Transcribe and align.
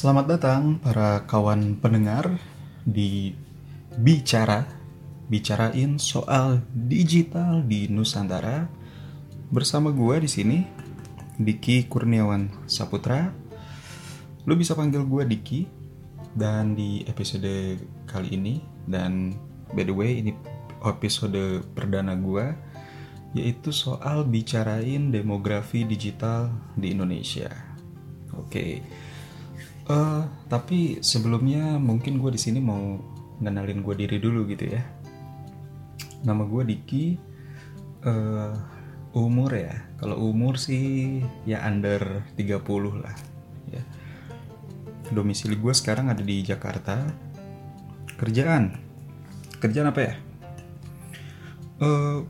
Selamat 0.00 0.32
datang 0.32 0.80
para 0.80 1.28
kawan 1.28 1.76
pendengar 1.76 2.40
di 2.88 3.36
Bicara 4.00 4.64
Bicarain 5.28 6.00
soal 6.00 6.64
digital 6.72 7.60
di 7.60 7.84
Nusantara. 7.92 8.64
Bersama 9.52 9.92
gue 9.92 10.24
di 10.24 10.30
sini 10.32 10.58
Diki 11.36 11.84
Kurniawan 11.84 12.64
Saputra. 12.64 13.28
Lu 14.48 14.56
bisa 14.56 14.72
panggil 14.72 15.04
gue 15.04 15.28
Diki. 15.28 15.68
Dan 16.32 16.72
di 16.72 17.04
episode 17.04 17.76
kali 18.08 18.40
ini 18.40 18.56
Dan 18.88 19.36
by 19.76 19.84
the 19.84 19.92
way 19.92 20.24
ini 20.24 20.32
episode 20.80 21.60
perdana 21.76 22.16
gue 22.16 22.56
Yaitu 23.36 23.68
soal 23.68 24.24
bicarain 24.24 25.12
demografi 25.12 25.84
digital 25.84 26.48
di 26.72 26.88
Indonesia. 26.96 27.52
Oke. 28.32 28.48
okay. 28.48 28.72
Uh, 29.90 30.22
tapi 30.46 31.02
sebelumnya 31.02 31.74
mungkin 31.74 32.22
gue 32.22 32.30
di 32.30 32.38
sini 32.38 32.62
mau 32.62 32.94
ngenalin 33.42 33.82
gue 33.82 33.94
diri 33.98 34.22
dulu 34.22 34.46
gitu 34.46 34.70
ya. 34.70 34.86
Nama 36.22 36.46
gue 36.46 36.62
Diki. 36.62 37.18
Uh, 38.06 38.54
umur 39.10 39.50
ya, 39.50 39.74
kalau 39.98 40.30
umur 40.30 40.54
sih 40.54 41.18
ya 41.42 41.66
under 41.66 42.22
30 42.38 42.62
lah. 43.02 43.16
Ya. 43.66 43.82
Domisili 45.10 45.58
gue 45.58 45.74
sekarang 45.74 46.06
ada 46.06 46.22
di 46.22 46.38
Jakarta. 46.46 47.02
Kerjaan, 48.14 48.78
kerjaan 49.58 49.90
apa 49.90 50.00
ya? 50.06 50.14
Uh, 51.82 52.22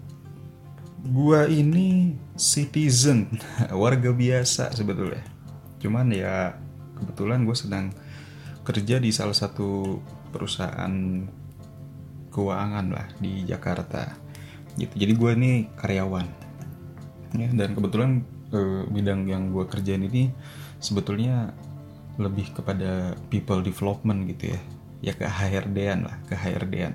gue 1.05 1.41
ini 1.52 2.17
citizen, 2.41 3.28
warga 3.84 4.17
biasa 4.17 4.72
sebetulnya. 4.72 5.20
Cuman 5.77 6.08
ya 6.08 6.56
kebetulan 7.01 7.48
gue 7.48 7.56
sedang 7.56 7.91
kerja 8.62 9.01
di 9.01 9.11
salah 9.11 9.34
satu 9.34 9.98
perusahaan 10.31 11.27
keuangan 12.31 12.87
lah 12.92 13.07
di 13.19 13.42
Jakarta 13.42 14.15
gitu. 14.79 14.95
Jadi 14.95 15.12
gue 15.17 15.31
ini 15.34 15.53
karyawan 15.75 16.27
ya. 17.34 17.48
Dan 17.51 17.75
kebetulan 17.75 18.23
eh, 18.55 18.83
bidang 18.87 19.27
yang 19.27 19.51
gue 19.51 19.67
kerjain 19.67 20.07
ini 20.07 20.31
sebetulnya 20.79 21.51
lebih 22.20 22.53
kepada 22.53 23.17
people 23.33 23.64
development 23.64 24.29
gitu 24.31 24.55
ya. 24.55 24.61
Ya 25.01 25.12
ke 25.17 25.25
HRD-an 25.25 26.05
lah 26.05 26.17
ke 26.29 26.37
HRD-an 26.37 26.92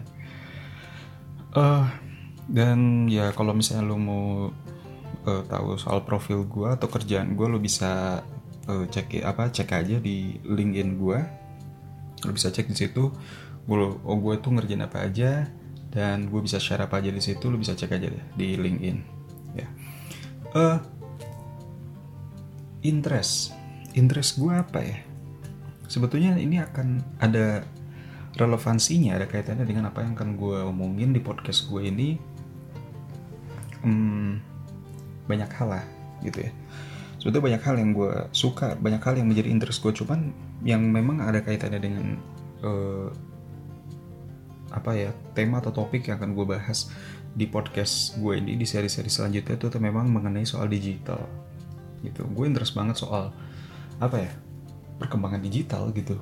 uh, 1.58 1.90
dan. 2.46 3.10
Ya 3.10 3.34
kalau 3.34 3.58
misalnya 3.58 3.90
lo 3.90 3.98
mau 3.98 4.26
uh, 5.26 5.44
tahu 5.50 5.80
soal 5.82 6.06
profil 6.06 6.46
gue 6.46 6.70
atau 6.70 6.86
kerjaan 6.86 7.34
gue 7.34 7.48
lo 7.50 7.58
bisa 7.58 8.22
uh, 8.70 8.86
cek 8.90 9.22
apa 9.22 9.50
cek 9.54 9.70
aja 9.72 9.98
di 10.02 10.38
LinkedIn 10.42 10.98
gue 10.98 11.20
lo 12.26 12.32
bisa 12.34 12.50
cek 12.50 12.70
di 12.70 12.78
situ. 12.78 13.14
Gue 13.66 13.78
oh 13.82 14.18
gue 14.22 14.36
tuh 14.42 14.54
ngerjain 14.54 14.86
apa 14.86 15.06
aja 15.06 15.50
dan 15.90 16.28
gue 16.30 16.42
bisa 16.44 16.60
share 16.62 16.86
apa 16.86 17.00
aja 17.00 17.10
di 17.10 17.22
situ 17.22 17.48
lo 17.48 17.58
bisa 17.58 17.74
cek 17.74 17.92
aja 17.96 18.08
deh 18.10 18.26
di 18.38 18.58
LinkedIn 18.58 18.98
ya. 19.58 19.68
Uh, 20.56 20.78
interest. 22.86 23.54
Interest 23.96 24.38
gue 24.38 24.54
apa 24.54 24.80
ya? 24.82 25.00
Sebetulnya 25.86 26.36
ini 26.38 26.60
akan 26.62 27.20
ada 27.22 27.64
relevansinya 28.36 29.16
ada 29.16 29.30
kaitannya 29.30 29.64
dengan 29.64 29.88
apa 29.88 30.04
yang 30.04 30.18
akan 30.18 30.36
gue 30.36 30.58
omongin 30.66 31.16
di 31.16 31.22
podcast 31.22 31.70
gue 31.70 31.88
ini. 31.88 32.20
Hmm, 33.86 34.42
banyak 35.30 35.50
hal 35.62 35.78
lah 35.78 35.86
gitu 36.26 36.42
ya 36.42 36.52
sebetulnya 37.26 37.58
banyak 37.58 37.64
hal 37.66 37.76
yang 37.82 37.92
gue 37.98 38.14
suka 38.38 38.78
banyak 38.78 39.02
hal 39.02 39.18
yang 39.18 39.26
menjadi 39.26 39.50
interest 39.50 39.82
gue 39.82 39.90
cuman 39.98 40.30
yang 40.62 40.86
memang 40.86 41.26
ada 41.26 41.42
kaitannya 41.42 41.82
dengan 41.82 42.22
uh, 42.62 43.10
apa 44.70 44.94
ya 44.94 45.10
tema 45.34 45.58
atau 45.58 45.74
topik 45.74 46.06
yang 46.06 46.22
akan 46.22 46.38
gue 46.38 46.46
bahas 46.46 46.94
di 47.34 47.50
podcast 47.50 48.14
gue 48.22 48.38
ini 48.38 48.54
di 48.54 48.70
seri-seri 48.70 49.10
selanjutnya 49.10 49.58
itu 49.58 49.68
memang 49.82 50.06
mengenai 50.06 50.46
soal 50.46 50.70
digital. 50.70 51.26
Gitu. 52.06 52.22
Gue 52.30 52.46
interest 52.46 52.78
banget 52.78 53.02
soal 53.02 53.34
apa 53.98 54.22
ya 54.22 54.32
perkembangan 55.02 55.42
digital 55.42 55.90
gitu. 55.98 56.22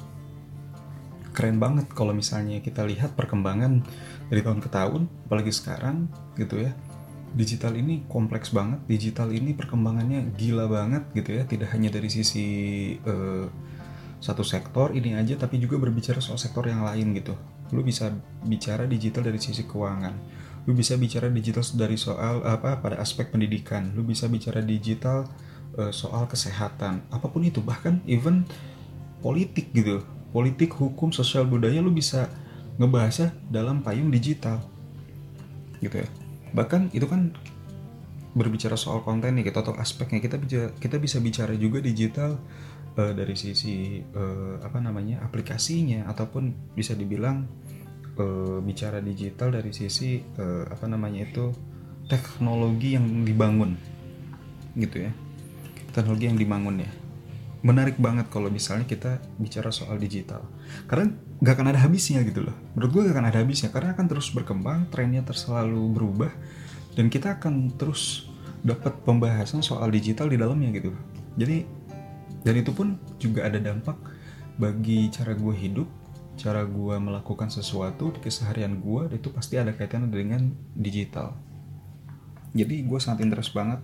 Keren 1.36 1.60
banget 1.60 1.92
kalau 1.92 2.16
misalnya 2.16 2.64
kita 2.64 2.88
lihat 2.88 3.12
perkembangan 3.20 3.84
dari 4.32 4.40
tahun 4.40 4.64
ke 4.64 4.70
tahun 4.72 5.12
apalagi 5.28 5.52
sekarang 5.52 6.08
gitu 6.40 6.64
ya 6.64 6.72
digital 7.34 7.74
ini 7.74 8.06
kompleks 8.06 8.54
banget 8.54 8.80
digital 8.86 9.34
ini 9.34 9.58
perkembangannya 9.58 10.34
gila 10.38 10.70
banget 10.70 11.04
gitu 11.18 11.36
ya. 11.38 11.44
Tidak 11.44 11.70
hanya 11.74 11.90
dari 11.90 12.10
sisi 12.10 12.46
uh, 13.04 13.46
satu 14.24 14.46
sektor 14.46 14.96
ini 14.96 15.18
aja 15.20 15.36
tapi 15.36 15.60
juga 15.60 15.76
berbicara 15.82 16.24
soal 16.24 16.40
sektor 16.40 16.64
yang 16.70 16.86
lain 16.86 17.14
gitu. 17.18 17.36
Lu 17.74 17.82
bisa 17.82 18.14
bicara 18.46 18.88
digital 18.88 19.28
dari 19.28 19.42
sisi 19.42 19.66
keuangan. 19.68 20.14
Lu 20.64 20.72
bisa 20.72 20.96
bicara 20.96 21.28
digital 21.28 21.66
dari 21.76 21.98
soal 22.00 22.46
apa 22.48 22.80
pada 22.80 23.02
aspek 23.02 23.34
pendidikan. 23.34 23.92
Lu 23.98 24.06
bisa 24.08 24.32
bicara 24.32 24.64
digital 24.64 25.28
uh, 25.76 25.92
soal 25.92 26.30
kesehatan. 26.30 27.04
Apa 27.12 27.28
pun 27.28 27.44
itu 27.44 27.60
bahkan 27.60 28.00
even 28.08 28.48
politik 29.20 29.76
gitu. 29.76 30.06
Politik 30.32 30.74
hukum 30.74 31.14
sosial 31.14 31.46
budaya 31.46 31.84
lu 31.84 31.94
bisa 31.94 32.32
ngebahasnya 32.82 33.38
dalam 33.54 33.86
payung 33.86 34.10
digital 34.10 34.58
gitu 35.84 36.00
ya 36.00 36.23
bahkan 36.54 36.88
itu 36.94 37.10
kan 37.10 37.34
berbicara 38.34 38.74
soal 38.74 39.06
konten 39.06 39.38
nih 39.38 39.46
kita 39.50 39.62
atau 39.62 39.78
aspeknya. 39.78 40.22
Kita 40.22 40.42
bisa 40.42 40.74
kita 40.78 40.98
bisa 40.98 41.18
bicara 41.22 41.54
juga 41.54 41.82
digital 41.82 42.42
uh, 42.98 43.14
dari 43.14 43.38
sisi 43.38 44.02
uh, 44.02 44.58
apa 44.62 44.82
namanya 44.82 45.22
aplikasinya. 45.22 46.10
Ataupun 46.10 46.74
bisa 46.74 46.98
dibilang 46.98 47.46
uh, 48.18 48.58
bicara 48.62 49.02
digital 49.02 49.54
dari 49.54 49.70
sisi 49.70 50.22
uh, 50.22 50.66
apa 50.66 50.86
namanya 50.90 51.30
itu 51.30 51.54
teknologi 52.10 52.98
yang 52.98 53.06
dibangun. 53.26 53.78
Gitu 54.74 55.10
ya. 55.10 55.12
Teknologi 55.94 56.26
yang 56.26 56.38
dibangun 56.42 56.82
ya. 56.82 56.92
Menarik 57.64 57.96
banget 57.96 58.28
kalau 58.28 58.52
misalnya 58.52 58.84
kita 58.90 59.22
bicara 59.40 59.70
soal 59.70 59.96
digital. 60.02 60.44
Karena 60.90 61.16
gak 61.44 61.60
akan 61.60 61.76
ada 61.76 61.84
habisnya 61.84 62.24
gitu 62.24 62.48
loh. 62.48 62.56
Menurut 62.74 62.92
gue 62.96 63.02
gak 63.12 63.16
akan 63.20 63.28
ada 63.28 63.40
habisnya 63.44 63.70
karena 63.70 63.92
akan 63.92 64.06
terus 64.08 64.32
berkembang 64.32 64.88
trennya 64.88 65.28
terus 65.28 65.44
selalu 65.44 65.92
berubah 65.92 66.32
dan 66.96 67.12
kita 67.12 67.38
akan 67.38 67.76
terus 67.76 68.32
dapat 68.64 68.96
pembahasan 69.04 69.60
soal 69.60 69.92
digital 69.92 70.32
di 70.32 70.40
dalamnya 70.40 70.72
gitu 70.72 70.96
jadi 71.36 71.68
dan 72.48 72.56
itu 72.60 72.72
pun 72.72 72.96
juga 73.20 73.48
ada 73.48 73.60
dampak 73.60 74.00
bagi 74.56 75.10
cara 75.10 75.34
gue 75.34 75.56
hidup 75.56 75.90
cara 76.34 76.66
gue 76.66 76.96
melakukan 76.98 77.50
sesuatu 77.54 78.10
di 78.14 78.20
keseharian 78.26 78.82
gue 78.82 79.06
itu 79.14 79.30
pasti 79.30 79.62
ada 79.62 79.70
kaitannya 79.70 80.10
dengan 80.10 80.50
digital. 80.74 81.38
Jadi 82.58 82.86
gue 82.90 82.98
sangat 82.98 83.22
interest 83.22 83.54
banget 83.54 83.78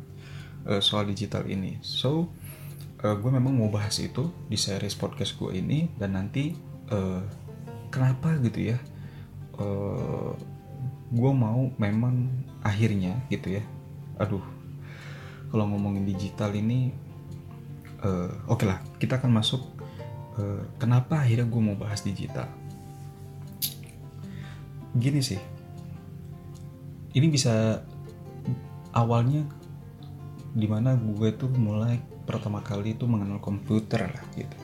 uh, 0.65 0.81
soal 0.81 1.05
digital 1.05 1.45
ini. 1.45 1.77
So 1.85 2.33
uh, 3.05 3.15
gue 3.21 3.31
memang 3.31 3.53
mau 3.53 3.69
bahas 3.69 4.01
itu 4.01 4.33
di 4.49 4.57
series 4.57 4.97
podcast 4.97 5.37
gue 5.37 5.61
ini 5.61 5.93
dan 6.01 6.17
nanti 6.17 6.57
uh, 6.89 7.21
kenapa 7.89 8.37
gitu 8.41 8.73
ya 8.73 8.77
uh, 9.57 10.33
gue 11.09 11.31
mau 11.33 11.73
memang 11.81 12.29
akhirnya 12.61 13.17
gitu 13.33 13.57
ya 13.57 13.63
aduh 14.21 14.43
kalau 15.49 15.65
ngomongin 15.65 16.05
digital 16.05 16.53
ini 16.53 16.93
uh, 18.05 18.29
oke 18.47 18.61
okay 18.61 18.65
lah 18.69 18.79
kita 19.01 19.17
akan 19.17 19.31
masuk 19.33 19.61
uh, 20.37 20.61
kenapa 20.77 21.25
akhirnya 21.25 21.47
gue 21.49 21.61
mau 21.61 21.77
bahas 21.77 22.05
digital? 22.05 22.47
Gini 24.95 25.21
sih 25.21 25.41
ini 27.17 27.25
bisa 27.25 27.81
awalnya 28.93 29.41
di 30.53 30.69
mana 30.69 30.93
gue 30.93 31.29
tuh 31.33 31.49
mulai 31.57 31.97
pertama 32.29 32.61
kali 32.61 32.93
itu 32.93 33.09
mengenal 33.09 33.41
komputer 33.41 34.05
lah 34.09 34.25
gitu. 34.37 34.57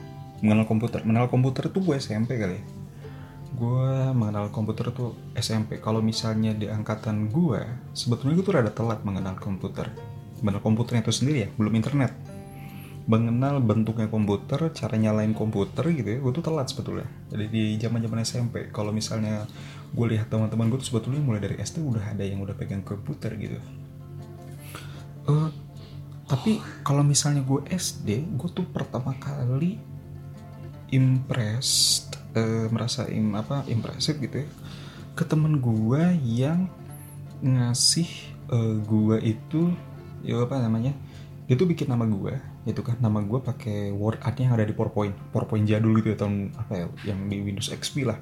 Mengenal 0.46 0.66
komputer 0.68 1.02
mengenal 1.02 1.26
komputer 1.26 1.66
tuh 1.70 1.82
gue 1.82 1.98
SMP 1.98 2.38
kali 2.38 2.62
ya 2.62 2.64
gue 3.54 3.90
mengenal 4.10 4.50
komputer 4.50 4.90
tuh 4.90 5.14
SMP 5.38 5.78
kalau 5.78 6.02
misalnya 6.02 6.50
di 6.50 6.66
angkatan 6.66 7.30
gue 7.30 7.62
sebetulnya 7.94 8.34
gue 8.40 8.46
tuh 8.46 8.54
rada 8.58 8.72
telat 8.74 9.06
mengenal 9.06 9.38
komputer. 9.38 9.92
Mengenal 10.42 10.60
komputernya 10.60 11.06
itu 11.06 11.14
sendiri 11.14 11.38
ya 11.46 11.48
belum 11.54 11.72
internet. 11.78 12.12
Mengenal 13.06 13.62
bentuknya 13.62 14.10
komputer 14.10 14.74
cara 14.74 14.98
nyalain 14.98 15.30
komputer 15.30 15.86
gitu 15.94 16.08
ya 16.10 16.18
gue 16.18 16.32
tuh 16.34 16.44
telat 16.44 16.66
sebetulnya. 16.66 17.06
Jadi 17.30 17.44
di 17.46 17.62
zaman 17.78 18.02
zaman 18.02 18.18
SMP 18.26 18.54
kalau 18.74 18.90
misalnya 18.90 19.46
gue 19.94 20.06
lihat 20.10 20.26
teman-teman 20.28 20.66
gue 20.68 20.82
tuh 20.82 20.90
sebetulnya 20.96 21.22
mulai 21.22 21.38
dari 21.38 21.56
SD 21.56 21.80
udah 21.80 22.12
ada 22.12 22.26
yang 22.26 22.42
udah 22.42 22.58
pegang 22.58 22.82
komputer 22.82 23.38
gitu. 23.38 23.62
Uh, 25.26 25.50
tapi 26.26 26.58
kalau 26.82 27.06
misalnya 27.06 27.46
gue 27.46 27.62
SD 27.70 28.34
gue 28.34 28.50
tuh 28.50 28.66
pertama 28.66 29.14
kali 29.16 29.78
impressed 30.90 32.05
uh, 32.36 32.66
merasa 32.68 33.08
im 33.08 33.34
apa 33.34 33.64
impresif 33.66 34.20
gitu 34.20 34.44
ya 34.44 34.48
ke 35.16 35.24
temen 35.24 35.58
gue 35.64 36.02
yang 36.22 36.68
ngasih 37.40 38.08
uh, 38.52 38.76
gue 38.84 39.16
itu 39.24 39.72
ya 40.20 40.44
apa 40.44 40.60
namanya 40.60 40.92
dia 41.46 41.54
tuh 41.54 41.70
bikin 41.70 41.86
nama 41.86 42.04
gue 42.04 42.34
itu 42.66 42.82
kan. 42.82 42.98
Nama 42.98 43.22
gue 43.22 43.38
pakai 43.38 43.94
word 43.94 44.18
artnya 44.26 44.50
yang 44.50 44.54
ada 44.58 44.66
di 44.66 44.74
PowerPoint 44.74 45.14
PowerPoint 45.30 45.64
jadul 45.64 45.94
gitu 46.02 46.12
ya 46.12 46.18
tahun 46.18 46.50
apa 46.58 46.72
ya 46.74 46.86
yang 47.06 47.30
di 47.30 47.38
Windows 47.38 47.70
XP 47.70 48.02
lah. 48.02 48.18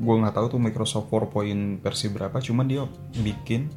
Gue 0.00 0.14
nggak 0.16 0.34
tahu 0.34 0.56
tuh 0.56 0.60
Microsoft 0.60 1.12
PowerPoint 1.12 1.84
versi 1.84 2.08
berapa 2.08 2.40
cuman 2.40 2.64
dia 2.64 2.82
bikin 3.20 3.68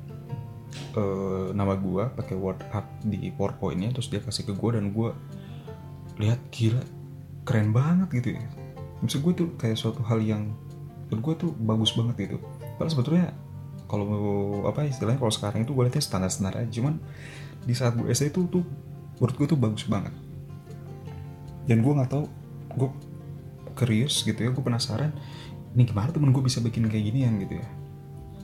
uh, 0.95 1.51
nama 1.51 1.75
gue 1.75 2.03
pakai 2.15 2.35
word 2.39 2.63
art 2.71 2.87
di 3.03 3.27
PowerPointnya 3.35 3.91
terus 3.91 4.07
dia 4.07 4.23
kasih 4.23 4.47
ke 4.47 4.53
gue 4.55 4.69
dan 4.79 4.95
gue 4.95 5.11
lihat 6.23 6.39
gila 6.47 6.83
keren 7.43 7.75
banget 7.75 8.07
gitu 8.23 8.39
ya 8.39 8.43
maksud 9.01 9.19
gue 9.25 9.33
tuh 9.33 9.48
kayak 9.57 9.77
suatu 9.77 10.06
hal 10.06 10.21
yang 10.21 10.53
menurut 11.09 11.21
gue 11.21 11.36
tuh 11.48 11.51
bagus 11.57 11.92
banget 11.98 12.30
gitu. 12.30 12.38
Padahal 12.80 12.92
sebetulnya 12.94 13.25
kalau 13.89 14.07
apa 14.63 14.88
istilahnya 14.88 15.19
kalau 15.19 15.33
sekarang 15.33 15.68
itu 15.68 15.75
gue 15.75 15.83
lihatnya 15.83 16.03
standar-standar 16.06 16.63
aja. 16.63 16.71
Cuman 16.71 17.01
di 17.68 17.74
saat 17.75 17.98
gue 18.00 18.07
SD 18.07 18.31
itu 18.31 18.48
tuh 18.48 18.63
menurut 19.19 19.36
gue 19.36 19.48
tuh 19.51 19.59
bagus 19.59 19.83
banget. 19.89 20.13
Dan 21.68 21.83
gue 21.83 21.92
nggak 21.92 22.09
tahu 22.09 22.25
gue 22.80 22.89
curious 23.75 24.24
gitu 24.24 24.39
ya 24.39 24.50
gue 24.56 24.63
penasaran 24.63 25.12
ini 25.71 25.88
gimana 25.88 26.12
temen 26.12 26.36
gue 26.36 26.44
bisa 26.44 26.59
bikin 26.59 26.88
kayak 26.88 27.06
gini 27.12 27.19
yang 27.27 27.36
gitu 27.44 27.59
ya. 27.59 27.68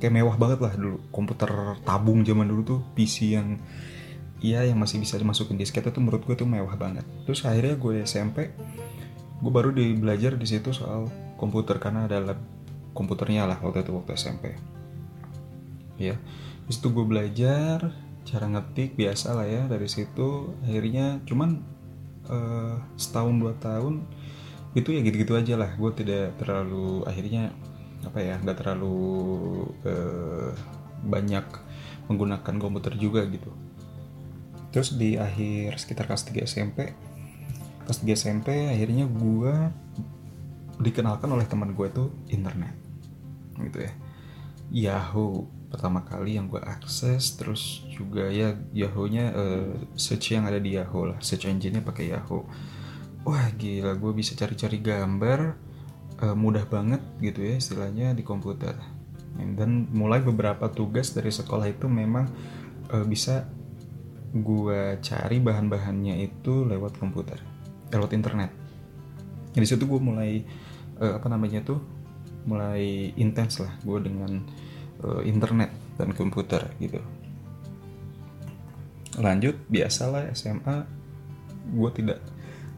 Kayak 0.03 0.13
mewah 0.19 0.35
banget 0.35 0.59
lah 0.59 0.73
dulu. 0.75 0.97
Komputer 1.13 1.79
tabung 1.87 2.27
zaman 2.27 2.45
dulu 2.49 2.61
tuh 2.65 2.79
PC 2.97 3.37
yang 3.39 3.57
iya 4.43 4.61
yang 4.67 4.77
masih 4.77 5.01
bisa 5.01 5.17
dimasukin 5.17 5.57
disket 5.57 5.81
itu 5.87 5.99
menurut 6.03 6.21
gue 6.27 6.35
tuh 6.35 6.45
mewah 6.45 6.75
banget. 6.75 7.07
Terus 7.23 7.47
akhirnya 7.47 7.79
gue 7.79 7.93
SMP 8.03 8.51
gue 9.37 9.51
baru 9.53 9.69
di 9.69 9.93
belajar 9.93 10.33
di 10.33 10.47
situ 10.49 10.73
soal 10.73 11.09
komputer 11.37 11.77
karena 11.77 12.09
ada 12.09 12.33
lab 12.33 12.39
komputernya 12.97 13.45
lah 13.45 13.57
waktu 13.61 13.85
itu 13.85 13.93
waktu 13.93 14.17
SMP 14.17 14.57
ya 16.01 16.17
di 16.67 16.71
situ 16.75 16.91
gue 16.91 17.05
belajar 17.05 17.93
cara 18.27 18.45
ngetik 18.51 18.99
biasa 18.99 19.31
lah 19.31 19.47
ya 19.47 19.63
dari 19.71 19.87
situ. 19.87 20.51
Akhirnya 20.67 21.23
cuman 21.23 21.63
uh, 22.27 22.75
setahun 22.99 23.39
dua 23.39 23.55
tahun 23.55 24.03
itu 24.75 24.91
ya 24.91 24.99
gitu-gitu 24.99 25.39
aja 25.39 25.55
lah. 25.55 25.71
Gue 25.79 25.95
tidak 25.95 26.35
terlalu 26.35 27.07
akhirnya 27.07 27.55
apa 28.03 28.19
ya 28.19 28.35
nggak 28.43 28.57
terlalu 28.59 28.99
uh, 29.87 30.51
banyak 31.07 31.47
menggunakan 32.11 32.55
komputer 32.59 32.99
juga 32.99 33.23
gitu. 33.31 33.55
Terus 34.75 34.99
di 34.99 35.15
akhir 35.15 35.79
sekitar 35.79 36.11
kelas 36.11 36.27
3 36.27 36.43
SMP 36.43 36.91
kelas 37.87 38.03
3 38.03 38.19
SMP 38.19 38.67
akhirnya 38.67 39.07
gue 39.07 39.55
dikenalkan 40.83 41.31
oleh 41.31 41.47
teman 41.47 41.71
gue 41.71 41.87
itu 41.87 42.11
internet. 42.27 42.75
Gitu 43.55 43.79
ya. 43.79 43.91
Yahoo 44.67 45.47
pertama 45.71 46.03
kali 46.03 46.35
yang 46.35 46.51
gue 46.51 46.59
akses 46.59 47.39
terus 47.39 47.87
juga 47.91 48.27
ya 48.27 48.55
Yahoo-nya 48.75 49.25
uh, 49.31 49.71
search 49.95 50.35
yang 50.35 50.43
ada 50.43 50.59
di 50.59 50.75
Yahoo 50.75 51.15
lah. 51.15 51.19
Search 51.23 51.47
engine-nya 51.47 51.79
pakai 51.79 52.11
Yahoo. 52.11 52.43
Wah 53.23 53.47
gila 53.55 53.95
gue 53.95 54.11
bisa 54.11 54.35
cari-cari 54.35 54.83
gambar 54.83 55.55
uh, 56.27 56.35
mudah 56.35 56.67
banget 56.67 56.99
gitu 57.23 57.39
ya 57.39 57.55
istilahnya 57.55 58.11
di 58.11 58.27
komputer. 58.27 58.75
Dan 59.39 59.87
mulai 59.95 60.19
beberapa 60.19 60.67
tugas 60.67 61.15
dari 61.15 61.31
sekolah 61.31 61.71
itu 61.71 61.87
memang 61.87 62.27
uh, 62.91 63.07
bisa 63.07 63.47
gue 64.35 64.99
cari 64.99 65.39
bahan-bahannya 65.39 66.19
itu 66.19 66.67
lewat 66.67 66.99
komputer 66.99 67.39
lewat 67.91 68.11
internet. 68.13 68.51
Di 69.53 69.65
situ 69.65 69.89
gue 69.89 70.01
mulai 70.01 70.43
uh, 71.01 71.17
apa 71.17 71.27
namanya 71.31 71.63
tuh 71.65 71.79
mulai 72.47 73.11
intens 73.19 73.59
lah 73.59 73.73
gue 73.83 73.99
dengan 73.99 74.43
uh, 75.03 75.21
internet 75.23 75.73
dan 75.99 76.13
komputer 76.13 76.67
gitu. 76.79 77.01
Lanjut 79.17 79.57
biasalah 79.67 80.29
SMA 80.37 80.85
gue 81.73 81.89
tidak 81.97 82.19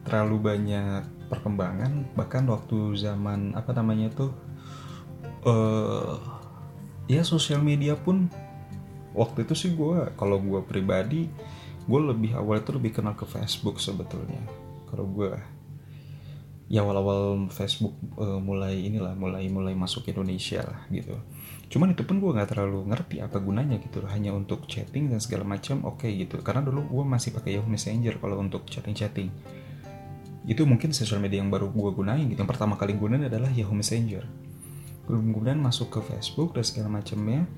terlalu 0.08 0.36
banyak 0.40 1.04
perkembangan. 1.28 2.16
Bahkan 2.16 2.44
waktu 2.48 2.96
zaman 2.96 3.54
apa 3.54 3.70
namanya 3.76 4.08
tuh 4.10 4.32
uh, 5.44 6.16
ya 7.06 7.22
sosial 7.22 7.60
media 7.60 7.94
pun 7.94 8.30
waktu 9.14 9.42
itu 9.42 9.54
sih 9.54 9.70
gue 9.74 10.14
kalau 10.14 10.38
gue 10.38 10.60
pribadi 10.62 11.26
gue 11.88 12.00
lebih 12.00 12.38
awal 12.38 12.62
itu 12.62 12.70
lebih 12.70 12.94
kenal 12.94 13.18
ke 13.18 13.26
Facebook 13.26 13.82
sebetulnya 13.82 14.38
kalau 14.90 15.06
gue 15.06 15.30
ya 16.70 16.86
awal-awal 16.86 17.50
Facebook 17.50 17.98
uh, 18.14 18.38
mulai 18.38 18.78
inilah 18.86 19.18
mulai 19.18 19.50
mulai 19.50 19.74
masuk 19.74 20.06
Indonesia 20.06 20.62
lah 20.62 20.86
gitu. 20.94 21.18
Cuman 21.66 21.98
itu 21.98 22.06
pun 22.06 22.22
gue 22.22 22.30
nggak 22.30 22.54
terlalu 22.54 22.86
ngerti 22.86 23.18
apa 23.18 23.42
gunanya 23.42 23.82
gitu 23.82 24.06
hanya 24.06 24.30
untuk 24.30 24.70
chatting 24.70 25.10
dan 25.10 25.18
segala 25.18 25.42
macam 25.42 25.82
oke 25.82 26.06
okay, 26.06 26.14
gitu. 26.14 26.38
Karena 26.46 26.62
dulu 26.62 26.86
gue 26.86 27.04
masih 27.06 27.34
pakai 27.34 27.58
Yahoo 27.58 27.66
Messenger 27.66 28.22
kalau 28.22 28.38
untuk 28.38 28.70
chatting-chatting. 28.70 29.34
Itu 30.46 30.62
mungkin 30.62 30.94
sosial 30.94 31.18
media 31.18 31.42
yang 31.42 31.50
baru 31.50 31.74
gue 31.74 31.90
gunain 31.90 32.22
gitu. 32.30 32.38
Yang 32.38 32.50
pertama 32.54 32.78
kali 32.78 32.94
gunain 32.94 33.26
adalah 33.26 33.50
Yahoo 33.50 33.74
Messenger. 33.74 34.22
Kemudian 35.10 35.58
masuk 35.58 35.90
ke 35.90 36.00
Facebook 36.06 36.54
dan 36.54 36.62
segala 36.62 37.02
macamnya. 37.02 37.50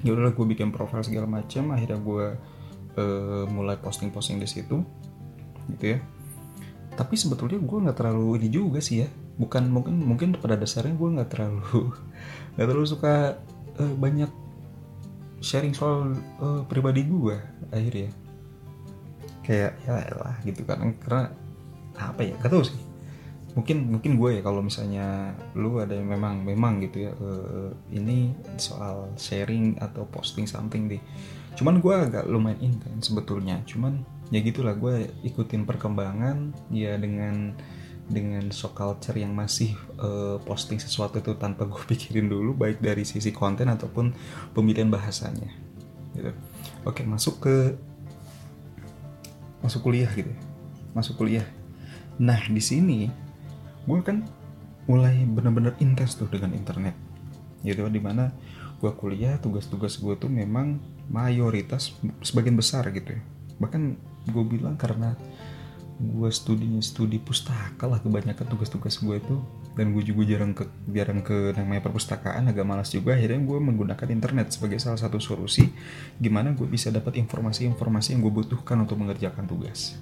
Ya 0.00 0.16
udahlah 0.16 0.32
gue 0.32 0.46
bikin 0.48 0.72
profil 0.72 1.04
segala 1.04 1.28
macam 1.28 1.76
akhirnya 1.76 2.00
gue 2.00 2.26
uh, 2.96 3.44
mulai 3.52 3.76
posting-posting 3.76 4.40
di 4.40 4.48
situ 4.48 4.80
gitu 5.76 5.84
ya 5.96 6.00
tapi 6.98 7.14
sebetulnya 7.14 7.58
gue 7.62 7.78
nggak 7.86 7.98
terlalu 7.98 8.42
ini 8.42 8.48
juga 8.50 8.78
sih 8.82 9.06
ya. 9.06 9.08
Bukan 9.40 9.70
mungkin 9.70 10.02
mungkin 10.02 10.28
pada 10.36 10.58
dasarnya 10.58 10.94
gue 10.94 11.08
nggak 11.16 11.30
terlalu 11.30 11.94
nggak 12.54 12.66
terlalu 12.66 12.88
suka 12.88 13.38
uh, 13.78 13.94
banyak 13.96 14.30
sharing 15.40 15.72
soal 15.72 16.12
uh, 16.42 16.62
pribadi 16.66 17.06
gue 17.06 17.36
akhirnya. 17.72 18.10
Kayak 19.46 19.72
ya 19.86 20.14
lah 20.18 20.36
gitu 20.44 20.62
kan. 20.66 20.94
Karena 21.00 21.32
apa 21.96 22.20
ya 22.22 22.34
gak 22.40 22.52
tau 22.52 22.64
sih. 22.64 22.76
Mungkin 23.50 23.98
mungkin 23.98 24.14
gue 24.14 24.38
ya 24.38 24.42
kalau 24.46 24.62
misalnya 24.62 25.34
lu 25.58 25.82
ada 25.82 25.90
yang 25.90 26.06
memang 26.06 26.46
memang 26.46 26.78
gitu 26.86 27.10
ya 27.10 27.12
uh, 27.18 27.74
ini 27.90 28.30
soal 28.62 29.10
sharing 29.18 29.74
atau 29.82 30.06
posting 30.06 30.46
something 30.46 30.86
deh. 30.86 31.02
Cuman 31.58 31.82
gue 31.82 31.94
agak 31.96 32.30
lumayan 32.30 32.60
intens 32.62 33.10
sebetulnya. 33.10 33.58
Cuman 33.66 34.06
ya 34.30 34.38
gitulah 34.42 34.78
gue 34.78 35.10
ikutin 35.26 35.66
perkembangan 35.66 36.54
ya 36.70 36.94
dengan 36.96 37.54
dengan 38.10 38.50
shock 38.50 38.74
culture 38.74 39.14
yang 39.14 39.30
masih 39.34 39.74
uh, 40.02 40.42
posting 40.42 40.82
sesuatu 40.82 41.22
itu 41.22 41.34
tanpa 41.38 41.66
gue 41.66 41.82
pikirin 41.90 42.26
dulu 42.26 42.54
baik 42.54 42.82
dari 42.82 43.06
sisi 43.06 43.30
konten 43.30 43.70
ataupun 43.70 44.14
pemilihan 44.54 44.90
bahasanya 44.90 45.50
gitu 46.14 46.34
oke 46.86 47.02
masuk 47.06 47.46
ke 47.46 47.56
masuk 49.60 49.86
kuliah 49.86 50.10
gitu 50.14 50.30
ya. 50.30 50.40
masuk 50.96 51.14
kuliah 51.20 51.46
nah 52.18 52.38
di 52.50 52.62
sini 52.62 53.10
gue 53.86 53.98
kan 54.02 54.26
mulai 54.90 55.22
bener-bener 55.22 55.78
intens 55.78 56.18
tuh 56.18 56.26
dengan 56.26 56.50
internet 56.50 56.98
gitu 57.62 57.86
di 57.86 58.02
mana 58.02 58.34
gue 58.80 58.92
kuliah 58.96 59.36
tugas-tugas 59.38 60.00
gue 60.00 60.16
tuh 60.16 60.32
memang 60.32 60.80
mayoritas 61.12 61.94
sebagian 62.24 62.56
besar 62.56 62.88
gitu 62.90 63.14
ya 63.14 63.22
bahkan 63.60 64.00
gue 64.30 64.44
bilang 64.46 64.78
karena 64.78 65.18
gue 66.00 66.30
studinya 66.32 66.80
studi 66.80 67.20
pustaka 67.20 67.84
lah 67.84 68.00
kebanyakan 68.00 68.46
tugas-tugas 68.48 68.96
gue 69.02 69.20
itu. 69.20 69.36
Dan 69.70 69.94
gue 69.94 70.02
juga 70.02 70.26
jarang 70.26 70.52
ke 70.56 70.66
jarang 70.90 71.20
ke 71.22 71.54
namanya 71.54 71.86
perpustakaan 71.86 72.50
agak 72.50 72.66
malas 72.66 72.90
juga. 72.90 73.14
Akhirnya 73.14 73.38
gue 73.42 73.58
menggunakan 73.60 74.08
internet 74.10 74.56
sebagai 74.56 74.80
salah 74.82 74.98
satu 74.98 75.22
solusi 75.22 75.68
gimana 76.18 76.56
gue 76.56 76.66
bisa 76.66 76.88
dapat 76.90 77.20
informasi-informasi 77.20 78.16
yang 78.16 78.22
gue 78.24 78.32
butuhkan 78.32 78.80
untuk 78.82 78.98
mengerjakan 78.98 79.46
tugas. 79.46 79.94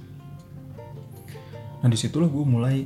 Nah 1.82 1.88
di 1.90 1.98
situlah 1.98 2.30
gue 2.30 2.44
mulai 2.46 2.76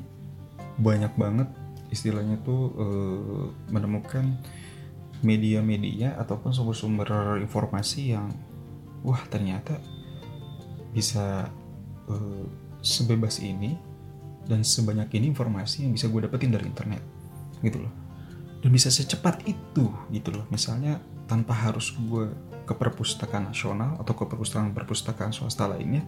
banyak 0.81 1.13
banget 1.17 1.49
istilahnya 1.93 2.41
tuh 2.41 2.73
uh, 2.81 3.47
menemukan 3.69 4.25
media-media 5.23 6.19
ataupun 6.19 6.51
sumber-sumber 6.51 7.39
informasi 7.39 8.17
yang 8.17 8.33
wah 9.07 9.23
ternyata 9.31 9.79
bisa 10.93 11.49
uh, 12.07 12.45
sebebas 12.85 13.41
ini 13.41 13.75
dan 14.45 14.61
sebanyak 14.67 15.09
ini 15.17 15.33
informasi 15.33 15.87
yang 15.89 15.97
bisa 15.97 16.11
gue 16.11 16.21
dapetin 16.29 16.53
dari 16.53 16.69
internet 16.69 17.03
gitu 17.65 17.83
loh. 17.83 17.93
Dan 18.63 18.71
bisa 18.71 18.93
secepat 18.95 19.43
itu 19.49 19.91
gitu 20.13 20.31
loh. 20.31 20.47
Misalnya 20.53 21.03
tanpa 21.27 21.57
harus 21.57 21.91
gue 21.97 22.31
ke 22.63 22.75
perpustakaan 22.77 23.51
nasional 23.51 23.99
atau 23.99 24.15
ke 24.15 24.23
perpustakaan 24.29 24.71
perpustakaan 24.71 25.35
swasta 25.35 25.67
lainnya 25.67 26.07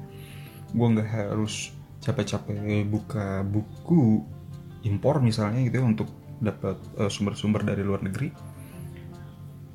gue 0.70 0.86
nggak 0.86 1.10
harus 1.10 1.74
capek-capek 2.02 2.86
buka 2.86 3.42
buku 3.42 4.22
impor 4.86 5.18
misalnya 5.18 5.62
gitu 5.66 5.82
ya 5.82 5.84
untuk 5.86 6.10
dapat 6.38 6.76
uh, 6.98 7.10
sumber-sumber 7.10 7.62
dari 7.62 7.80
luar 7.86 8.02
negeri. 8.02 8.30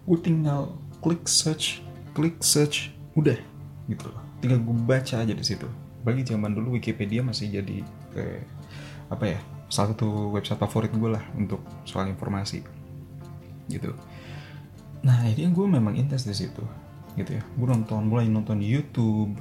Gue 0.06 0.20
tinggal 0.20 0.76
klik 1.00 1.26
search 1.26 1.80
klik 2.14 2.44
search 2.44 2.92
udah 3.16 3.40
gitu 3.88 4.06
loh 4.12 4.29
tinggal 4.40 4.60
gue 4.64 4.76
baca 4.76 5.16
aja 5.22 5.34
di 5.36 5.46
situ. 5.46 5.68
Bagi 6.04 6.24
zaman 6.24 6.56
dulu 6.56 6.80
Wikipedia 6.80 7.20
masih 7.24 7.60
jadi 7.60 7.84
kayak 8.16 8.44
apa 9.10 9.26
ya 9.26 9.40
salah 9.70 9.94
satu 9.94 10.34
website 10.34 10.58
favorit 10.58 10.92
gue 10.96 11.10
lah 11.12 11.24
untuk 11.36 11.62
soal 11.86 12.10
informasi. 12.10 12.64
Gitu. 13.70 13.94
Nah 15.06 15.24
akhirnya 15.24 15.52
gue 15.54 15.66
memang 15.68 15.94
intens 16.00 16.26
di 16.26 16.34
situ. 16.34 16.64
Gitu 17.14 17.38
ya. 17.38 17.44
Gue 17.56 17.68
nonton 17.68 18.08
mulai 18.08 18.26
nonton 18.32 18.64
YouTube 18.64 19.36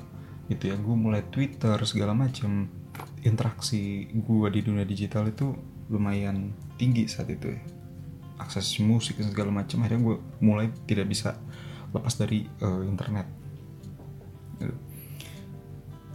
gitu 0.50 0.64
ya. 0.68 0.76
Gue 0.76 0.94
mulai 0.98 1.24
Twitter 1.30 1.78
segala 1.86 2.12
macam 2.12 2.68
interaksi 3.22 4.10
gue 4.10 4.46
di 4.50 4.60
dunia 4.62 4.84
digital 4.84 5.30
itu 5.30 5.54
lumayan 5.88 6.52
tinggi 6.76 7.08
saat 7.08 7.30
itu 7.32 7.54
ya. 7.54 7.60
Akses 8.38 8.78
musik 8.78 9.18
segala 9.22 9.50
macam 9.50 9.82
akhirnya 9.82 10.02
gue 10.04 10.16
mulai 10.42 10.70
tidak 10.86 11.10
bisa 11.10 11.38
lepas 11.94 12.14
dari 12.18 12.44
uh, 12.60 12.82
internet. 12.84 13.26
Gitu. 14.58 14.87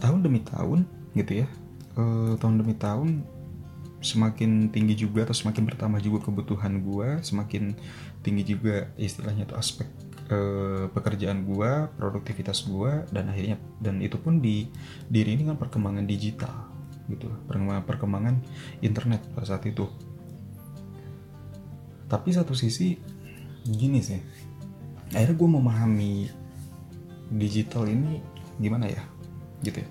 Tahun 0.04 0.20
demi 0.20 0.44
tahun 0.44 0.84
gitu 1.16 1.32
ya. 1.44 1.48
Uh, 1.96 2.36
tahun 2.36 2.60
demi 2.60 2.76
tahun 2.76 3.24
semakin 4.04 4.68
tinggi 4.68 5.00
juga 5.08 5.24
atau 5.24 5.32
semakin 5.32 5.64
bertambah 5.64 6.00
juga 6.04 6.28
kebutuhan 6.28 6.84
gue 6.84 7.24
semakin 7.24 7.72
tinggi 8.20 8.52
juga 8.52 8.92
istilahnya 9.00 9.48
itu 9.48 9.56
aspek 9.56 9.88
uh, 10.28 10.92
pekerjaan 10.92 11.48
gue 11.48 11.70
produktivitas 11.96 12.68
gue 12.68 13.08
dan 13.08 13.32
akhirnya 13.32 13.56
dan 13.80 14.04
itu 14.04 14.20
pun 14.20 14.44
di 14.44 14.68
diri 15.08 15.40
ini 15.40 15.48
kan 15.48 15.56
perkembangan 15.56 16.04
digital 16.04 16.68
gitu 17.08 17.32
perkembangan 17.48 17.84
perkembangan 17.88 18.34
internet 18.84 19.24
pada 19.32 19.56
saat 19.56 19.64
itu. 19.64 19.88
Tapi 22.04 22.28
satu 22.28 22.52
sisi 22.52 23.00
gini 23.64 24.04
sih 24.04 24.20
akhirnya 25.16 25.36
gue 25.40 25.48
memahami 25.48 26.12
digital 27.32 27.88
ini 27.88 28.20
gimana 28.60 28.92
ya 28.92 29.02
gitu 29.64 29.80
ya 29.80 29.88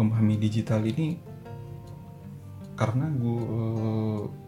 memahami 0.00 0.40
digital 0.40 0.80
ini 0.88 1.20
karena 2.80 3.12
gue 3.12 3.44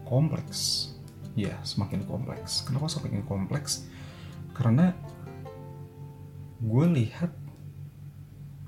kompleks. 0.09 0.89
Ya 1.37 1.61
semakin 1.61 2.05
kompleks. 2.09 2.65
Kenapa 2.65 2.89
semakin 2.89 3.21
kompleks? 3.25 3.85
Karena 4.57 4.97
gue 6.57 6.85
lihat 6.97 7.29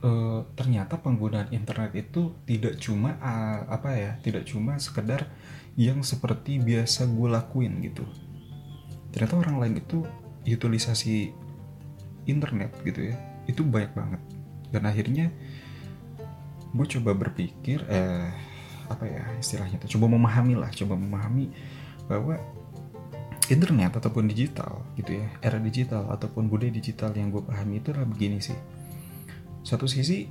uh, 0.05 0.45
ternyata 0.53 1.01
penggunaan 1.01 1.49
internet 1.49 1.97
itu 1.97 2.33
tidak 2.45 2.77
cuma 2.77 3.17
uh, 3.17 3.65
apa 3.69 3.89
ya 3.97 4.11
tidak 4.21 4.45
cuma 4.45 4.77
sekedar 4.77 5.29
yang 5.75 6.05
seperti 6.05 6.61
biasa 6.61 7.09
gue 7.09 7.27
lakuin 7.29 7.81
gitu. 7.81 8.05
Ternyata 9.13 9.35
orang 9.41 9.57
lain 9.61 9.75
itu 9.81 10.05
utilisasi 10.45 11.33
internet 12.29 12.75
gitu 12.85 13.13
ya. 13.13 13.17
Itu 13.49 13.65
banyak 13.65 13.93
banget. 13.93 14.21
Dan 14.73 14.83
akhirnya 14.89 15.31
gue 16.75 16.87
coba 16.99 17.15
berpikir 17.15 17.87
eh 17.87 18.29
apa 18.85 19.03
ya 19.07 19.23
istilahnya 19.41 19.81
tuh 19.81 19.97
coba 19.97 20.13
memahami 20.13 20.53
lah 20.59 20.69
coba 20.69 20.93
memahami 20.93 21.49
bahwa 22.05 22.37
internet 23.49 23.93
ataupun 23.97 24.25
digital 24.25 24.81
gitu 24.97 25.21
ya 25.21 25.27
era 25.41 25.61
digital 25.61 26.09
ataupun 26.09 26.49
budaya 26.49 26.73
digital 26.73 27.13
yang 27.13 27.29
gue 27.29 27.41
pahami 27.45 27.81
itu 27.81 27.93
adalah 27.93 28.09
begini 28.09 28.41
sih. 28.41 28.57
Satu 29.65 29.85
sisi 29.89 30.29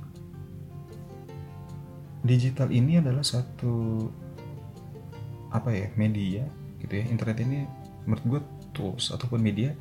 digital 2.23 2.71
ini 2.71 2.99
adalah 2.99 3.23
satu 3.23 4.07
apa 5.51 5.71
ya 5.71 5.87
media 5.95 6.43
gitu 6.83 6.93
ya. 6.95 7.03
Internet 7.07 7.37
ini 7.43 7.63
menurut 8.03 8.23
gue 8.27 8.41
tools 8.75 9.11
ataupun 9.15 9.39
media 9.39 9.71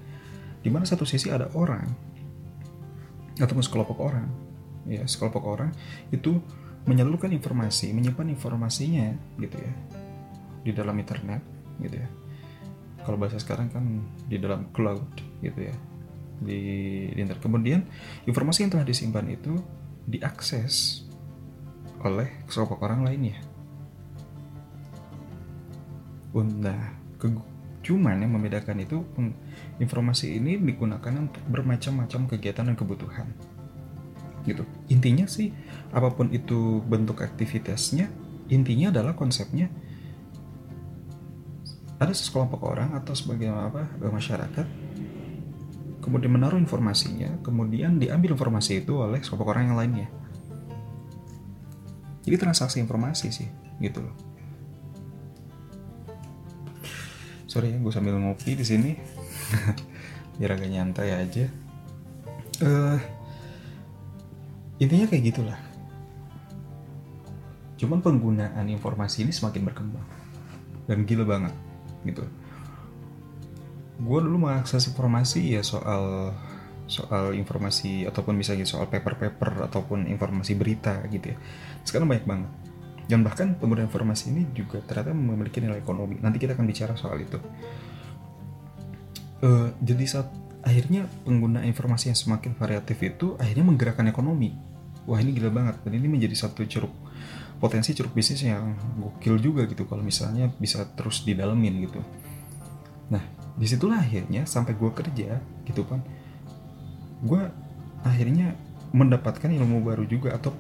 di 0.63 0.71
mana 0.71 0.87
satu 0.87 1.03
sisi 1.03 1.29
ada 1.29 1.51
orang 1.59 1.91
ataupun 3.43 3.63
sekelompok 3.67 3.99
orang 3.99 4.31
ya 4.89 5.03
sekelompok 5.05 5.45
orang 5.45 5.71
itu 6.13 6.41
menyalurkan 6.85 7.33
informasi 7.33 7.97
menyimpan 7.97 8.29
informasinya 8.29 9.17
gitu 9.41 9.57
ya 9.57 9.73
di 10.65 10.71
dalam 10.73 10.97
internet 10.97 11.41
gitu 11.81 11.97
ya. 12.01 12.09
Kalau 13.05 13.21
bahasa 13.21 13.37
sekarang 13.37 13.69
kan 13.69 13.85
di 14.25 14.41
dalam 14.41 14.73
cloud 14.73 15.05
gitu 15.45 15.61
ya 15.61 15.77
di, 16.41 16.61
di 17.13 17.21
internet. 17.21 17.45
Kemudian 17.45 17.81
informasi 18.25 18.65
yang 18.65 18.73
telah 18.73 18.87
disimpan 18.89 19.29
itu 19.29 19.61
diakses 20.09 21.05
oleh 22.05 22.45
sekelompok 22.49 22.81
orang 22.85 23.05
lainnya. 23.05 23.37
Nah 26.35 26.97
ke, 27.21 27.29
Cuman 27.85 28.17
yang 28.17 28.33
membedakan 28.33 28.81
itu 28.81 29.05
informasi 29.77 30.41
ini 30.41 30.57
digunakan 30.57 31.13
untuk 31.21 31.45
bermacam-macam 31.53 32.21
kegiatan 32.33 32.65
dan 32.73 32.77
kebutuhan. 32.81 33.29
Gitu. 34.45 34.63
Intinya 34.93 35.25
sih 35.25 35.51
apa 35.91 36.13
pun 36.13 36.29
itu 36.31 36.85
bentuk 36.85 37.25
aktivitasnya, 37.25 38.13
intinya 38.53 38.93
adalah 38.93 39.17
konsepnya 39.17 39.73
ada 41.97 42.13
sekelompok 42.13 42.61
orang 42.67 42.93
atau 42.93 43.17
sebagai 43.17 43.49
apa 43.49 43.89
masyarakat 44.03 44.67
kemudian 46.05 46.37
menaruh 46.37 46.61
informasinya, 46.61 47.41
kemudian 47.41 47.97
diambil 47.97 48.37
informasi 48.37 48.85
itu 48.85 49.01
oleh 49.01 49.25
sekelompok 49.25 49.57
orang 49.57 49.73
yang 49.73 49.79
lainnya. 49.81 50.09
Jadi 52.29 52.37
transaksi 52.37 52.77
informasi 52.77 53.33
sih, 53.33 53.49
gitu 53.81 54.05
loh. 54.05 54.13
sorry 57.55 57.71
ya 57.71 57.79
gue 57.79 57.93
sambil 57.95 58.19
ngopi 58.19 58.59
di 58.59 58.67
sini 58.67 58.99
biar 60.43 60.59
agak 60.59 60.75
nyantai 60.75 61.15
aja 61.15 61.47
uh, 62.67 62.99
intinya 64.83 65.07
kayak 65.07 65.25
gitulah. 65.35 65.59
Cuman 67.79 68.01
penggunaan 68.01 68.67
informasi 68.71 69.27
ini 69.27 69.33
semakin 69.35 69.63
berkembang. 69.67 70.07
Dan 70.87 71.09
gila 71.09 71.25
banget 71.27 71.55
gitu. 72.05 72.25
Gue 74.01 74.19
dulu 74.21 74.49
mengakses 74.49 74.85
informasi 74.91 75.57
ya 75.57 75.63
soal 75.65 76.35
soal 76.85 77.33
informasi 77.33 78.05
ataupun 78.05 78.37
misalnya 78.37 78.69
soal 78.69 78.85
paper-paper 78.93 79.65
ataupun 79.73 80.05
informasi 80.05 80.53
berita 80.53 81.01
gitu 81.09 81.33
ya. 81.33 81.37
Sekarang 81.87 82.11
banyak 82.11 82.29
banget. 82.29 82.51
Dan 83.05 83.21
bahkan 83.21 83.57
penggunaan 83.57 83.89
informasi 83.89 84.33
ini 84.33 84.49
juga 84.57 84.81
ternyata 84.85 85.13
memiliki 85.13 85.61
nilai 85.61 85.81
ekonomi. 85.81 86.21
Nanti 86.21 86.41
kita 86.41 86.57
akan 86.57 86.67
bicara 86.69 86.93
soal 86.97 87.21
itu. 87.21 87.37
Uh, 89.45 89.73
jadi 89.85 90.05
saat 90.09 90.29
akhirnya 90.65 91.07
pengguna 91.23 91.63
informasi 91.69 92.11
yang 92.11 92.19
semakin 92.19 92.57
variatif 92.57 92.99
itu 93.05 93.37
akhirnya 93.37 93.65
menggerakkan 93.69 94.09
ekonomi. 94.09 94.57
Wah 95.05 95.21
ini 95.21 95.37
gila 95.37 95.53
banget. 95.53 95.85
Dan 95.85 96.01
ini 96.01 96.09
menjadi 96.09 96.35
satu 96.35 96.65
ceruk 96.65 96.93
potensi 97.61 97.95
ceruk 97.95 98.13
bisnis 98.13 98.45
yang 98.45 98.77
gokil 98.99 99.41
juga 99.41 99.65
gitu 99.65 99.89
kalau 99.89 100.05
misalnya 100.05 100.51
bisa 100.59 100.85
terus 100.97 101.23
didalemin 101.23 101.87
gitu. 101.87 102.01
Nah 103.09 103.23
di 103.55 103.67
situlah 103.71 104.03
akhirnya 104.03 104.45
sampai 104.45 104.75
gue 104.75 104.91
kerja 104.91 105.39
gitu 105.63 105.87
kan 105.87 106.03
gue 107.23 107.43
akhirnya 108.03 108.59
mendapatkan 108.91 109.49
ilmu 109.49 109.81
baru 109.87 110.05
juga 110.05 110.35
atau 110.35 110.53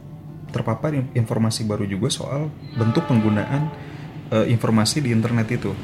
terpapar 0.54 0.94
informasi 1.12 1.66
baru 1.66 1.82
juga 1.84 2.08
soal 2.08 2.46
bentuk 2.78 3.04
penggunaan 3.10 3.68
uh, 4.30 4.46
informasi 4.46 5.02
di 5.02 5.10
internet 5.10 5.50
itu. 5.50 5.74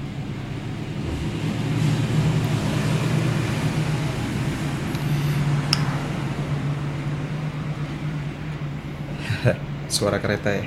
Suara 9.90 10.22
kereta 10.22 10.54
ya. 10.54 10.64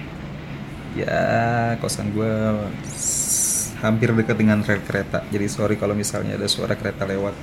Ya, 0.94 1.24
kosan 1.82 2.13
gue 2.13 2.30
hampir 3.82 4.13
dekat 4.13 4.38
dengan 4.38 4.62
rel 4.62 4.84
kereta. 4.86 5.25
Jadi 5.34 5.50
sorry 5.50 5.75
kalau 5.80 5.98
misalnya 5.98 6.38
ada 6.38 6.46
suara 6.46 6.77
kereta 6.77 7.08
lewat. 7.08 7.34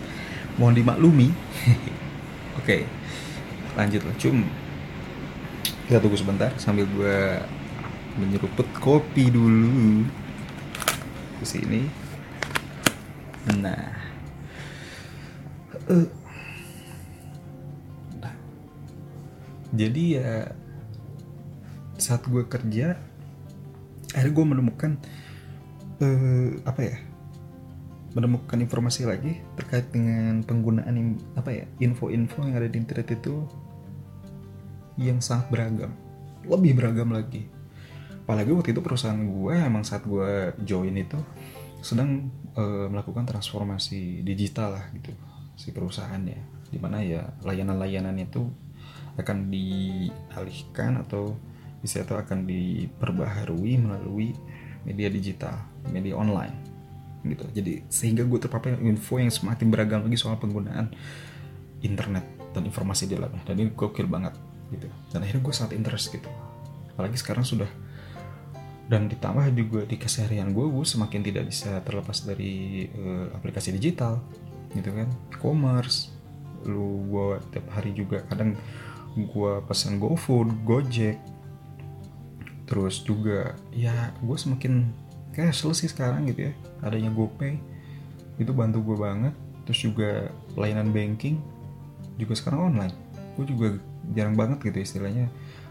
Mohon 0.60 0.74
dimaklumi. 0.84 1.28
Oke. 2.60 2.62
Okay. 2.62 2.82
Lanjut 3.74 4.04
lah. 4.06 4.14
Cum 4.20 4.46
kita 5.90 5.98
tunggu 5.98 6.14
sebentar 6.14 6.54
sambil 6.54 6.86
gue 6.86 7.18
menyeruput 8.14 8.62
kopi 8.78 9.26
dulu 9.26 10.06
ke 11.42 11.44
sini 11.50 11.82
nah 13.58 13.90
uh. 15.90 16.06
jadi 19.74 20.04
ya 20.14 20.30
saat 22.00 22.24
gue 22.26 22.44
kerja 22.48 22.96
akhirnya 24.16 24.34
gue 24.34 24.46
menemukan 24.46 24.92
uh, 26.02 26.50
apa 26.66 26.80
ya 26.82 26.96
menemukan 28.10 28.58
informasi 28.58 29.06
lagi 29.06 29.38
terkait 29.54 29.94
dengan 29.94 30.42
penggunaan 30.42 31.22
apa 31.38 31.54
ya 31.54 31.64
info-info 31.78 32.42
yang 32.42 32.58
ada 32.58 32.66
di 32.66 32.76
internet 32.82 33.14
itu 33.14 33.46
yang 34.98 35.22
sangat 35.22 35.46
beragam 35.54 35.94
lebih 36.46 36.72
beragam 36.78 37.12
lagi. 37.12 37.44
Apalagi 38.24 38.54
waktu 38.54 38.70
itu 38.72 38.80
perusahaan 38.80 39.18
gue 39.18 39.54
emang 39.58 39.82
saat 39.82 40.06
gue 40.06 40.54
join 40.62 40.94
itu 40.94 41.18
sedang 41.80 42.30
uh, 42.54 42.86
melakukan 42.86 43.26
transformasi 43.26 44.22
digital 44.22 44.78
lah 44.78 44.84
gitu 44.94 45.12
si 45.58 45.74
perusahaannya. 45.74 46.70
Di 46.70 46.78
mana 46.78 47.02
ya 47.02 47.26
layanan-layanan 47.42 48.14
itu 48.22 48.46
akan 49.18 49.50
dialihkan 49.50 51.02
atau 51.02 51.34
bisa 51.80 52.04
itu 52.04 52.12
akan 52.12 52.44
diperbaharui 52.44 53.74
melalui 53.80 54.36
media 54.84 55.08
digital 55.12 55.56
media 55.88 56.16
online 56.16 56.56
gitu. 57.24 57.44
Jadi 57.52 57.84
sehingga 57.92 58.24
gue 58.24 58.40
terpapar 58.40 58.80
info 58.80 59.20
yang 59.20 59.28
semakin 59.28 59.68
beragam 59.68 60.00
lagi 60.04 60.16
soal 60.16 60.40
penggunaan 60.40 60.92
internet 61.84 62.24
dan 62.56 62.64
informasi 62.64 63.08
di 63.08 63.16
dalamnya. 63.16 63.44
Dan 63.44 63.60
ini 63.60 63.70
gokil 63.72 64.08
banget 64.08 64.36
gitu. 64.72 64.88
Dan 65.12 65.24
akhirnya 65.24 65.42
gue 65.44 65.54
sangat 65.54 65.72
interest 65.76 66.12
gitu. 66.12 66.28
Apalagi 66.96 67.16
sekarang 67.20 67.44
sudah 67.44 67.68
dan 68.90 69.06
ditambah 69.06 69.54
juga 69.54 69.80
di 69.86 69.94
keseharian 69.94 70.50
gue 70.50 70.66
gue 70.66 70.82
semakin 70.82 71.22
tidak 71.22 71.46
bisa 71.46 71.78
terlepas 71.86 72.26
dari 72.26 72.88
uh, 72.90 73.30
aplikasi 73.36 73.70
digital 73.76 74.18
gitu 74.72 74.90
kan. 74.90 75.08
E-commerce 75.30 76.10
lu 76.66 77.04
gue 77.08 77.40
tiap 77.52 77.66
hari 77.72 77.96
juga 77.96 78.20
kadang 78.28 78.52
gue 79.16 79.52
pesan 79.64 79.96
GoFood, 79.96 80.64
Gojek 80.64 81.16
terus 82.70 83.02
juga 83.02 83.58
ya 83.74 84.14
gue 84.22 84.38
semakin 84.38 84.94
cashless 85.34 85.82
sih 85.82 85.90
sekarang 85.90 86.30
gitu 86.30 86.50
ya. 86.50 86.52
Adanya 86.86 87.10
GoPay 87.10 87.58
itu 88.38 88.54
bantu 88.54 88.78
gue 88.86 88.96
banget. 88.96 89.34
Terus 89.66 89.80
juga 89.82 90.10
layanan 90.54 90.94
banking 90.94 91.42
juga 92.16 92.38
sekarang 92.38 92.72
online. 92.72 92.94
Gue 93.34 93.44
juga 93.50 93.68
jarang 94.14 94.38
banget 94.38 94.62
gitu 94.70 94.78
istilahnya 94.80 95.28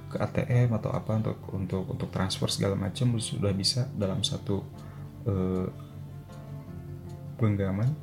ke 0.09 0.17
ATM 0.17 0.73
atau 0.73 0.89
apa 0.89 1.21
untuk 1.21 1.39
untuk 1.53 1.83
untuk 1.85 2.09
transfer 2.09 2.49
segala 2.49 2.73
macam 2.73 3.13
sudah 3.21 3.53
bisa 3.53 3.85
dalam 3.93 4.25
satu 4.25 4.65
uh, 5.29 5.69
genggaman 7.37 7.93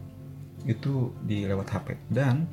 itu 0.66 1.14
di 1.22 1.46
lewat 1.46 1.66
HP 1.66 1.98
dan 2.10 2.46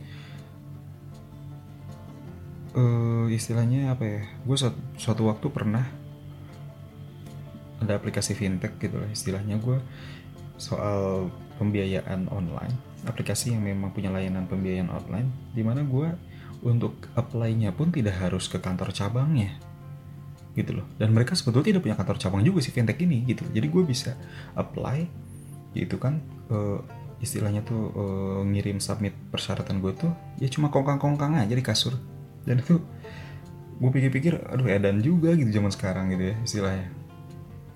uh, 2.73 3.29
istilahnya 3.29 3.93
apa 3.93 4.03
ya 4.05 4.21
gue 4.25 4.57
suatu, 4.57 4.79
suatu 4.97 5.21
waktu 5.29 5.47
pernah 5.53 5.85
ada 7.83 7.99
aplikasi 7.99 8.33
fintech 8.33 8.79
gitu 8.79 8.97
lah 8.97 9.09
istilahnya. 9.11 9.59
Gue 9.59 9.77
soal 10.57 11.27
pembiayaan 11.59 12.31
online 12.31 12.93
aplikasi 13.03 13.51
yang 13.51 13.63
memang 13.63 13.91
punya 13.91 14.09
layanan 14.09 14.47
pembiayaan 14.47 14.87
online 14.87 15.27
di 15.51 15.61
mana 15.61 15.83
gue 15.83 16.07
untuk 16.63 16.95
apply-nya 17.19 17.75
pun 17.75 17.91
tidak 17.91 18.15
harus 18.23 18.47
ke 18.47 18.57
kantor 18.57 18.95
cabangnya 18.95 19.59
gitu 20.55 20.79
loh. 20.79 20.87
Dan 20.95 21.11
mereka 21.11 21.35
sebetulnya 21.35 21.75
tidak 21.75 21.81
punya 21.83 21.97
kantor 21.99 22.17
cabang 22.21 22.41
juga 22.45 22.63
sih 22.63 22.71
fintech 22.71 23.01
ini 23.03 23.27
gitu. 23.27 23.43
Jadi 23.51 23.67
gue 23.67 23.83
bisa 23.83 24.15
apply 24.55 25.03
gitu 25.73 25.97
kan 25.97 26.21
uh, 26.53 26.79
istilahnya 27.19 27.65
tuh 27.65 27.91
uh, 27.91 28.41
ngirim 28.47 28.77
submit 28.79 29.11
persyaratan 29.33 29.81
gue 29.81 29.91
tuh 29.97 30.11
ya 30.39 30.47
cuma 30.47 30.71
kongkang-kongkang 30.71 31.35
aja 31.35 31.51
di 31.51 31.63
kasur. 31.65 31.97
Dan 32.47 32.63
itu 32.63 32.79
gue 33.83 33.89
pikir-pikir 33.89 34.47
aduh 34.47 34.69
edan 34.69 35.01
juga 35.03 35.33
gitu 35.35 35.49
zaman 35.49 35.73
sekarang 35.73 36.13
gitu 36.13 36.31
ya 36.31 36.35
istilahnya 36.45 36.87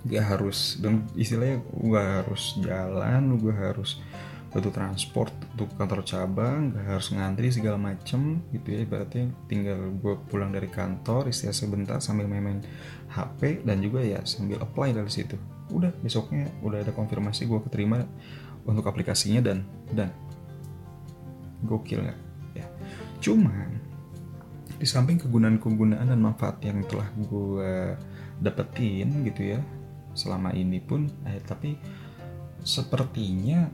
gak 0.08 0.26
harus 0.36 0.80
dan 0.80 1.04
istilahnya 1.14 1.60
gue 1.62 2.02
harus 2.02 2.56
jalan 2.64 3.36
gue 3.38 3.52
harus 3.54 4.00
butuh 4.48 4.72
transport 4.72 5.30
untuk 5.54 5.70
kantor 5.76 6.02
cabang 6.08 6.74
gak 6.74 6.98
harus 6.98 7.14
ngantri 7.14 7.52
segala 7.52 7.78
macem 7.78 8.42
gitu 8.56 8.74
ya. 8.74 8.88
Berarti 8.88 9.28
tinggal 9.46 9.92
gue 9.94 10.16
pulang 10.32 10.50
dari 10.50 10.72
kantor 10.72 11.30
istirahat 11.30 11.60
sebentar 11.60 11.98
sambil 12.00 12.26
main-main 12.26 12.64
HP 13.12 13.62
dan 13.68 13.84
juga 13.84 14.02
ya 14.02 14.24
sambil 14.24 14.58
apply 14.64 14.96
dari 14.96 15.12
situ. 15.12 15.36
Udah 15.70 15.94
besoknya 16.00 16.50
udah 16.64 16.82
ada 16.82 16.96
konfirmasi 16.96 17.46
gue 17.46 17.60
keterima 17.70 18.02
untuk 18.66 18.88
aplikasinya 18.88 19.44
dan 19.44 19.68
dan. 19.94 20.10
Gokil 21.68 22.02
nggak 22.02 22.20
ya. 22.58 22.66
Cuman 23.22 23.78
di 24.78 24.86
samping 24.86 25.18
kegunaan-kegunaan 25.18 26.06
dan 26.06 26.22
manfaat 26.22 26.62
yang 26.62 26.86
telah 26.86 27.10
gue 27.18 27.98
dapetin 28.38 29.26
gitu 29.26 29.58
ya 29.58 29.60
selama 30.18 30.50
ini 30.58 30.82
pun 30.82 31.06
eh, 31.30 31.38
tapi 31.46 31.78
sepertinya 32.66 33.70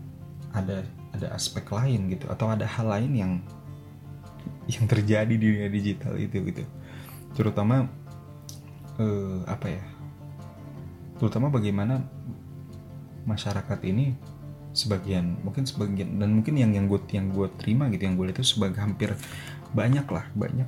ada 0.52 0.84
ada 1.16 1.32
aspek 1.34 1.66
lain 1.72 2.12
gitu 2.12 2.28
atau 2.28 2.52
ada 2.52 2.68
hal 2.68 2.86
lain 2.92 3.12
yang 3.16 3.34
yang 4.68 4.86
terjadi 4.92 5.32
di 5.32 5.40
dunia 5.40 5.70
digital 5.72 6.20
itu 6.20 6.44
gitu. 6.44 6.64
Terutama 7.34 7.88
eh, 9.00 9.40
apa 9.48 9.68
ya 9.72 9.84
terutama 11.18 11.48
bagaimana 11.48 12.04
masyarakat 13.24 13.80
ini 13.88 14.12
sebagian 14.74 15.40
mungkin 15.46 15.64
sebagian 15.64 16.18
dan 16.18 16.34
mungkin 16.34 16.58
yang 16.58 16.74
yang 16.74 16.90
gue 16.90 17.00
yang 17.14 17.30
gue 17.30 17.48
terima 17.62 17.88
gitu 17.94 18.04
yang 18.10 18.18
gue 18.18 18.26
lihat 18.28 18.42
itu 18.42 18.58
sebagai 18.58 18.84
hampir 18.84 19.16
banyak 19.72 20.06
lah 20.12 20.28
banyak. 20.36 20.68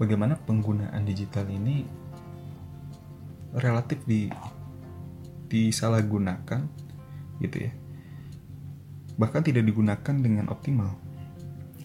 Bagaimana 0.00 0.38
penggunaan 0.48 1.04
digital 1.04 1.44
ini 1.50 1.84
relatif 3.52 4.00
di 4.08 4.32
disalahgunakan 5.50 6.70
gitu 7.42 7.56
ya. 7.68 7.72
Bahkan 9.18 9.42
tidak 9.44 9.66
digunakan 9.66 10.14
dengan 10.16 10.46
optimal. 10.48 10.96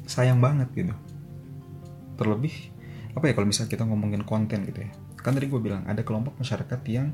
Sayang 0.06 0.40
banget 0.40 0.70
gitu. 0.78 0.96
Terlebih 2.16 2.72
apa 3.16 3.32
ya 3.32 3.34
kalau 3.34 3.48
misalnya 3.50 3.72
kita 3.74 3.84
ngomongin 3.90 4.24
konten 4.24 4.64
gitu 4.70 4.86
ya. 4.86 4.92
Kan 5.20 5.34
tadi 5.34 5.50
gue 5.50 5.58
bilang 5.58 5.84
ada 5.90 6.06
kelompok 6.06 6.38
masyarakat 6.38 6.80
yang 6.86 7.12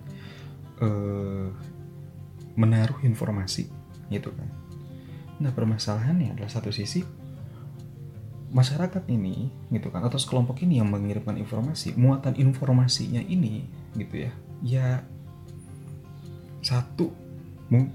uh, 0.84 1.48
menaruh 2.60 3.00
informasi 3.08 3.72
gitu 4.12 4.36
kan. 4.36 4.50
Nah 5.40 5.56
permasalahannya 5.56 6.36
adalah 6.36 6.52
satu 6.52 6.70
sisi 6.70 7.02
masyarakat 8.52 9.08
ini 9.08 9.48
gitu 9.72 9.88
kan 9.90 10.04
atau 10.04 10.20
sekelompok 10.20 10.60
ini 10.68 10.84
yang 10.84 10.92
mengirimkan 10.92 11.40
informasi 11.40 11.96
muatan 11.96 12.36
informasinya 12.36 13.24
ini 13.24 13.64
gitu 13.96 14.28
ya 14.28 14.32
ya 14.60 14.88
satu 16.62 17.12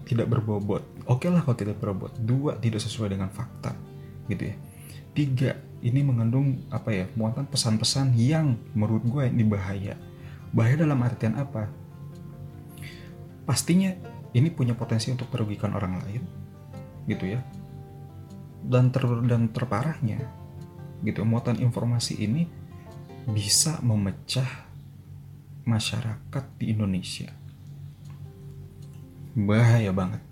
tidak 0.09 0.33
berbobot. 0.33 0.83
Oke 1.05 1.29
lah 1.29 1.45
kalau 1.45 1.57
tidak 1.57 1.77
berbobot. 1.77 2.17
Dua 2.17 2.57
tidak 2.57 2.81
sesuai 2.81 3.13
dengan 3.13 3.29
fakta 3.29 3.77
gitu 4.27 4.49
ya. 4.49 4.57
Tiga 5.13 5.51
ini 5.85 6.01
mengandung 6.01 6.65
apa 6.73 6.93
ya 6.93 7.05
muatan 7.15 7.45
pesan-pesan 7.45 8.17
yang 8.17 8.57
menurut 8.73 9.05
gue 9.05 9.25
ini 9.29 9.45
bahaya. 9.45 9.95
Bahaya 10.57 10.81
dalam 10.81 10.99
artian 11.05 11.37
apa? 11.37 11.69
Pastinya 13.45 13.93
ini 14.33 14.49
punya 14.49 14.73
potensi 14.73 15.13
untuk 15.13 15.29
merugikan 15.31 15.77
orang 15.77 16.01
lain 16.03 16.23
gitu 17.05 17.37
ya. 17.37 17.41
Dan 18.67 18.91
ter 18.91 19.05
dan 19.29 19.53
terparahnya 19.53 20.25
gitu. 21.05 21.23
Muatan 21.23 21.61
informasi 21.61 22.17
ini 22.25 22.49
bisa 23.29 23.77
memecah 23.85 24.67
masyarakat 25.67 26.45
di 26.57 26.73
Indonesia 26.73 27.46
bahaya 29.37 29.93
banget 29.93 30.23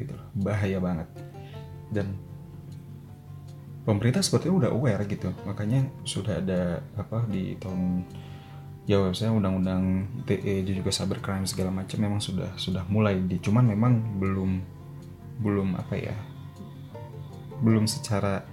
gitu 0.00 0.16
loh. 0.16 0.26
Bahaya 0.32 0.80
banget. 0.80 1.08
Dan 1.92 2.16
pemerintah 3.84 4.24
sebetulnya 4.24 4.66
udah 4.66 4.70
aware 4.72 5.04
gitu. 5.04 5.30
Makanya 5.44 5.84
sudah 6.08 6.40
ada 6.40 6.80
apa 6.96 7.28
di 7.28 7.54
tahun 7.60 8.08
ya 8.88 9.12
saya 9.16 9.32
undang-undang 9.32 10.08
ITE 10.28 10.64
juga 10.76 10.92
cybercrime 10.92 11.48
segala 11.48 11.72
macam 11.72 11.96
memang 12.04 12.20
sudah 12.20 12.52
sudah 12.60 12.84
mulai 12.92 13.16
di 13.16 13.40
cuman 13.40 13.64
memang 13.64 14.20
belum 14.20 14.50
belum 15.40 15.72
apa 15.80 15.96
ya 15.96 16.12
belum 17.64 17.88
secara 17.88 18.44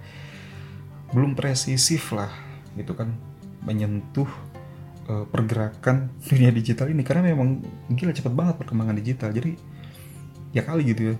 belum 1.12 1.36
presisif 1.36 2.16
lah 2.16 2.32
gitu 2.80 2.96
kan 2.96 3.12
menyentuh 3.62 4.28
uh, 5.08 5.24
pergerakan 5.28 6.10
dunia 6.24 6.50
digital 6.50 6.88
ini. 6.90 7.04
Karena 7.04 7.32
memang 7.32 7.62
gila 7.92 8.12
cepet 8.16 8.32
banget 8.32 8.54
perkembangan 8.58 8.96
digital. 8.98 9.30
Jadi 9.30 9.54
ya 10.52 10.62
kali 10.64 10.88
gitu 10.92 11.12
ya. 11.12 11.16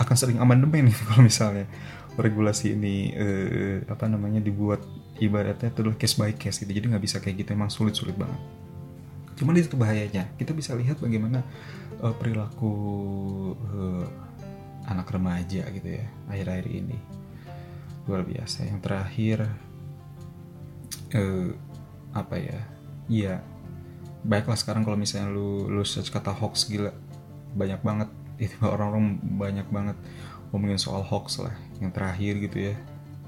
Akan 0.00 0.16
sering 0.16 0.38
amandemen 0.40 0.88
gitu 0.92 1.02
kalau 1.10 1.24
misalnya 1.24 1.66
regulasi 2.14 2.78
ini 2.78 3.10
eh, 3.10 3.82
apa 3.90 4.06
namanya 4.06 4.38
dibuat 4.38 4.78
ibaratnya 5.18 5.70
itu 5.70 5.82
adalah 5.82 5.98
case 5.98 6.16
by 6.18 6.32
case 6.34 6.62
gitu. 6.62 6.70
Jadi 6.70 6.86
nggak 6.94 7.04
bisa 7.04 7.18
kayak 7.18 7.44
gitu 7.44 7.50
emang 7.54 7.70
sulit 7.72 7.94
sulit 7.94 8.14
banget. 8.14 8.38
Cuman 9.34 9.58
itu 9.58 9.74
bahayanya 9.74 10.30
kita 10.38 10.54
bisa 10.54 10.78
lihat 10.78 11.02
bagaimana 11.02 11.42
uh, 11.98 12.14
perilaku 12.14 12.72
uh, 13.74 14.06
anak 14.86 15.10
remaja 15.10 15.66
gitu 15.74 15.88
ya 15.98 16.06
akhir-akhir 16.30 16.66
ini. 16.70 16.98
Luar 18.06 18.22
biasa. 18.22 18.68
Yang 18.68 18.80
terakhir 18.84 19.38
uh, 21.18 21.50
apa 22.14 22.36
ya? 22.38 22.60
Iya. 23.10 23.34
Baiklah 24.24 24.56
sekarang 24.56 24.86
kalau 24.86 24.96
misalnya 24.96 25.34
lu 25.34 25.68
lu 25.68 25.84
search 25.84 26.08
kata 26.08 26.32
hoax 26.32 26.70
gila 26.70 26.94
banyak 27.54 27.80
banget 27.84 28.08
itu 28.46 28.56
orang-orang 28.62 29.18
banyak 29.22 29.66
banget 29.72 29.96
ngomongin 30.52 30.78
soal 30.78 31.02
hoax 31.02 31.42
lah 31.42 31.54
yang 31.82 31.90
terakhir 31.90 32.38
gitu 32.44 32.58
ya. 32.70 32.74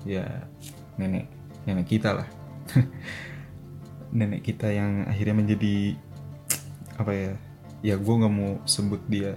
Ya 0.06 0.26
nenek 1.00 1.26
nenek 1.66 1.86
kita 1.90 2.22
lah. 2.22 2.28
Nenek 4.16 4.46
kita 4.46 4.70
yang 4.70 5.04
akhirnya 5.10 5.34
menjadi 5.34 5.98
apa 6.96 7.12
ya 7.12 7.32
ya 7.84 7.94
gue 7.98 8.14
nggak 8.16 8.32
mau 8.32 8.62
sebut 8.64 9.02
dia 9.10 9.36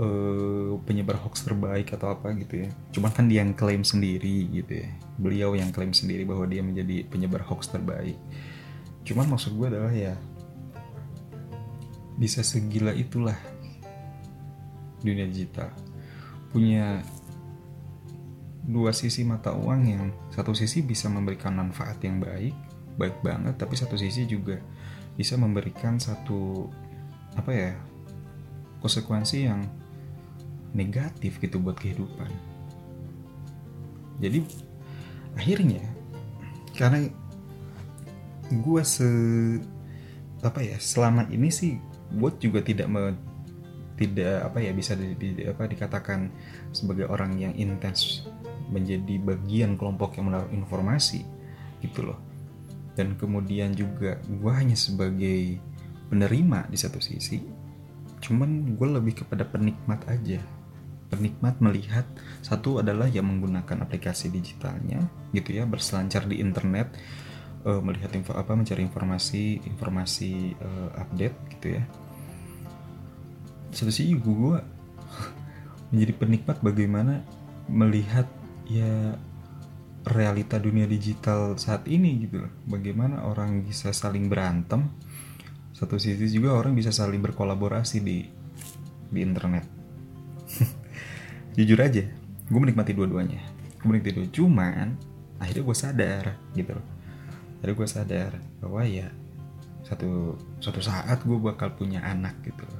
uh, 0.00 0.80
penyebar 0.82 1.20
hoax 1.20 1.44
terbaik 1.44 1.92
atau 1.92 2.16
apa 2.16 2.32
gitu 2.38 2.64
ya. 2.64 2.68
Cuman 2.96 3.12
kan 3.12 3.28
dia 3.28 3.44
yang 3.44 3.52
klaim 3.52 3.84
sendiri 3.84 4.48
gitu 4.50 4.82
ya. 4.82 4.88
Beliau 5.20 5.52
yang 5.52 5.68
klaim 5.68 5.92
sendiri 5.92 6.24
bahwa 6.24 6.48
dia 6.48 6.64
menjadi 6.64 7.04
penyebar 7.06 7.44
hoax 7.44 7.68
terbaik. 7.68 8.16
Cuman 9.04 9.28
maksud 9.28 9.52
gue 9.54 9.66
adalah 9.68 9.92
ya 9.92 10.16
bisa 12.18 12.42
segila 12.42 12.90
itulah 12.90 13.38
dunia 15.02 15.26
digital. 15.28 15.70
Punya 16.50 17.02
dua 18.68 18.92
sisi 18.92 19.24
mata 19.24 19.56
uang 19.56 19.80
yang 19.88 20.12
satu 20.28 20.52
sisi 20.52 20.84
bisa 20.84 21.08
memberikan 21.08 21.56
manfaat 21.56 22.04
yang 22.04 22.20
baik 22.20 22.52
baik 23.00 23.16
banget 23.24 23.56
tapi 23.56 23.78
satu 23.78 23.96
sisi 23.96 24.28
juga 24.28 24.60
bisa 25.16 25.38
memberikan 25.40 25.96
satu 25.96 26.68
apa 27.38 27.50
ya 27.54 27.72
konsekuensi 28.82 29.46
yang 29.48 29.64
negatif 30.76 31.40
gitu 31.40 31.58
buat 31.58 31.78
kehidupan. 31.80 32.28
Jadi 34.20 34.44
akhirnya 35.38 35.82
karena 36.74 37.08
gue 38.50 38.82
se 38.84 39.08
apa 40.42 40.62
ya 40.62 40.78
selama 40.78 41.26
ini 41.30 41.50
sih 41.50 41.78
gue 42.14 42.30
juga 42.38 42.62
tidak 42.62 42.86
tidak 43.98 44.46
apa 44.46 44.62
ya 44.62 44.70
bisa 44.70 44.94
di, 44.94 45.18
di, 45.18 45.42
apa 45.42 45.66
dikatakan 45.66 46.30
sebagai 46.70 47.10
orang 47.10 47.34
yang 47.34 47.52
intens 47.58 48.24
menjadi 48.70 49.18
bagian 49.18 49.74
kelompok 49.74 50.16
yang 50.16 50.30
menaruh 50.30 50.48
informasi 50.54 51.26
gitu 51.82 52.06
loh. 52.06 52.18
Dan 52.94 53.18
kemudian 53.18 53.74
juga 53.74 54.18
gue 54.22 54.52
hanya 54.54 54.78
sebagai 54.78 55.58
penerima 56.08 56.70
di 56.70 56.78
satu 56.78 57.02
sisi 57.02 57.42
cuman 58.18 58.74
gue 58.74 58.88
lebih 58.98 59.22
kepada 59.26 59.46
penikmat 59.46 60.02
aja. 60.10 60.42
Penikmat 61.08 61.58
melihat 61.64 62.04
satu 62.44 62.84
adalah 62.84 63.08
yang 63.08 63.24
menggunakan 63.26 63.82
aplikasi 63.82 64.28
digitalnya 64.28 65.08
gitu 65.32 65.56
ya 65.56 65.64
berselancar 65.64 66.28
di 66.28 66.38
internet 66.38 66.92
uh, 67.64 67.80
melihat 67.80 68.12
info 68.12 68.36
apa 68.36 68.52
mencari 68.52 68.84
informasi 68.84 69.64
informasi 69.64 70.52
uh, 70.60 71.00
update 71.00 71.36
gitu 71.56 71.80
ya 71.80 71.82
satu 73.72 73.92
sisi 73.92 74.16
gue 74.16 74.56
menjadi 75.92 76.12
penikmat 76.16 76.60
bagaimana 76.60 77.24
melihat 77.68 78.28
ya 78.68 79.16
realita 80.08 80.56
dunia 80.56 80.88
digital 80.88 81.56
saat 81.60 81.84
ini 81.88 82.24
gitu 82.24 82.44
loh. 82.44 82.52
Bagaimana 82.64 83.28
orang 83.28 83.64
bisa 83.64 83.92
saling 83.92 84.28
berantem, 84.28 84.88
satu 85.76 86.00
sisi 86.00 86.28
juga 86.32 86.56
orang 86.56 86.72
bisa 86.72 86.92
saling 86.92 87.20
berkolaborasi 87.20 88.00
di 88.00 88.24
di 89.08 89.18
internet. 89.20 89.64
Jujur 91.56 91.80
aja, 91.80 92.04
gue 92.48 92.60
menikmati 92.60 92.96
dua-duanya. 92.96 93.40
Gue 93.80 93.86
menikmati 93.96 94.16
dua, 94.16 94.28
cuman 94.32 94.96
akhirnya 95.38 95.64
gue 95.64 95.76
sadar 95.76 96.24
gitu 96.56 96.72
loh. 96.72 96.86
Akhirnya 97.60 97.74
gue 97.76 97.88
sadar 97.88 98.30
bahwa 98.64 98.82
ya 98.84 99.08
satu 99.84 100.36
suatu 100.60 100.80
saat 100.84 101.24
gue 101.24 101.38
bakal 101.40 101.72
punya 101.72 102.04
anak 102.04 102.36
gitu 102.44 102.60
loh 102.60 102.77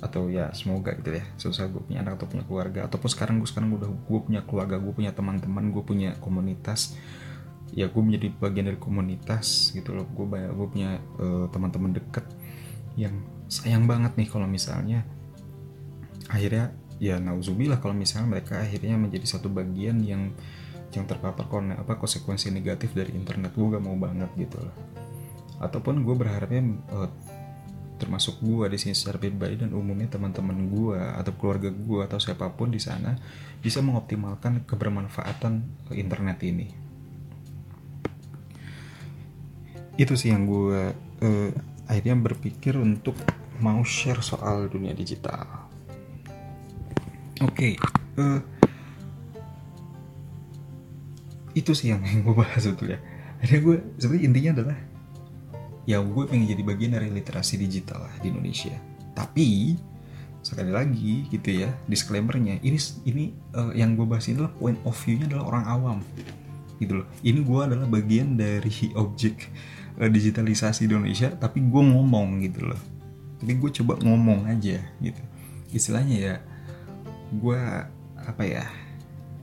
atau 0.00 0.32
ya 0.32 0.50
semoga 0.56 0.96
gitu 0.96 1.16
ya. 1.16 1.24
Susah 1.36 1.68
gue 1.68 1.80
punya 1.84 2.00
anak 2.00 2.20
atau 2.20 2.26
punya 2.28 2.44
keluarga. 2.44 2.88
Ataupun 2.88 3.08
sekarang 3.12 3.38
gue 3.40 3.48
sekarang 3.48 3.76
udah 3.76 3.88
gue 3.88 4.20
punya 4.20 4.40
keluarga 4.44 4.76
gue 4.80 4.92
punya 4.92 5.12
teman-teman 5.12 5.72
gue 5.72 5.84
punya 5.84 6.10
komunitas. 6.18 6.96
Ya 7.70 7.86
gue 7.86 8.02
menjadi 8.02 8.34
bagian 8.34 8.66
dari 8.72 8.80
komunitas 8.80 9.70
gitu 9.76 9.94
loh. 9.94 10.08
Gue 10.08 10.26
banyak 10.26 10.52
gue 10.56 10.68
punya 10.68 10.90
uh, 11.20 11.46
teman-teman 11.52 11.94
deket 11.94 12.26
yang 12.98 13.22
sayang 13.46 13.86
banget 13.86 14.18
nih 14.18 14.28
kalau 14.28 14.50
misalnya 14.50 15.06
akhirnya 16.30 16.74
ya 17.00 17.16
nauzubillah 17.18 17.80
kalau 17.80 17.96
misalnya 17.96 18.38
mereka 18.38 18.60
akhirnya 18.60 18.94
menjadi 18.98 19.26
satu 19.26 19.48
bagian 19.48 20.02
yang 20.04 20.34
yang 20.90 21.06
terpapar 21.06 21.46
kone, 21.46 21.78
apa 21.78 21.94
konsekuensi 21.94 22.50
negatif 22.50 22.90
dari 22.92 23.14
internet. 23.14 23.54
Gue 23.54 23.78
gak 23.78 23.84
mau 23.84 23.94
banget 23.94 24.30
gitu 24.34 24.58
loh. 24.58 24.74
Ataupun 25.62 26.02
gue 26.02 26.14
berharapnya 26.18 26.62
uh, 26.90 27.10
termasuk 28.00 28.40
gue 28.40 28.64
di 28.72 28.78
sini 28.80 28.96
secara 28.96 29.20
pribadi 29.20 29.60
dan 29.60 29.76
umumnya 29.76 30.08
teman-teman 30.08 30.56
gue 30.72 30.96
atau 30.96 31.32
keluarga 31.36 31.68
gue 31.68 32.00
atau 32.00 32.16
siapa 32.16 32.48
pun 32.56 32.72
di 32.72 32.80
sana 32.80 33.20
bisa 33.60 33.84
mengoptimalkan 33.84 34.64
kebermanfaatan 34.64 35.60
internet 35.92 36.40
ini. 36.40 36.66
Itu 40.00 40.16
sih 40.16 40.32
yang 40.32 40.48
gue 40.48 40.96
uh, 40.96 41.50
akhirnya 41.84 42.16
berpikir 42.16 42.80
untuk 42.80 43.20
mau 43.60 43.84
share 43.84 44.24
soal 44.24 44.72
dunia 44.72 44.96
digital. 44.96 45.68
Oke 47.44 47.76
okay, 47.76 48.20
eh, 48.20 48.40
itu 51.52 51.72
sih 51.76 51.92
yang, 51.92 52.00
gue 52.24 52.34
bahas 52.36 52.64
sebetulnya 52.64 53.00
akhirnya 53.40 53.60
gue 53.64 53.76
sebenarnya 53.96 54.24
intinya 54.28 54.50
adalah 54.60 54.78
ya 55.88 56.00
gue 56.00 56.24
pengen 56.28 56.48
jadi 56.48 56.62
bagian 56.64 56.92
dari 56.96 57.08
literasi 57.08 57.56
digital 57.60 58.04
lah 58.08 58.14
di 58.20 58.32
Indonesia. 58.32 58.74
Tapi 59.16 59.76
sekali 60.40 60.72
lagi 60.72 61.28
gitu 61.28 61.52
ya 61.52 61.68
disclaimernya 61.84 62.64
ini 62.64 62.80
ini 63.04 63.24
uh, 63.52 63.76
yang 63.76 63.92
gue 63.92 64.08
bahas 64.08 64.24
ini 64.24 64.40
adalah 64.40 64.56
point 64.56 64.80
of 64.88 64.96
view-nya 64.96 65.26
adalah 65.30 65.44
orang 65.56 65.64
awam. 65.68 65.98
Gitu 66.80 67.04
loh. 67.04 67.06
Ini 67.20 67.40
gue 67.44 67.60
adalah 67.60 67.86
bagian 67.88 68.36
dari 68.36 68.92
objek 69.02 69.48
uh, 70.00 70.08
digitalisasi 70.08 70.88
di 70.88 70.92
Indonesia 70.96 71.32
tapi 71.32 71.64
gue 71.64 71.82
ngomong 71.82 72.40
gitu 72.44 72.70
loh. 72.72 72.80
Tapi 73.40 73.52
gue 73.56 73.70
coba 73.82 73.96
ngomong 74.00 74.48
aja 74.48 74.80
gitu. 75.00 75.22
Istilahnya 75.72 76.16
ya 76.16 76.34
gue 77.30 77.60
apa 78.20 78.42
ya 78.42 78.66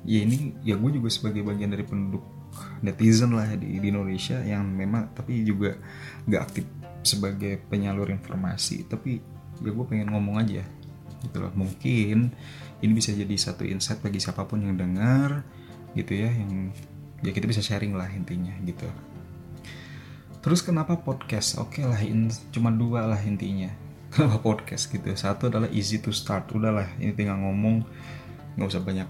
ya 0.08 0.20
ini 0.24 0.56
ya 0.64 0.76
gue 0.78 0.92
juga 0.92 1.10
sebagai 1.12 1.44
bagian 1.44 1.72
dari 1.72 1.84
penduduk 1.84 2.37
netizen 2.84 3.34
lah 3.34 3.48
di, 3.58 3.80
di 3.82 3.88
Indonesia 3.90 4.42
yang 4.42 4.68
memang 4.68 5.14
tapi 5.14 5.42
juga 5.44 5.78
nggak 6.28 6.42
aktif 6.42 6.66
sebagai 7.02 7.62
penyalur 7.72 8.12
informasi. 8.12 8.86
Tapi 8.86 9.22
ya 9.64 9.72
gue 9.74 9.86
pengen 9.88 10.12
ngomong 10.14 10.42
aja 10.42 10.64
gitu 11.24 11.38
loh. 11.42 11.54
Mungkin 11.56 12.34
ini 12.84 12.92
bisa 12.94 13.14
jadi 13.14 13.34
satu 13.34 13.66
insight 13.66 14.04
bagi 14.04 14.22
siapa 14.22 14.46
pun 14.46 14.62
yang 14.62 14.78
dengar 14.78 15.42
gitu 15.98 16.14
ya 16.14 16.30
yang 16.30 16.70
ya 17.26 17.34
kita 17.34 17.50
bisa 17.50 17.64
sharing 17.64 17.98
lah 17.98 18.10
intinya 18.14 18.54
gitu. 18.62 18.86
Terus 20.44 20.62
kenapa 20.62 20.96
podcast? 21.02 21.58
Oke 21.58 21.82
okay 21.82 21.84
lah 21.90 22.00
in, 22.00 22.30
cuma 22.54 22.70
dua 22.70 23.10
lah 23.10 23.20
intinya. 23.20 23.74
Kenapa 24.14 24.40
podcast 24.40 24.88
gitu? 24.88 25.12
Satu 25.20 25.52
adalah 25.52 25.68
easy 25.76 26.00
to 26.00 26.16
start 26.16 26.48
udahlah 26.56 26.88
ini 26.96 27.12
tinggal 27.12 27.36
ngomong 27.44 27.84
nggak 28.56 28.70
usah 28.72 28.80
banyak 28.80 29.10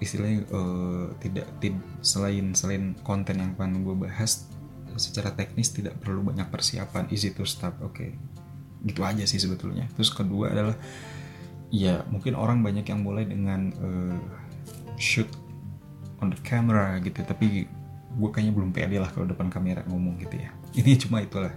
istilahnya 0.00 0.48
uh, 0.50 1.12
tidak 1.20 1.46
tid, 1.60 1.76
selain 2.00 2.56
selain 2.56 2.96
konten 3.04 3.36
yang 3.36 3.52
akan 3.54 3.84
gue 3.84 3.96
bahas 4.08 4.48
secara 4.96 5.32
teknis 5.32 5.70
tidak 5.70 5.96
perlu 6.00 6.24
banyak 6.24 6.48
persiapan 6.48 7.06
easy 7.12 7.30
to 7.30 7.46
start 7.46 7.76
oke. 7.84 7.94
Okay. 7.94 8.16
gitu 8.80 9.04
aja 9.04 9.28
sih 9.28 9.36
sebetulnya. 9.36 9.84
Terus 9.92 10.08
kedua 10.08 10.56
adalah 10.56 10.72
ya 11.68 12.00
mungkin 12.08 12.32
orang 12.32 12.64
banyak 12.64 12.88
yang 12.88 13.04
mulai 13.04 13.28
dengan 13.28 13.70
uh, 13.76 14.18
shoot 14.96 15.28
on 16.24 16.32
the 16.32 16.40
camera 16.40 16.96
gitu 17.04 17.20
tapi 17.22 17.68
gue 18.10 18.28
kayaknya 18.34 18.52
belum 18.56 18.74
pede 18.74 18.98
lah 18.98 19.06
kalau 19.14 19.28
depan 19.28 19.52
kamera 19.52 19.84
ngomong 19.84 20.16
gitu 20.24 20.40
ya. 20.40 20.50
Ini 20.80 20.96
cuma 20.96 21.20
itulah. 21.20 21.52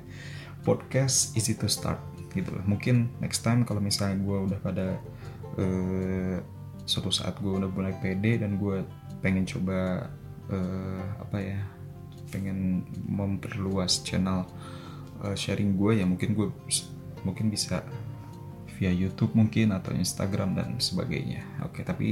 Podcast 0.63 1.36
easy 1.36 1.56
to 1.56 1.67
start 1.67 1.99
gitu 2.36 2.51
lah. 2.51 2.63
Mungkin 2.67 3.12
next 3.19 3.43
time 3.43 3.63
kalau 3.63 3.79
misalnya 3.79 4.19
gue 4.19 4.38
udah 4.51 4.60
pada 4.60 4.88
uh, 5.60 6.38
suatu 6.84 7.10
saat 7.12 7.39
gue 7.39 7.52
udah 7.52 7.72
mulai 7.72 7.96
pede 7.96 8.43
dan 8.43 8.60
gue 8.60 8.84
pengen 9.24 9.48
coba 9.48 10.12
uh, 10.52 11.04
apa 11.24 11.38
ya 11.39 11.60
pengen 12.28 12.84
memperluas 13.08 14.04
channel 14.04 14.43
uh, 15.24 15.36
sharing 15.38 15.80
gue 15.80 16.04
ya 16.04 16.06
mungkin 16.06 16.36
gue 16.36 16.52
mungkin 17.24 17.48
bisa 17.48 17.86
via 18.76 18.91
YouTube 18.91 19.32
mungkin 19.38 19.72
atau 19.72 19.96
Instagram 19.96 20.60
dan 20.60 20.69
sebagainya. 20.82 21.46
Oke 21.63 21.80
okay, 21.80 21.84
tapi 21.88 22.08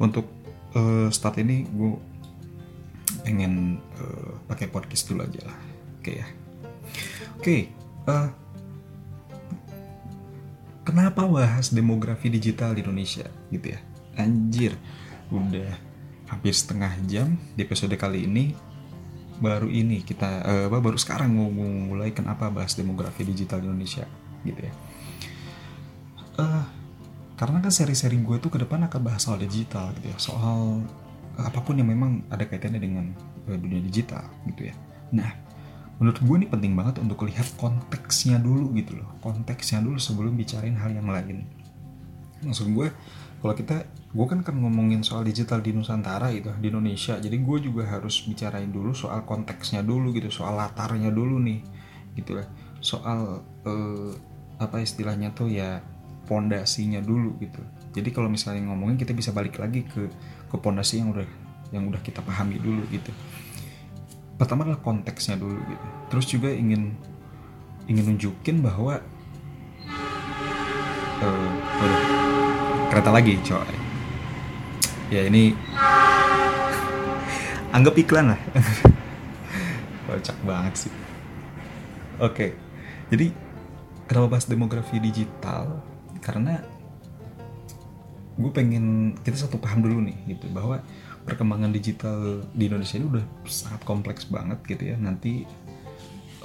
untuk 0.00 0.30
uh, 0.72 1.12
start 1.12 1.42
ini 1.44 1.68
gue 1.68 1.92
pengen 3.26 3.82
uh, 4.00 4.40
pakai 4.48 4.70
podcast 4.72 5.12
dulu 5.12 5.28
aja 5.28 5.44
lah. 5.44 5.58
Oke 6.00 6.00
okay, 6.00 6.14
ya. 6.16 6.26
Oke 7.36 7.42
okay, 7.42 7.60
uh, 8.08 8.30
kenapa 10.88 11.26
bahas 11.28 11.68
demografi 11.68 12.32
digital 12.32 12.72
di 12.72 12.80
Indonesia? 12.80 13.28
Gitu 13.52 13.76
ya 13.76 13.89
anjir. 14.18 14.74
Udah 15.30 15.74
hampir 16.30 16.54
setengah 16.54 16.94
jam 17.10 17.38
di 17.54 17.66
episode 17.66 17.94
kali 17.98 18.26
ini. 18.26 18.54
Baru 19.40 19.72
ini 19.72 20.04
kita 20.04 20.44
uh, 20.44 20.66
baru 20.68 21.00
sekarang 21.00 21.32
mau 21.32 21.48
mulai 21.48 22.12
kenapa 22.12 22.52
bahas 22.52 22.76
demografi 22.76 23.24
digital 23.24 23.64
di 23.64 23.72
Indonesia 23.72 24.04
gitu 24.44 24.60
ya. 24.60 24.72
Uh, 26.36 26.64
karena 27.40 27.64
kan 27.64 27.72
seri-seri 27.72 28.20
gue 28.20 28.36
tuh 28.36 28.52
ke 28.52 28.60
depan 28.60 28.84
akan 28.84 29.00
bahas 29.00 29.24
soal 29.24 29.40
digital 29.40 29.96
gitu 29.96 30.12
ya. 30.12 30.16
Soal 30.20 30.84
apa 31.40 31.56
pun 31.64 31.72
yang 31.80 31.88
memang 31.88 32.20
ada 32.28 32.44
kaitannya 32.44 32.84
dengan 32.84 33.16
uh, 33.48 33.56
dunia 33.56 33.80
digital 33.80 34.28
gitu 34.44 34.68
ya. 34.68 34.74
Nah 35.16 35.32
menurut 35.96 36.20
gue 36.20 36.36
ini 36.44 36.48
penting 36.48 36.72
banget 36.76 37.00
untuk 37.00 37.24
lihat 37.24 37.48
konteksnya 37.56 38.36
dulu 38.36 38.76
gitu 38.76 39.00
loh. 39.00 39.08
Konteksnya 39.24 39.80
dulu 39.80 39.96
sebelum 39.96 40.36
bicarain 40.36 40.76
hal 40.76 40.92
yang 40.92 41.08
lain. 41.08 41.48
Maksud 42.44 42.68
gue 42.76 42.92
kalau 43.40 43.56
kita 43.56 43.88
gue 44.12 44.26
kan 44.28 44.44
kan 44.44 44.52
ngomongin 44.52 45.00
soal 45.00 45.24
digital 45.24 45.64
di 45.64 45.72
Nusantara 45.72 46.28
gitu 46.36 46.52
di 46.60 46.68
Indonesia. 46.68 47.16
Jadi 47.16 47.40
gue 47.40 47.58
juga 47.64 47.88
harus 47.88 48.20
bicarain 48.28 48.68
dulu 48.68 48.92
soal 48.92 49.24
konteksnya 49.24 49.80
dulu 49.80 50.12
gitu 50.12 50.28
soal 50.28 50.60
latarnya 50.60 51.08
dulu 51.08 51.40
nih 51.40 51.64
gitu 52.20 52.36
lah. 52.36 52.46
Soal 52.84 53.40
uh, 53.64 54.12
apa 54.60 54.84
istilahnya 54.84 55.32
tuh 55.32 55.48
ya 55.48 55.80
pondasinya 56.28 57.00
dulu 57.00 57.40
gitu. 57.40 57.64
Jadi 57.96 58.12
kalau 58.12 58.28
misalnya 58.28 58.68
ngomongin 58.68 59.00
kita 59.00 59.16
bisa 59.16 59.32
balik 59.32 59.56
lagi 59.56 59.88
ke 59.88 60.04
ke 60.52 60.56
pondasi 60.60 61.00
yang 61.00 61.16
udah 61.16 61.26
yang 61.72 61.88
udah 61.88 61.98
kita 62.04 62.20
pahami 62.20 62.60
dulu 62.60 62.84
gitu. 62.92 63.08
Pertama 64.36 64.68
adalah 64.68 64.84
konteksnya 64.84 65.40
dulu 65.40 65.56
gitu. 65.64 65.86
Terus 66.12 66.26
juga 66.28 66.52
ingin 66.52 66.92
ingin 67.88 68.04
nunjukin 68.14 68.60
bahwa 68.60 69.00
waduh, 71.20 72.29
kereta 72.90 73.10
lagi 73.14 73.38
coy. 73.46 73.74
Ya 75.14 75.30
ini 75.30 75.54
anggap 77.70 77.94
iklan 77.94 78.34
lah. 78.34 78.40
Kocak 80.10 80.36
banget 80.42 80.74
sih. 80.86 80.92
Oke 82.20 82.70
jadi 83.10 83.34
kenapa 84.06 84.38
bahas 84.38 84.46
demografi 84.46 85.02
digital? 85.02 85.82
Karena 86.22 86.62
gue 88.38 88.50
pengen 88.54 89.18
kita 89.20 89.36
satu 89.36 89.58
paham 89.58 89.82
dulu 89.82 90.00
nih 90.06 90.16
gitu 90.32 90.46
bahwa 90.54 90.80
perkembangan 91.26 91.74
digital 91.74 92.46
di 92.54 92.70
Indonesia 92.70 92.96
ini 92.96 93.06
udah 93.10 93.24
sangat 93.50 93.82
kompleks 93.82 94.30
banget 94.30 94.62
gitu 94.62 94.94
ya. 94.94 94.96
Nanti 94.96 95.42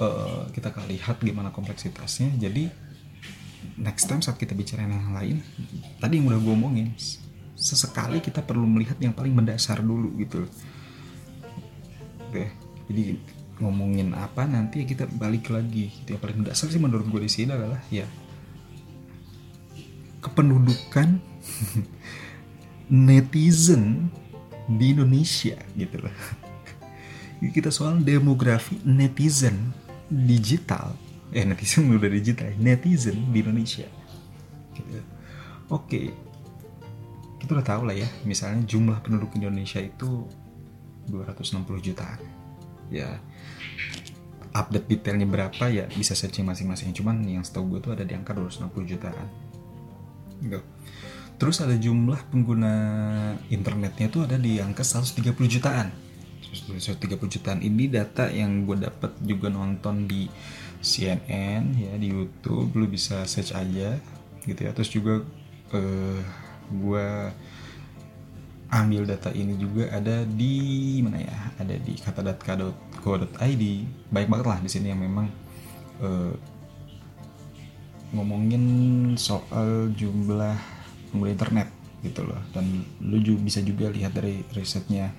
uh, 0.02 0.50
kita 0.50 0.74
akan 0.74 0.90
lihat 0.90 1.22
gimana 1.22 1.54
kompleksitasnya. 1.54 2.34
Jadi 2.34 2.66
next 3.74 4.06
time 4.06 4.22
saat 4.22 4.38
kita 4.38 4.54
bicara 4.54 4.86
yang 4.86 5.12
lain 5.12 5.42
tadi 5.98 6.22
yang 6.22 6.30
udah 6.30 6.40
gue 6.40 6.54
omongin 6.54 6.88
sesekali 7.56 8.22
kita 8.22 8.44
perlu 8.44 8.68
melihat 8.68 9.00
yang 9.02 9.16
paling 9.16 9.34
mendasar 9.34 9.82
dulu 9.82 10.14
gitu. 10.20 10.46
Oke 12.30 12.52
jadi 12.86 13.18
ngomongin 13.58 14.12
apa 14.14 14.44
nanti 14.44 14.84
kita 14.84 15.08
balik 15.08 15.50
lagi. 15.50 15.90
Gitu 15.90 16.14
yang 16.14 16.22
paling 16.22 16.38
mendasar 16.44 16.68
sih 16.68 16.80
menurut 16.80 17.08
gue 17.08 17.20
di 17.24 17.30
sini 17.32 17.50
adalah 17.52 17.80
ya 17.88 18.06
kependudukan 20.20 21.22
netizen 23.08 24.10
di 24.66 24.94
Indonesia 24.94 25.56
gitu 25.78 26.02
loh. 26.02 26.16
Kita 27.36 27.68
soal 27.70 28.00
demografi 28.00 28.80
netizen 28.82 29.72
digital 30.10 30.96
eh 31.36 31.44
netizen 31.44 31.92
udah 31.92 32.08
digital 32.08 32.48
netizen 32.56 33.28
di 33.28 33.44
Indonesia. 33.44 33.84
Gitu. 34.72 35.00
oke. 35.68 36.00
Kita 37.36 37.50
udah 37.52 37.66
tahu 37.66 37.82
lah 37.92 37.96
ya 37.96 38.08
misalnya 38.24 38.64
jumlah 38.64 39.04
penduduk 39.04 39.36
Indonesia 39.36 39.78
itu 39.78 40.24
260 41.12 41.68
jutaan. 41.84 42.20
Ya 42.88 43.20
update 44.56 44.88
detailnya 44.88 45.28
berapa 45.28 45.64
ya 45.68 45.84
bisa 45.92 46.16
searching 46.16 46.48
masing-masing. 46.48 46.96
Cuman 46.96 47.20
yang 47.28 47.44
setahu 47.44 47.76
gue 47.76 47.80
tuh 47.84 47.92
ada 47.92 48.08
di 48.08 48.16
angka 48.16 48.32
260 48.32 48.92
jutaan. 48.96 49.28
Gitu. 50.36 50.60
terus 51.36 51.60
ada 51.60 51.76
jumlah 51.76 52.32
pengguna 52.32 52.72
internetnya 53.52 54.08
tuh 54.08 54.24
ada 54.24 54.40
di 54.40 54.56
angka 54.56 54.80
130 54.80 55.36
jutaan. 55.52 55.92
130 56.64 57.12
jutaan. 57.28 57.60
Ini 57.60 57.92
data 57.92 58.32
yang 58.32 58.64
gue 58.64 58.80
dapat 58.80 59.20
juga 59.20 59.52
nonton 59.52 60.08
di 60.08 60.24
CNN 60.86 61.74
ya 61.74 61.92
di 61.98 62.14
YouTube 62.14 62.70
lu 62.78 62.86
bisa 62.86 63.26
search 63.26 63.50
aja 63.58 63.98
gitu 64.46 64.60
ya 64.62 64.70
terus 64.70 64.86
juga 64.94 65.26
uh, 65.74 65.76
eh, 65.76 66.20
gue 66.70 67.06
ambil 68.70 69.02
data 69.06 69.34
ini 69.34 69.58
juga 69.58 69.90
ada 69.90 70.22
di 70.22 70.98
mana 71.02 71.22
ya 71.22 71.38
ada 71.58 71.74
di 71.74 71.98
kata.co.id 71.98 73.64
baik 74.10 74.28
banget 74.30 74.46
lah 74.46 74.58
di 74.62 74.70
sini 74.70 74.94
yang 74.94 75.02
memang 75.02 75.26
uh, 76.02 76.34
ngomongin 78.14 78.64
soal 79.18 79.90
jumlah 79.90 80.54
pengguna 81.10 81.30
internet 81.34 81.68
gitu 82.06 82.22
loh 82.22 82.38
dan 82.54 82.86
lu 83.02 83.18
juga 83.18 83.42
bisa 83.42 83.60
juga 83.62 83.90
lihat 83.90 84.14
dari 84.14 84.46
risetnya 84.54 85.10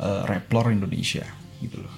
uh, 0.00 0.24
Replor 0.24 0.72
Indonesia 0.72 1.24
gitu 1.60 1.80
loh. 1.84 1.94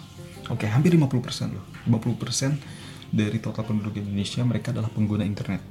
Oke, 0.50 0.70
hampir 0.70 0.94
50% 0.94 1.54
loh. 1.54 1.64
50% 1.90 2.85
dari 3.10 3.38
total 3.38 3.64
penduduk 3.66 3.98
Indonesia 3.98 4.42
mereka 4.42 4.74
adalah 4.74 4.90
pengguna 4.90 5.22
internet. 5.22 5.62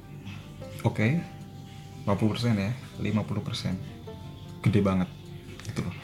Oke. 0.85 1.19
50% 2.05 2.61
ya, 2.61 2.71
50%. 3.01 4.61
Gede 4.61 4.79
banget. 4.85 5.09
Gitu 5.65 5.81
loh. 5.81 5.95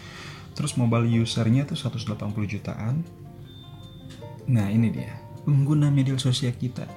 Terus 0.58 0.74
mobile 0.76 1.06
usernya 1.22 1.64
tuh 1.70 1.78
180 1.78 2.18
jutaan. 2.50 3.06
Nah, 4.50 4.68
ini 4.74 4.90
dia. 4.90 5.14
Pengguna 5.46 5.94
media 5.94 6.18
sosial 6.18 6.58
kita. 6.58 6.90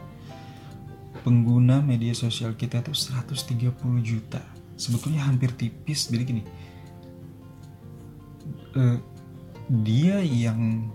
Pengguna 1.21 1.85
media 1.85 2.17
sosial 2.17 2.57
kita 2.57 2.81
tuh 2.81 2.97
130 2.97 3.73
juta. 4.01 4.41
Sebetulnya 4.81 5.29
hampir 5.29 5.53
tipis. 5.53 6.09
Jadi 6.09 6.25
gini. 6.25 6.43
Uh, 8.75 8.99
dia 9.69 10.21
yang 10.25 10.91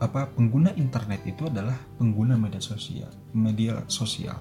apa 0.00 0.28
pengguna 0.32 0.72
internet 0.76 1.24
itu 1.24 1.48
adalah 1.48 1.76
pengguna 1.96 2.36
media 2.36 2.60
sosial 2.60 3.08
media 3.32 3.80
sosial. 3.88 4.36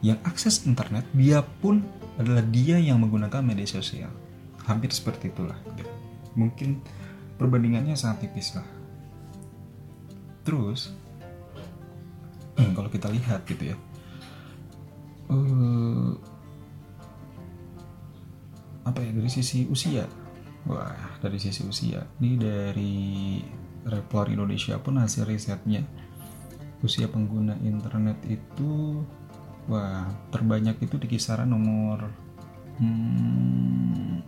Yang 0.00 0.18
akses 0.24 0.56
internet 0.64 1.04
dia 1.12 1.42
pun 1.42 1.82
adalah 2.16 2.42
dia 2.46 2.78
yang 2.78 3.02
menggunakan 3.02 3.42
media 3.44 3.66
sosial. 3.66 4.10
Hampir 4.64 4.92
seperti 4.94 5.32
itulah. 5.32 5.58
Mungkin 6.38 6.80
perbandingannya 7.36 7.98
sangat 7.98 8.28
tipis 8.28 8.54
lah. 8.54 8.66
Terus 10.46 10.94
kalau 12.76 12.88
kita 12.88 13.10
lihat 13.10 13.44
gitu 13.44 13.74
ya 13.74 13.76
uh, 15.32 16.10
apa 18.88 18.98
ya 19.04 19.10
dari 19.12 19.30
sisi 19.30 19.68
usia? 19.68 20.08
Wah, 20.68 21.20
dari 21.20 21.36
sisi 21.36 21.64
usia. 21.64 22.00
Ini 22.20 22.30
dari 22.40 22.96
Report 23.88 24.28
Indonesia 24.28 24.76
pun 24.78 25.00
hasil 25.00 25.24
risetnya 25.24 25.84
usia 26.78 27.10
pengguna 27.10 27.58
internet 27.58 28.22
itu 28.30 29.02
wah 29.66 30.06
terbanyak 30.30 30.78
itu 30.78 30.94
di 30.94 31.10
kisaran 31.10 31.50
nomor 31.50 32.06
hmm, 32.78 34.22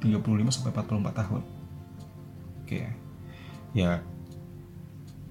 35 0.00 0.54
sampai 0.54 0.72
44 0.72 1.20
tahun. 1.20 1.42
Oke. 2.64 2.80
Ya 3.76 4.00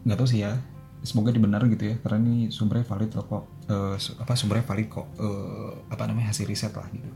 nggak 0.06 0.18
tahu 0.22 0.30
sih 0.30 0.46
ya. 0.46 0.62
Semoga 1.06 1.30
dibenar 1.30 1.62
gitu 1.70 1.94
ya 1.94 1.96
karena 2.02 2.22
ini 2.22 2.50
sumbernya 2.50 2.86
valid 2.86 3.14
kok. 3.14 3.46
Uh, 3.66 3.98
apa 4.22 4.34
sumbernya 4.38 4.66
valid 4.66 4.88
kok 4.94 5.08
uh, 5.18 5.74
apa 5.90 6.06
namanya 6.06 6.30
hasil 6.30 6.46
riset 6.46 6.70
lah 6.78 6.86
gitu 6.94 7.10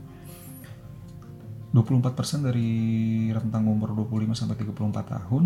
24% 1.70 2.50
dari 2.50 3.30
rentang 3.30 3.70
umur 3.70 3.94
25 3.94 4.34
sampai 4.34 4.58
34 4.58 5.14
tahun 5.14 5.44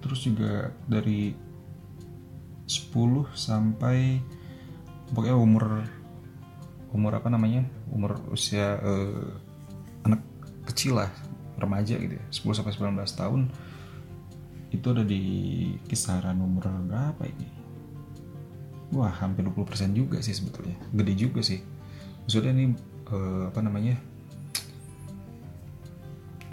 terus 0.00 0.24
juga 0.24 0.72
dari 0.88 1.36
10 2.70 3.34
sampai 3.34 4.22
pokoknya 5.10 5.36
umur 5.36 5.82
umur 6.94 7.12
apa 7.18 7.28
namanya? 7.30 7.66
Umur 7.90 8.18
usia 8.30 8.78
uh, 8.78 9.30
anak 10.06 10.22
kecil 10.70 10.98
lah 10.98 11.10
remaja 11.58 11.98
gitu 11.98 12.14
ya. 12.14 12.24
10 12.30 12.58
sampai 12.62 12.72
19 12.74 12.94
tahun. 13.18 13.40
Itu 14.70 14.94
ada 14.94 15.02
di 15.02 15.22
kisaran 15.90 16.38
umur 16.38 16.70
berapa 16.86 17.22
ini? 17.26 17.48
Wah 18.94 19.10
hampir 19.22 19.46
20% 19.46 19.94
juga 19.94 20.18
sih 20.22 20.34
sebetulnya. 20.34 20.78
Gede 20.94 21.14
juga 21.14 21.42
sih. 21.42 21.62
Maksudnya 22.26 22.54
ini 22.54 22.66
uh, 23.10 23.50
apa 23.50 23.60
namanya? 23.62 23.98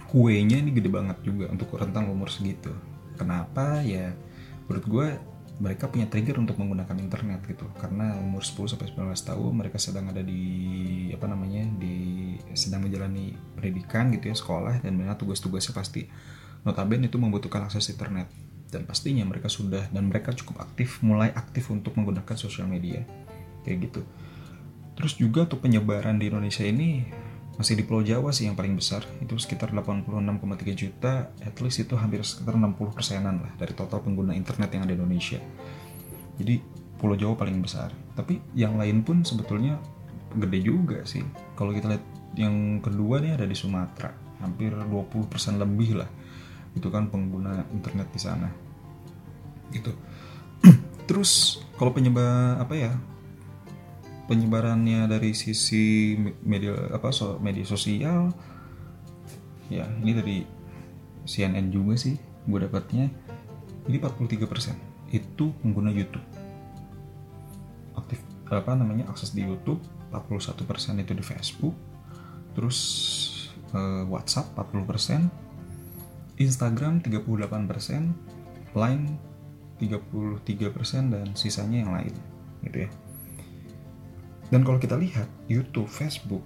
Kuenya 0.07 0.63
ini 0.63 0.73
gede 0.73 0.89
banget 0.89 1.17
juga 1.21 1.51
untuk 1.51 1.77
rentang 1.77 2.09
umur 2.09 2.31
segitu 2.31 2.73
kenapa 3.17 3.81
ya 3.81 4.13
menurut 4.69 4.85
gue 4.85 5.07
mereka 5.57 5.89
punya 5.89 6.05
trigger 6.05 6.37
untuk 6.37 6.61
menggunakan 6.61 6.93
internet 7.01 7.41
gitu. 7.49 7.65
Karena 7.81 8.13
umur 8.21 8.45
10 8.45 8.77
sampai 8.77 8.93
19 8.93 9.09
tahun 9.09 9.51
mereka 9.57 9.81
sedang 9.81 10.13
ada 10.13 10.21
di 10.21 10.43
apa 11.09 11.25
namanya 11.25 11.65
di 11.81 12.37
sedang 12.53 12.85
menjalani 12.85 13.33
pendidikan 13.57 14.13
gitu 14.13 14.29
ya 14.29 14.37
sekolah 14.37 14.85
dan 14.85 14.93
mereka 14.93 15.17
tugas-tugasnya 15.17 15.73
pasti 15.73 16.05
notabene 16.61 17.09
itu 17.09 17.17
membutuhkan 17.17 17.65
akses 17.65 17.89
internet. 17.89 18.29
Dan 18.69 18.85
pastinya 18.85 19.25
mereka 19.25 19.49
sudah 19.49 19.89
dan 19.89 20.11
mereka 20.11 20.35
cukup 20.35 20.61
aktif 20.61 21.01
mulai 21.01 21.33
aktif 21.33 21.73
untuk 21.73 21.97
menggunakan 21.97 22.37
sosial 22.37 22.69
media. 22.69 23.01
Kayak 23.65 23.89
gitu. 23.89 24.01
Terus 24.93 25.13
juga 25.17 25.49
untuk 25.49 25.65
penyebaran 25.65 26.21
di 26.21 26.29
Indonesia 26.29 26.65
ini 26.65 27.05
masih 27.57 27.73
di 27.73 27.83
Pulau 27.83 28.05
Jawa 28.05 28.29
sih 28.29 28.45
yang 28.45 28.53
paling 28.53 28.77
besar. 28.77 29.01
Itu 29.17 29.35
sekitar 29.41 29.73
86,3 29.73 30.77
juta. 30.77 31.33
At 31.41 31.57
least 31.57 31.81
itu 31.81 31.97
hampir 31.97 32.21
sekitar 32.21 32.53
60 32.53 32.93
persenan 32.93 33.41
lah 33.41 33.51
dari 33.57 33.73
total 33.73 34.05
pengguna 34.05 34.37
internet 34.37 34.69
yang 34.77 34.85
ada 34.85 34.93
di 34.93 34.97
Indonesia. 35.01 35.41
Jadi 36.37 36.55
Pulau 37.01 37.17
Jawa 37.17 37.33
paling 37.33 37.57
besar. 37.59 37.89
Tapi 38.13 38.37
yang 38.53 38.77
lain 38.77 39.01
pun 39.01 39.25
sebetulnya 39.25 39.81
gede 40.37 40.59
juga 40.61 41.01
sih. 41.03 41.25
Kalau 41.57 41.73
kita 41.73 41.89
lihat 41.89 42.05
yang 42.37 42.77
kedua 42.77 43.17
nih 43.25 43.41
ada 43.41 43.45
di 43.49 43.57
Sumatera. 43.57 44.13
Hampir 44.37 44.69
20% 44.69 45.57
lebih 45.57 45.97
lah 45.97 46.09
itu 46.77 46.93
kan 46.93 47.09
pengguna 47.09 47.65
internet 47.73 48.07
di 48.13 48.21
sana. 48.21 48.49
Gitu. 49.73 49.89
Terus 51.09 51.57
kalau 51.81 51.89
penyebab 51.89 52.61
apa 52.61 52.73
ya 52.77 52.93
penyebarannya 54.27 55.07
dari 55.07 55.31
sisi 55.31 56.15
media 56.43 56.75
apa 56.91 57.09
so, 57.15 57.39
media 57.39 57.63
sosial. 57.63 58.35
Ya 59.67 59.87
ini 60.03 60.11
dari 60.15 60.37
CNN 61.27 61.71
juga 61.71 61.95
sih 61.99 62.15
gue 62.47 62.59
dapatnya. 62.59 63.11
Jadi 63.87 63.97
43% 64.03 65.15
itu 65.15 65.45
pengguna 65.63 65.91
YouTube. 65.95 66.23
Aktif 67.95 68.19
apa 68.47 68.75
namanya 68.75 69.07
akses 69.11 69.35
di 69.35 69.43
YouTube, 69.43 69.79
41% 70.11 71.03
itu 71.03 71.11
di 71.15 71.23
Facebook, 71.23 71.75
terus 72.55 72.79
eh, 73.75 74.03
WhatsApp 74.07 74.55
40%, 74.55 75.27
Instagram 76.39 77.03
38%, 77.03 78.75
Line 78.75 79.05
33% 79.79 81.13
dan 81.13 81.25
sisanya 81.35 81.77
yang 81.83 81.91
lain 81.95 82.13
gitu 82.65 82.87
ya. 82.87 82.89
Dan 84.47 84.63
kalau 84.63 84.79
kita 84.79 84.95
lihat 84.95 85.27
YouTube, 85.51 85.91
Facebook, 85.91 86.43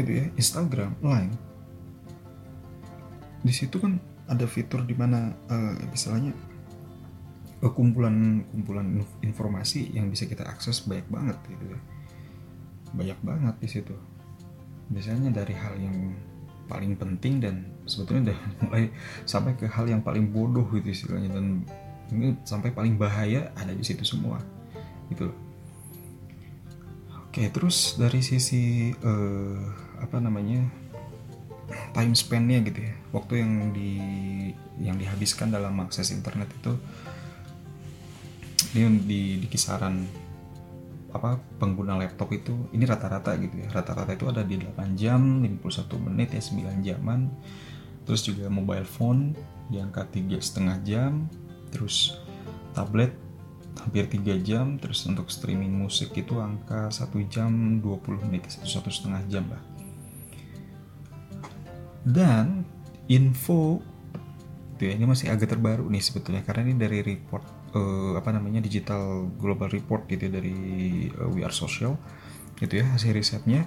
itu 0.00 0.24
ya, 0.24 0.26
Instagram, 0.40 0.96
Line, 1.04 1.32
di 3.44 3.52
situ 3.52 3.76
kan 3.76 4.00
ada 4.24 4.48
fitur 4.48 4.80
di 4.88 4.96
mana 4.96 5.36
uh, 5.52 5.76
istilahnya 5.92 6.32
uh, 7.60 7.72
kumpulan 7.74 8.40
kumpulan 8.48 9.04
informasi 9.20 9.92
yang 9.92 10.08
bisa 10.08 10.24
kita 10.24 10.48
akses 10.48 10.88
banyak 10.88 11.04
banget 11.12 11.36
gitu 11.52 11.76
ya, 11.76 11.80
banyak 12.96 13.18
banget 13.20 13.54
di 13.60 13.68
situ. 13.68 13.94
Biasanya 14.88 15.28
dari 15.28 15.52
hal 15.52 15.76
yang 15.76 16.16
paling 16.72 16.96
penting 16.96 17.44
dan 17.44 17.68
sebetulnya 17.84 18.32
udah 18.32 18.38
mulai 18.64 18.84
sampai 19.28 19.52
ke 19.60 19.68
hal 19.68 19.84
yang 19.84 20.00
paling 20.00 20.32
bodoh 20.32 20.64
gitu 20.72 20.88
istilahnya. 20.88 21.36
Dan 21.36 21.68
ini 22.16 22.32
sampai 22.48 22.72
paling 22.72 22.96
bahaya 22.96 23.52
ada 23.60 23.76
di 23.76 23.84
situ 23.84 24.04
semua 24.04 24.40
gitu 25.12 25.28
loh 25.28 25.51
Oke, 27.32 27.48
terus 27.48 27.96
dari 27.96 28.20
sisi 28.20 28.92
uh, 28.92 29.56
apa 30.04 30.20
namanya 30.20 30.68
time 31.96 32.12
spendnya 32.12 32.60
gitu 32.60 32.84
ya, 32.84 32.92
waktu 33.08 33.40
yang 33.40 33.72
di 33.72 33.90
yang 34.76 35.00
dihabiskan 35.00 35.48
dalam 35.48 35.80
akses 35.80 36.12
internet 36.12 36.52
itu 36.52 36.76
ini 38.76 39.00
di, 39.00 39.22
di 39.40 39.46
kisaran 39.48 40.04
apa 41.16 41.40
pengguna 41.56 41.96
laptop 41.96 42.36
itu 42.36 42.68
ini 42.76 42.84
rata-rata 42.84 43.32
gitu 43.40 43.64
ya 43.64 43.68
rata-rata 43.72 44.12
itu 44.12 44.28
ada 44.28 44.44
di 44.44 44.60
8 44.60 44.92
jam 44.92 45.40
51 45.40 45.88
menit 46.12 46.36
ya 46.36 46.42
9 46.44 46.84
jaman. 46.84 47.32
Terus 48.04 48.28
juga 48.28 48.52
mobile 48.52 48.84
phone 48.84 49.32
di 49.72 49.80
angka 49.80 50.04
tiga 50.12 50.36
setengah 50.36 50.84
jam 50.84 51.32
terus 51.72 52.20
tablet 52.76 53.16
hampir 53.80 54.04
3 54.04 54.36
jam 54.44 54.76
terus 54.76 55.04
untuk 55.08 55.32
streaming 55.32 55.72
musik 55.72 56.12
itu 56.12 56.36
angka 56.36 56.92
1 56.92 57.08
jam 57.32 57.80
20 57.80 58.26
menit 58.28 58.48
satu 58.50 58.92
setengah 58.92 59.22
jam 59.32 59.48
lah. 59.48 59.62
Dan 62.02 62.66
info 63.08 63.80
itu 64.76 64.90
ya 64.90 64.98
ini 64.98 65.06
masih 65.06 65.30
agak 65.30 65.54
terbaru 65.54 65.86
nih 65.86 66.02
sebetulnya 66.02 66.42
karena 66.42 66.66
ini 66.66 66.74
dari 66.74 66.98
report 67.06 67.44
uh, 67.78 68.18
apa 68.18 68.34
namanya 68.34 68.58
digital 68.58 69.30
global 69.38 69.70
report 69.70 70.10
gitu 70.10 70.26
ya, 70.26 70.32
dari 70.42 70.56
uh, 71.14 71.30
We 71.30 71.46
Are 71.46 71.54
Social 71.54 71.94
gitu 72.58 72.82
ya 72.82 72.86
hasil 72.90 73.14
risetnya. 73.14 73.62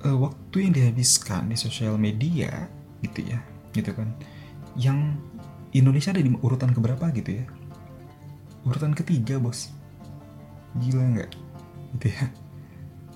Uh, 0.00 0.16
waktu 0.16 0.64
yang 0.64 0.72
dihabiskan 0.72 1.52
di 1.52 1.56
sosial 1.60 2.00
media 2.00 2.72
gitu 3.04 3.20
ya 3.20 3.40
gitu 3.76 3.92
kan 3.92 4.08
yang 4.74 5.20
Indonesia 5.76 6.10
ada 6.10 6.24
di 6.24 6.32
urutan 6.40 6.72
keberapa 6.72 7.12
gitu 7.12 7.36
ya 7.36 7.46
urutan 8.64 8.92
ketiga 8.92 9.40
bos. 9.40 9.72
Gila 10.78 11.04
nggak? 11.16 11.30
Gitu 11.96 12.06
ya. 12.12 12.24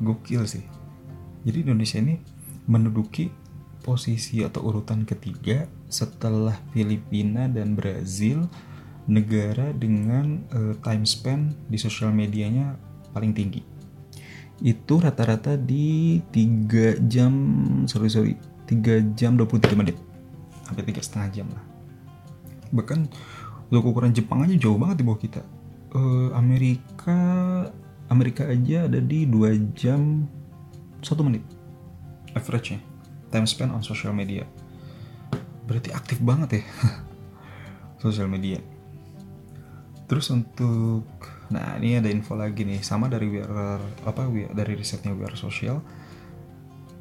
Gokil 0.02 0.42
sih. 0.48 0.64
Jadi 1.44 1.68
Indonesia 1.68 2.00
ini 2.00 2.18
menduduki 2.64 3.28
posisi 3.84 4.40
atau 4.40 4.64
urutan 4.64 5.04
ketiga 5.04 5.68
setelah 5.92 6.56
Filipina 6.72 7.46
dan 7.52 7.76
Brazil 7.76 8.48
negara 9.04 9.76
dengan 9.76 10.40
uh, 10.56 10.72
time 10.80 11.04
span 11.04 11.52
di 11.68 11.76
sosial 11.76 12.16
medianya 12.16 12.80
paling 13.12 13.36
tinggi. 13.36 13.60
Itu 14.64 15.04
rata-rata 15.04 15.60
di 15.60 16.16
3 16.32 17.04
jam 17.04 17.32
sorry 17.84 18.08
sorry 18.08 18.32
3 18.64 19.12
jam 19.12 19.36
23 19.36 19.76
menit. 19.76 20.00
Hampir 20.64 20.88
tiga 20.88 21.04
setengah 21.04 21.28
jam 21.28 21.46
lah. 21.52 21.64
Bahkan 22.72 23.12
untuk 23.74 23.90
ukuran 23.90 24.14
Jepang 24.14 24.46
aja 24.46 24.54
jauh 24.54 24.78
banget 24.78 25.02
di 25.02 25.04
bawah 25.04 25.18
kita. 25.18 25.42
Uh, 25.90 26.30
Amerika 26.38 27.18
Amerika 28.06 28.46
aja 28.46 28.86
ada 28.86 29.02
di 29.02 29.26
2 29.26 29.74
jam 29.74 30.30
1 31.02 31.26
menit. 31.26 31.42
Average 32.38 32.78
nya 32.78 32.80
time 33.34 33.50
spent 33.50 33.74
on 33.74 33.82
social 33.82 34.14
media. 34.14 34.46
Berarti 35.66 35.90
aktif 35.90 36.22
banget 36.22 36.62
ya. 36.62 36.64
Social 38.04 38.30
media. 38.30 38.62
Terus 40.06 40.30
untuk 40.30 41.02
nah 41.50 41.74
ini 41.82 41.98
ada 41.98 42.06
info 42.14 42.38
lagi 42.38 42.62
nih. 42.62 42.78
Sama 42.78 43.10
dari 43.10 43.26
We 43.26 43.42
apa 44.06 44.30
dari 44.54 44.78
risetnya 44.78 45.10
We 45.18 45.26
Are 45.26 45.34
Social. 45.34 45.82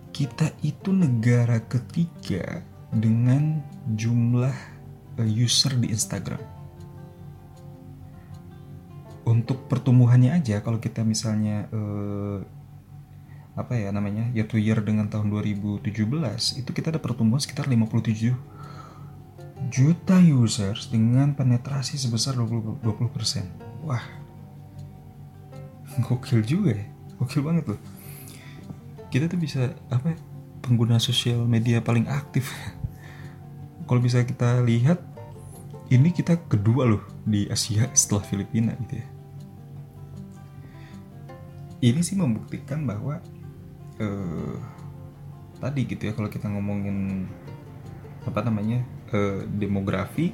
Kita 0.10 0.50
itu 0.66 0.90
negara 0.90 1.62
ketiga 1.70 2.66
dengan 2.90 3.62
jumlah 3.94 4.56
eh, 5.22 5.30
user 5.30 5.78
di 5.78 5.94
Instagram 5.94 6.53
untuk 9.24 9.72
pertumbuhannya 9.72 10.36
aja 10.36 10.60
kalau 10.60 10.84
kita 10.84 11.08
misalnya 11.08 11.72
eh, 11.72 12.40
apa 13.54 13.78
ya 13.78 13.94
namanya 13.94 14.34
year 14.34 14.50
to 14.50 14.58
year 14.58 14.82
dengan 14.82 15.08
tahun 15.08 15.30
2017 15.30 15.94
itu 16.60 16.70
kita 16.74 16.90
ada 16.90 17.00
pertumbuhan 17.00 17.40
sekitar 17.40 17.70
57 17.70 18.34
juta 19.70 20.18
users 20.20 20.90
dengan 20.92 21.38
penetrasi 21.38 21.96
sebesar 21.96 22.36
20 22.36 22.84
20%. 22.84 23.88
Wah. 23.88 24.04
Gokil 26.04 26.42
juga 26.44 26.74
ya. 26.76 26.86
Gokil 27.22 27.42
banget 27.46 27.64
tuh. 27.72 27.80
Kita 29.14 29.30
tuh 29.30 29.40
bisa 29.40 29.72
apa 29.94 30.18
pengguna 30.66 30.98
sosial 30.98 31.46
media 31.46 31.80
paling 31.80 32.10
aktif. 32.10 32.50
Kalau 33.88 34.02
bisa 34.02 34.26
kita 34.26 34.66
lihat 34.66 35.00
ini 35.94 36.10
kita 36.10 36.42
kedua 36.50 36.90
loh 36.90 37.06
di 37.24 37.46
Asia 37.46 37.86
setelah 37.94 38.26
Filipina 38.26 38.74
gitu 38.82 38.98
ya 38.98 39.12
ini 41.84 42.00
sih 42.00 42.15
membuktikan 42.15 42.88
bahwa 42.88 43.19
uh, 44.00 44.56
tadi 45.60 45.84
gitu 45.84 46.08
ya 46.08 46.15
kalau 46.15 46.32
kita 46.32 46.48
ngomongin 46.48 47.28
apa 48.24 48.39
namanya 48.39 48.88
uh, 49.12 49.43
demografi 49.52 50.32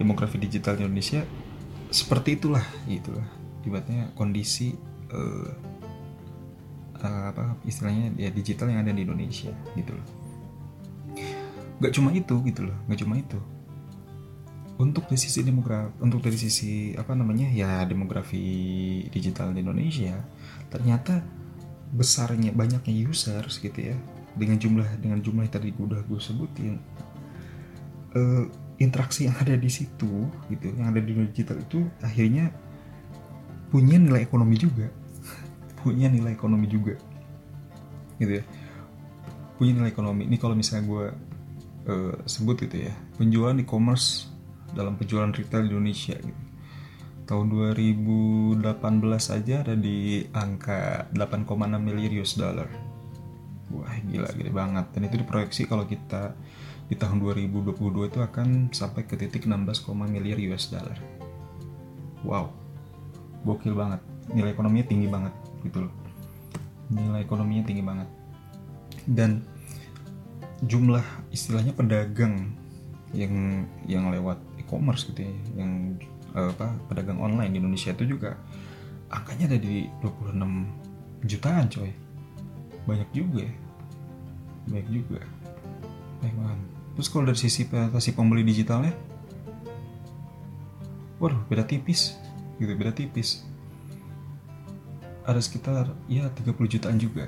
demografi 0.00 0.40
digital 0.40 0.80
di 0.80 0.88
Indonesia 0.88 1.20
seperti 1.92 2.40
itulah 2.40 2.64
gitulah 2.88 3.28
ibaratnya 3.68 4.08
kondisi 4.16 4.72
uh, 5.12 5.52
uh, 7.04 7.24
apa 7.28 7.60
istilahnya 7.68 8.16
ya 8.16 8.32
digital 8.32 8.72
yang 8.72 8.80
ada 8.88 8.96
di 8.96 9.04
Indonesia 9.04 9.52
gitu 9.76 9.92
loh. 9.92 10.08
Gak 11.76 11.92
cuma 11.92 12.08
itu 12.16 12.40
gitu 12.40 12.64
loh 12.64 12.76
gak 12.88 13.04
cuma 13.04 13.20
itu 13.20 13.36
untuk 14.76 15.08
dari 15.08 15.20
sisi 15.20 15.40
demografi 15.40 15.96
untuk 16.04 16.20
dari 16.20 16.36
sisi 16.36 16.92
apa 16.92 17.16
namanya 17.16 17.48
ya 17.48 17.82
demografi 17.88 18.44
digital 19.08 19.56
di 19.56 19.64
Indonesia 19.64 20.20
ternyata 20.68 21.24
besarnya 21.94 22.52
banyaknya 22.52 22.92
users 23.08 23.56
gitu 23.62 23.92
ya 23.92 23.96
dengan 24.36 24.60
jumlah 24.60 25.00
dengan 25.00 25.24
jumlah 25.24 25.48
yang 25.48 25.54
tadi 25.54 25.72
udah 25.72 26.04
gue 26.04 26.20
sebutin 26.20 26.76
uh, 28.12 28.44
interaksi 28.76 29.24
yang 29.24 29.36
ada 29.40 29.56
di 29.56 29.70
situ 29.72 30.28
gitu 30.52 30.76
yang 30.76 30.92
ada 30.92 31.00
di 31.00 31.16
digital 31.32 31.56
itu 31.56 31.88
akhirnya 32.04 32.52
punya 33.70 33.98
nilai 33.98 34.22
ekonomi 34.22 34.56
juga. 34.56 34.86
Punya 35.82 36.06
nilai 36.06 36.32
ekonomi 36.32 36.70
juga. 36.70 36.94
Gitu 38.16 38.40
ya. 38.40 38.44
Punya 39.58 39.72
nilai 39.74 39.90
ekonomi. 39.90 40.24
Ini 40.30 40.38
kalau 40.38 40.54
misalnya 40.54 40.86
gue 40.86 41.06
uh, 41.90 42.14
sebut 42.26 42.66
gitu 42.66 42.86
ya 42.90 42.92
penjualan 43.16 43.56
e-commerce 43.56 44.28
dalam 44.76 45.00
penjualan 45.00 45.32
retail 45.32 45.64
di 45.64 45.72
Indonesia 45.72 46.16
gitu. 46.20 46.42
Tahun 47.26 47.46
2018 47.50 48.62
aja 49.10 49.54
ada 49.66 49.74
di 49.74 50.22
angka 50.30 51.10
8,6 51.10 51.74
miliar 51.82 52.12
US 52.22 52.38
dollar. 52.38 52.68
Wah 53.74 53.96
gila 54.06 54.30
gede 54.30 54.52
banget. 54.54 54.86
Dan 54.94 55.10
itu 55.10 55.16
diproyeksi 55.18 55.66
kalau 55.66 55.88
kita 55.88 56.38
di 56.86 56.94
tahun 56.94 57.18
2022 57.18 57.74
itu 58.06 58.22
akan 58.22 58.70
sampai 58.70 59.02
ke 59.10 59.18
titik 59.18 59.42
16, 59.50 59.90
miliar 60.06 60.38
US 60.54 60.70
dollar. 60.70 60.94
Wow. 62.22 62.54
Gokil 63.42 63.74
banget. 63.74 63.98
Nilai 64.30 64.54
ekonominya 64.54 64.86
tinggi 64.86 65.08
banget 65.10 65.34
gitu 65.66 65.90
loh. 65.90 65.94
Nilai 66.94 67.26
ekonominya 67.26 67.66
tinggi 67.66 67.82
banget. 67.82 68.08
Dan 69.02 69.42
jumlah 70.62 71.02
istilahnya 71.34 71.74
pedagang 71.74 72.54
yang 73.14 73.66
yang 73.86 74.14
lewat 74.14 74.38
e-commerce 74.66 75.06
gitu 75.06 75.22
ya 75.22 75.34
yang 75.62 75.94
uh, 76.34 76.50
apa 76.50 76.74
pedagang 76.90 77.22
online 77.22 77.54
di 77.54 77.58
Indonesia 77.62 77.94
itu 77.94 78.18
juga 78.18 78.34
angkanya 79.14 79.54
ada 79.54 79.58
di 79.62 79.86
26 80.02 81.26
jutaan 81.26 81.70
coy. 81.70 81.90
Banyak 82.86 83.10
juga 83.14 83.46
ya. 83.46 83.54
Banyak 84.66 84.88
juga. 84.90 85.20
Banyak 86.22 86.36
banget. 86.36 86.60
Terus 86.98 87.08
kalau 87.12 87.24
dari 87.28 87.38
sisi 87.38 87.62
penetrasi 87.66 88.10
pembeli 88.14 88.42
digitalnya? 88.42 88.94
Waduh 91.22 91.40
beda 91.46 91.64
tipis. 91.66 92.18
Gitu 92.58 92.72
beda 92.74 92.92
tipis. 92.94 93.46
Ada 95.26 95.42
sekitar 95.42 95.90
ya 96.06 96.30
30 96.30 96.54
jutaan 96.66 96.98
juga. 96.98 97.26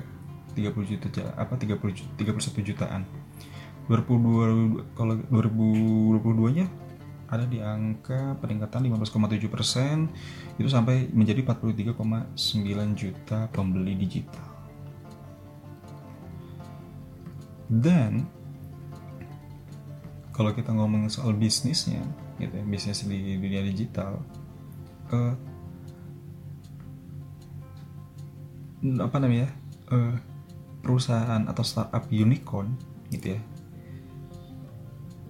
30 0.55 0.91
juta 0.91 1.07
apa 1.39 1.55
30 1.55 2.19
31 2.19 2.67
jutaan. 2.67 3.03
2022 3.89 4.85
kalau 4.93 5.17
2022 5.33 6.57
nya 6.61 6.67
ada 7.29 7.45
di 7.45 7.61
angka 7.61 8.33
peningkatan 8.41 8.89
15,7 8.89 9.53
persen 9.53 10.09
itu 10.57 10.65
sampai 10.65 11.13
menjadi 11.13 11.45
43,9 11.45 12.33
juta 12.97 13.45
pembeli 13.53 13.93
digital. 13.93 14.49
Dan 17.69 18.25
kalau 20.33 20.57
kita 20.57 20.73
ngomong 20.73 21.05
soal 21.13 21.37
bisnisnya 21.37 22.01
gitu 22.41 22.55
ya, 22.57 22.65
bisnis 22.65 23.05
di 23.05 23.37
dunia 23.37 23.61
digital 23.61 24.23
uh, 25.13 25.35
apa 29.03 29.17
namanya 29.19 29.51
uh, 29.91 30.15
perusahaan 30.79 31.43
atau 31.45 31.61
startup 31.61 32.07
unicorn 32.09 32.73
gitu 33.11 33.35
ya 33.37 33.41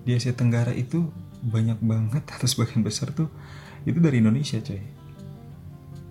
di 0.06 0.16
Asia 0.16 0.32
Tenggara 0.32 0.72
itu 0.72 1.10
banyak 1.40 1.80
banget 1.80 2.24
atau 2.36 2.48
sebagian 2.48 2.84
besar 2.84 3.12
tuh 3.16 3.32
itu 3.88 4.00
dari 4.00 4.20
Indonesia 4.20 4.60
coy. 4.60 4.82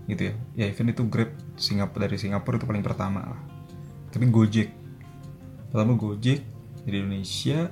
Gitu 0.09 0.23
ya. 0.25 0.35
Ya 0.57 0.65
even 0.73 0.89
itu 0.89 1.05
Grab 1.05 1.33
Singapura 1.61 2.09
dari 2.09 2.17
Singapura 2.17 2.57
itu 2.57 2.67
paling 2.67 2.85
pertama 2.85 3.21
lah. 3.29 3.41
Tapi 4.09 4.25
Gojek. 4.33 4.73
Pertama 5.69 5.93
Gojek 6.01 6.41
dari 6.89 7.05
Indonesia 7.05 7.69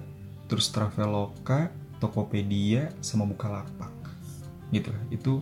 terus 0.47 0.69
Traveloka 0.69 1.73
Tokopedia 1.97 2.93
sama 3.01 3.25
Bukalapak. 3.25 3.93
Gitu 4.69 4.93
itu 5.09 5.41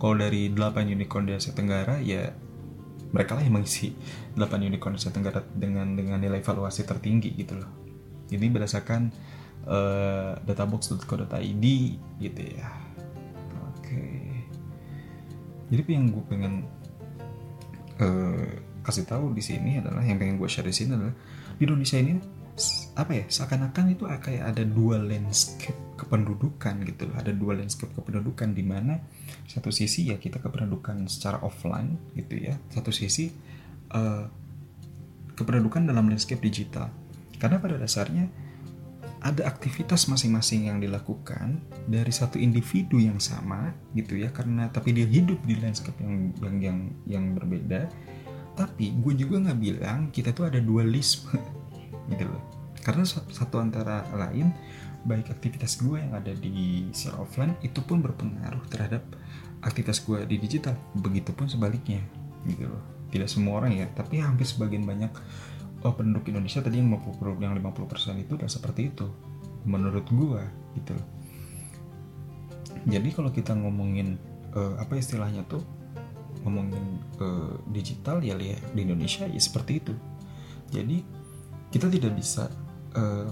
kalau 0.00 0.16
dari 0.16 0.48
8 0.48 0.86
unicorn 0.86 1.28
di 1.28 1.36
Asia 1.36 1.52
Tenggara 1.52 2.00
ya 2.00 2.32
mereka 3.10 3.34
lah 3.34 3.42
yang 3.42 3.58
mengisi 3.58 3.92
8 4.38 4.38
unicorn 4.64 4.94
Asia 4.96 5.10
Tenggara 5.10 5.42
dengan 5.50 5.98
dengan 5.98 6.22
nilai 6.22 6.40
valuasi 6.40 6.86
tertinggi 6.86 7.34
gitu 7.34 7.58
loh. 7.58 7.70
Ini 8.30 8.46
berdasarkan 8.46 9.10
uh, 9.66 10.38
databox.co.id 10.46 11.64
gitu 12.20 12.42
ya. 12.42 12.70
Oke. 13.74 14.04
Jadi 15.70 15.90
yang 15.90 16.10
gue 16.10 16.24
pengen 16.26 16.66
uh, 18.00 18.48
kasih 18.80 19.04
tahu 19.06 19.36
di 19.36 19.42
sini 19.44 19.78
adalah 19.78 20.02
yang 20.02 20.16
pengen 20.16 20.40
gue 20.40 20.48
share 20.48 20.66
di 20.66 20.74
sini 20.74 20.96
adalah 20.96 21.14
di 21.56 21.62
Indonesia 21.68 21.98
ini 22.00 22.40
apa 22.98 23.16
ya 23.16 23.24
seakan-akan 23.24 23.96
itu 23.96 24.04
kayak 24.04 24.52
ada 24.52 24.62
dua 24.66 25.00
landscape 25.00 25.96
kependudukan 25.96 26.84
gitu 26.84 27.08
loh. 27.08 27.16
Ada 27.16 27.32
dua 27.32 27.56
landscape 27.56 27.92
kependudukan 27.96 28.52
di 28.52 28.64
mana 28.66 29.00
satu 29.48 29.72
sisi 29.72 30.12
ya 30.12 30.20
kita 30.20 30.42
kependudukan 30.42 31.08
secara 31.08 31.40
offline 31.40 31.96
gitu 32.16 32.36
ya. 32.36 32.60
Satu 32.68 32.92
sisi 32.92 33.32
uh, 33.94 34.26
kependudukan 35.38 35.88
dalam 35.88 36.12
landscape 36.12 36.42
digital. 36.44 36.92
Karena 37.40 37.56
pada 37.56 37.80
dasarnya 37.80 38.28
ada 39.20 39.44
aktivitas 39.44 40.08
masing-masing 40.08 40.72
yang 40.72 40.80
dilakukan 40.80 41.60
dari 41.84 42.08
satu 42.08 42.40
individu 42.40 42.96
yang 42.96 43.20
sama 43.20 43.76
gitu 43.92 44.16
ya 44.16 44.32
karena 44.32 44.72
tapi 44.72 44.96
dia 44.96 45.04
hidup 45.04 45.36
di 45.44 45.60
landscape 45.60 45.96
yang 46.00 46.32
yang 46.40 46.56
yang 46.60 46.78
yang 47.04 47.24
berbeda. 47.36 47.84
Tapi 48.56 48.96
gue 48.96 49.14
juga 49.16 49.44
nggak 49.44 49.60
bilang 49.60 50.08
kita 50.08 50.32
tuh 50.32 50.48
ada 50.48 50.56
dualisme 50.56 51.36
gitu 52.10 52.24
loh. 52.24 52.42
Karena 52.80 53.04
satu 53.04 53.60
antara 53.60 54.08
lain 54.16 54.56
baik 55.04 55.28
aktivitas 55.32 55.80
gue 55.84 56.00
yang 56.00 56.16
ada 56.16 56.32
di 56.32 56.88
secara 56.92 57.24
offline 57.24 57.56
itu 57.60 57.80
pun 57.84 58.00
berpengaruh 58.00 58.64
terhadap 58.72 59.04
aktivitas 59.60 60.00
gue 60.00 60.24
di 60.24 60.40
digital. 60.40 60.72
Begitupun 60.96 61.44
sebaliknya 61.44 62.00
gitu 62.48 62.72
loh. 62.72 62.80
Tidak 63.12 63.28
semua 63.28 63.60
orang 63.60 63.76
ya 63.76 63.86
tapi 63.92 64.24
hampir 64.24 64.48
sebagian 64.48 64.88
banyak 64.88 65.12
oh, 65.84 65.94
penduduk 65.96 66.28
Indonesia 66.28 66.60
tadi 66.60 66.80
yang 66.80 66.92
50 66.92 67.40
yang 67.40 67.52
50% 67.56 68.24
itu 68.24 68.32
udah 68.36 68.50
seperti 68.50 68.92
itu 68.92 69.06
menurut 69.64 70.06
gue 70.08 70.42
gitu 70.80 70.92
loh. 70.96 71.08
Jadi 72.88 73.08
kalau 73.12 73.28
kita 73.28 73.52
ngomongin 73.52 74.16
uh, 74.56 74.80
apa 74.80 74.96
istilahnya 74.96 75.44
tuh 75.44 75.60
ngomongin 76.40 76.80
uh, 77.20 77.60
digital 77.68 78.24
ya 78.24 78.32
lihat 78.32 78.72
di 78.72 78.80
Indonesia 78.88 79.28
ya 79.28 79.40
seperti 79.40 79.72
itu. 79.84 79.94
Jadi 80.72 81.04
kita 81.68 81.92
tidak 81.92 82.16
bisa 82.16 82.48
uh, 82.96 83.30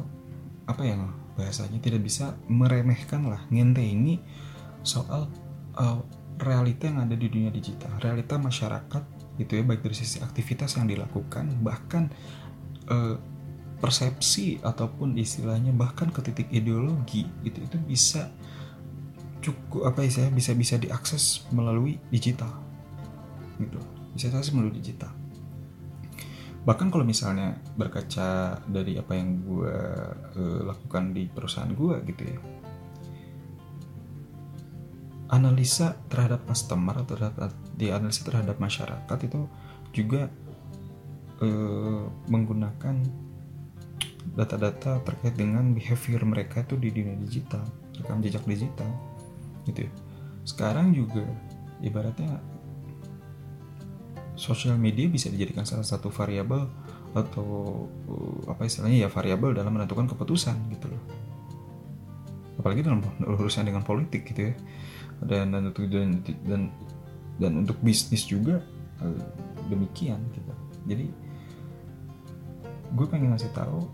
apa 0.68 0.82
yang 0.84 1.08
bahasanya 1.38 1.80
tidak 1.80 2.04
bisa 2.04 2.34
meremehkan 2.50 3.24
lah 3.24 3.46
ini 3.48 4.20
soal 4.82 5.30
uh, 5.78 6.02
realita 6.38 6.90
yang 6.90 7.02
ada 7.06 7.14
di 7.14 7.26
dunia 7.30 7.50
digital 7.50 7.94
realita 8.02 8.38
masyarakat 8.38 9.17
gitu 9.38 9.58
ya 9.58 9.62
baik 9.62 9.86
dari 9.86 9.96
sisi 9.96 10.18
aktivitas 10.18 10.76
yang 10.76 10.90
dilakukan 10.90 11.62
bahkan 11.62 12.10
uh, 12.90 13.16
persepsi 13.78 14.58
ataupun 14.58 15.14
istilahnya 15.14 15.70
bahkan 15.70 16.10
ke 16.10 16.18
titik 16.26 16.50
ideologi 16.50 17.22
gitu 17.46 17.62
itu 17.62 17.78
bisa 17.78 18.34
cukup 19.38 19.94
apa 19.94 20.02
ya 20.02 20.26
bisa 20.34 20.50
bisa 20.58 20.74
diakses 20.76 21.46
melalui 21.54 22.02
digital 22.10 22.50
gitu 23.62 23.78
bisa 24.18 24.34
diakses 24.34 24.50
melalui 24.50 24.82
digital. 24.82 25.14
Bahkan 26.66 26.90
kalau 26.90 27.06
misalnya 27.06 27.54
berkaca 27.78 28.58
dari 28.66 28.98
apa 28.98 29.14
yang 29.14 29.40
gue 29.46 29.76
uh, 30.36 30.60
lakukan 30.66 31.14
di 31.14 31.30
perusahaan 31.30 31.70
gue 31.70 31.96
gitu 32.12 32.22
ya 32.28 32.38
analisa 35.28 35.92
terhadap 36.08 36.44
customer 36.48 37.04
atau 37.04 37.14
terhadap 37.14 37.52
di 37.78 37.94
analisa 37.94 38.26
terhadap 38.26 38.58
masyarakat 38.58 39.18
itu 39.22 39.46
juga 39.94 40.26
uh, 41.38 42.04
menggunakan 42.26 42.98
data-data 44.34 45.00
terkait 45.06 45.38
dengan 45.38 45.72
behavior 45.72 46.20
mereka 46.26 46.66
itu 46.66 46.76
di 46.76 46.92
dunia 46.92 47.16
digital 47.16 47.64
rekam 47.96 48.20
jejak 48.20 48.44
digital 48.44 48.90
gitu 49.64 49.86
ya. 49.86 49.92
sekarang 50.44 50.92
juga 50.92 51.24
ibaratnya 51.80 52.42
sosial 54.38 54.78
media 54.78 55.06
bisa 55.10 55.30
dijadikan 55.30 55.66
salah 55.66 55.86
satu 55.86 56.10
variabel 56.10 56.66
atau 57.16 57.46
uh, 58.10 58.52
apa 58.52 58.68
istilahnya 58.68 59.06
ya 59.06 59.08
variabel 59.08 59.56
dalam 59.56 59.72
menentukan 59.72 60.10
keputusan 60.10 60.54
gitu 60.74 60.92
loh 60.92 61.02
apalagi 62.58 62.82
dalam 62.82 63.00
urusan 63.22 63.64
dengan 63.64 63.86
politik 63.86 64.26
gitu 64.28 64.50
ya 64.50 64.54
dan 65.24 65.50
dan 65.50 65.74
dan 65.74 66.08
dan, 66.46 66.62
dan 67.38 67.62
untuk 67.64 67.78
bisnis 67.80 68.26
juga 68.26 68.60
uh, 69.02 69.22
demikian 69.70 70.18
gitu 70.34 70.52
jadi 70.86 71.06
gue 72.92 73.06
pengen 73.06 73.34
ngasih 73.34 73.52
tahu 73.54 73.86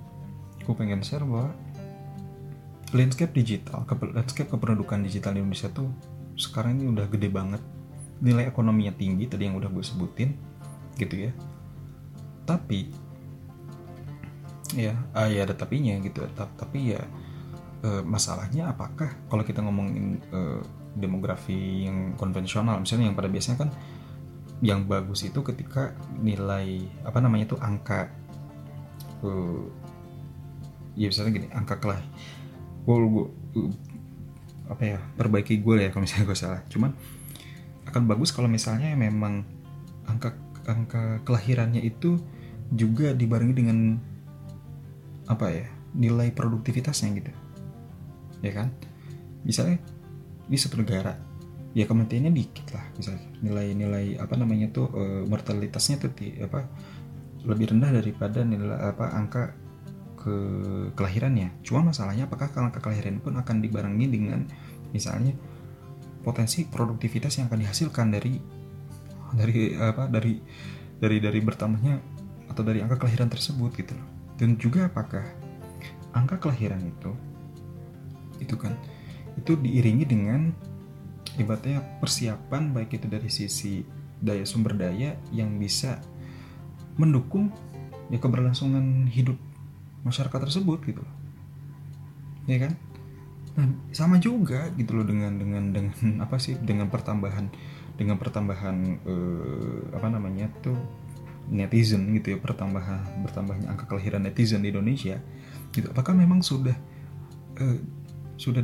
gue 0.64 0.74
pengen 0.74 1.04
share 1.04 1.24
bahwa 1.24 1.52
landscape 2.94 3.34
digital 3.34 3.84
landscape 4.14 4.48
kependudukan 4.48 5.02
digital 5.02 5.34
di 5.34 5.42
Indonesia 5.42 5.68
tuh 5.68 5.90
sekarang 6.34 6.78
ini 6.78 6.90
udah 6.90 7.06
gede 7.10 7.30
banget. 7.30 7.62
Nilai 8.22 8.46
ekonominya 8.50 8.94
tinggi 8.94 9.26
tadi 9.26 9.46
yang 9.50 9.58
udah 9.58 9.70
gue 9.70 9.84
sebutin 9.84 10.34
gitu 10.98 11.30
ya. 11.30 11.32
Tapi 12.46 12.90
ya 14.74 14.94
ah 15.14 15.30
ya 15.30 15.46
ada 15.46 15.54
tapinya 15.54 15.98
gitu. 16.02 16.26
Tapi 16.34 16.94
ya 16.94 17.02
e, 17.82 18.02
masalahnya 18.02 18.74
apakah 18.74 19.14
kalau 19.30 19.42
kita 19.46 19.62
ngomongin 19.62 20.18
e, 20.30 20.40
demografi 20.94 21.86
yang 21.86 22.14
konvensional. 22.14 22.78
Misalnya 22.80 23.10
yang 23.10 23.16
pada 23.18 23.28
biasanya 23.30 23.58
kan 23.66 23.70
yang 24.62 24.86
bagus 24.86 25.26
itu 25.26 25.42
ketika 25.42 25.92
nilai 26.22 26.86
apa 27.04 27.18
namanya 27.20 27.52
itu 27.52 27.56
angka 27.60 28.08
e, 29.20 29.30
ya 30.94 31.10
misalnya 31.10 31.32
gini 31.34 31.48
angka 31.52 31.82
kelah 31.82 32.00
gue, 32.86 32.96
gue 32.96 33.26
apa 34.70 34.82
ya 34.96 34.98
perbaiki 35.18 35.60
gue 35.60 35.84
ya 35.84 35.88
kalau 35.92 36.06
misalnya 36.06 36.26
gue 36.30 36.38
salah. 36.38 36.60
Cuman 36.70 36.94
akan 37.90 38.02
bagus 38.08 38.32
kalau 38.32 38.48
misalnya 38.48 38.94
memang 38.96 39.44
angka 40.08 40.38
angka 40.64 41.20
kelahirannya 41.28 41.84
itu 41.84 42.16
juga 42.72 43.12
dibarengi 43.12 43.54
dengan 43.54 43.78
apa 45.28 45.46
ya 45.52 45.66
nilai 45.92 46.32
produktivitasnya 46.32 47.08
gitu. 47.20 47.32
Ya 48.40 48.52
kan? 48.52 48.72
Misalnya 49.44 49.80
di 50.44 50.56
satu 50.60 50.80
negara 50.80 51.16
ya 51.74 51.90
kematiannya 51.90 52.30
dikit 52.30 52.70
lah 52.70 52.86
misalnya. 52.94 53.26
Nilai-nilai 53.42 54.06
apa 54.22 54.34
namanya 54.38 54.70
tuh 54.70 54.88
e, 54.94 55.02
mortalitasnya 55.26 55.98
tuh 55.98 56.14
di, 56.14 56.38
apa 56.38 56.70
lebih 57.44 57.74
rendah 57.76 57.90
daripada 57.92 58.46
nilai 58.46 58.78
apa 58.78 59.10
angka 59.12 59.44
ke 60.16 60.34
kelahirannya. 60.96 61.60
Cuma 61.66 61.84
masalahnya 61.92 62.30
apakah 62.30 62.48
angka 62.48 62.80
kelahiran 62.80 63.20
pun 63.20 63.36
akan 63.36 63.60
dibarengi 63.60 64.06
dengan 64.08 64.46
misalnya 64.94 65.34
potensi 66.24 66.64
produktivitas 66.64 67.36
yang 67.36 67.52
akan 67.52 67.60
dihasilkan 67.60 68.06
dari 68.08 68.34
dari 69.34 69.74
apa 69.76 70.08
dari 70.08 70.40
dari 70.96 71.18
dari 71.20 71.38
bertambahnya 71.42 71.94
atau 72.48 72.62
dari 72.62 72.80
angka 72.80 73.02
kelahiran 73.02 73.28
tersebut 73.28 73.74
gitu 73.76 73.92
loh. 73.92 74.08
Dan 74.38 74.56
juga 74.56 74.88
apakah 74.88 75.26
angka 76.14 76.38
kelahiran 76.38 76.80
itu 76.86 77.12
itu 78.38 78.54
kan 78.54 78.72
itu 79.38 79.58
diiringi 79.58 80.04
dengan 80.06 80.54
ibaratnya 81.38 81.82
persiapan 81.98 82.70
baik 82.70 82.98
itu 82.98 83.06
dari 83.10 83.30
sisi 83.30 83.82
daya 84.22 84.46
sumber 84.46 84.78
daya 84.78 85.18
yang 85.34 85.58
bisa 85.58 85.98
mendukung 86.94 87.50
ya 88.12 88.22
keberlangsungan 88.22 89.10
hidup 89.10 89.36
masyarakat 90.06 90.38
tersebut 90.48 90.78
gitu 90.86 91.02
ya 92.44 92.68
kan? 92.68 92.72
Nah 93.54 93.66
sama 93.94 94.20
juga 94.20 94.68
gitu 94.76 94.94
loh 94.98 95.06
dengan 95.06 95.36
dengan 95.40 95.72
dengan 95.72 96.12
apa 96.24 96.36
sih 96.38 96.56
dengan 96.60 96.92
pertambahan 96.92 97.48
dengan 97.94 98.18
pertambahan 98.18 98.76
eh, 99.06 99.80
apa 99.94 100.06
namanya 100.10 100.50
tuh 100.60 100.76
netizen 101.44 102.08
gitu 102.16 102.34
ya 102.34 102.38
pertambahan 102.40 103.04
bertambahnya 103.20 103.68
angka 103.68 103.84
kelahiran 103.84 104.24
netizen 104.24 104.64
di 104.64 104.72
Indonesia 104.72 105.20
gitu. 105.72 105.90
Apakah 105.90 106.16
memang 106.16 106.40
sudah 106.40 106.74
eh, 107.60 107.78
sudah 108.34 108.60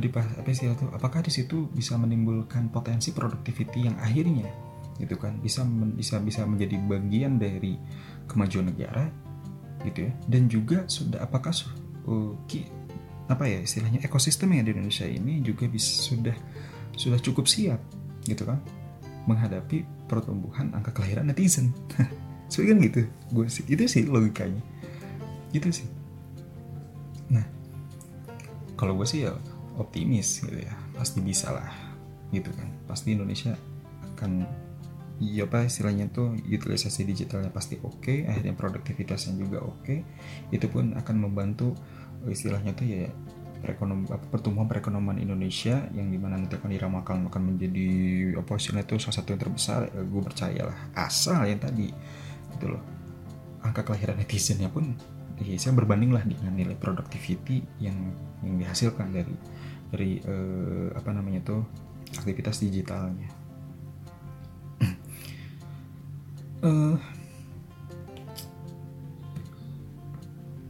sih 0.51 0.67
itu 0.67 0.85
apakah 0.91 1.23
di 1.23 1.31
situ 1.31 1.71
bisa 1.71 1.95
menimbulkan 1.95 2.67
potensi 2.67 3.15
productivity 3.15 3.87
yang 3.87 3.95
akhirnya 4.03 4.51
gitu 4.99 5.15
kan 5.15 5.39
bisa 5.39 5.63
bisa 5.95 6.19
bisa 6.19 6.43
menjadi 6.43 6.77
bagian 6.85 7.39
dari 7.39 7.79
kemajuan 8.27 8.69
negara 8.69 9.07
gitu 9.87 10.07
ya? 10.09 10.11
Dan 10.29 10.45
juga 10.51 10.85
sudah 10.85 11.25
apakah 11.25 11.55
uh, 12.05 12.37
ki, 12.45 12.67
apa 13.31 13.47
ya 13.49 13.63
istilahnya 13.63 14.03
ekosistem 14.05 14.53
yang 14.53 14.67
di 14.67 14.75
Indonesia 14.75 15.07
ini 15.07 15.41
juga 15.41 15.65
bisa 15.65 16.05
sudah 16.13 16.35
sudah 16.93 17.17
cukup 17.17 17.47
siap 17.47 17.81
gitu 18.27 18.45
kan 18.45 18.61
menghadapi 19.25 19.85
pertumbuhan 20.05 20.73
angka 20.75 20.93
kelahiran 20.93 21.29
netizen. 21.29 21.73
So 22.51 22.67
kan 22.67 22.83
gitu 22.83 23.07
gue 23.31 23.47
sih 23.47 23.63
itu 23.63 23.87
sih 23.87 24.03
logikanya. 24.03 24.59
Gitu 25.55 25.71
sih. 25.71 25.87
Nah 27.31 27.47
kalau 28.75 28.99
gue 28.99 29.07
sih 29.07 29.23
ya 29.23 29.31
optimis 29.79 30.43
gitu 30.43 30.59
ya. 30.59 30.73
Pasti 30.95 31.19
bisa 31.23 31.53
lah 31.53 31.69
gitu 32.31 32.49
kan. 32.55 32.67
Pasti 32.87 33.15
Indonesia 33.15 33.55
akan 34.15 34.43
ya 35.21 35.45
apa 35.45 35.69
istilahnya 35.69 36.09
tuh 36.09 36.33
utilisasi 36.33 37.05
digitalnya 37.05 37.53
pasti 37.53 37.77
oke 37.77 38.01
okay, 38.01 38.17
akhirnya 38.25 38.57
produktivitasnya 38.57 39.37
juga 39.37 39.61
oke. 39.61 39.85
Okay. 39.85 39.99
itu 40.49 40.65
pun 40.65 40.97
akan 40.97 41.15
membantu 41.29 41.77
istilahnya 42.25 42.73
tuh 42.73 42.85
ya 42.89 43.05
perekonom, 43.61 44.09
pertumbuhan 44.33 44.65
perekonomian 44.65 45.21
Indonesia 45.21 45.85
yang 45.93 46.09
di 46.09 46.17
mana 46.17 46.41
nanti 46.41 46.57
akan 46.57 46.69
diramalkan 46.73 47.29
akan 47.29 47.41
menjadi 47.53 47.89
apa 48.41 48.57
istilahnya 48.57 48.85
itu 48.89 48.97
salah 48.97 49.15
satu 49.21 49.27
yang 49.37 49.41
terbesar. 49.45 49.79
Ya, 49.93 50.01
gue 50.01 50.21
percaya 50.25 50.61
lah 50.73 50.77
asal 50.97 51.45
yang 51.45 51.61
tadi 51.61 51.93
gitu 52.57 52.65
loh. 52.73 52.81
Angka 53.61 53.85
kelahiran 53.85 54.17
netizennya 54.17 54.73
pun 54.73 54.97
ya, 55.41 55.57
saya 55.57 55.73
berbanding 55.73 56.13
lah 56.13 56.23
dengan 56.23 56.53
nilai 56.53 56.77
productivity 56.77 57.65
yang 57.81 58.13
yang 58.45 58.55
dihasilkan 58.61 59.09
dari 59.09 59.35
dari 59.91 60.11
eh, 60.21 60.87
apa 60.93 61.09
namanya 61.11 61.41
tuh 61.43 61.61
aktivitas 62.21 62.61
digitalnya. 62.61 63.29
Uh, 66.61 66.93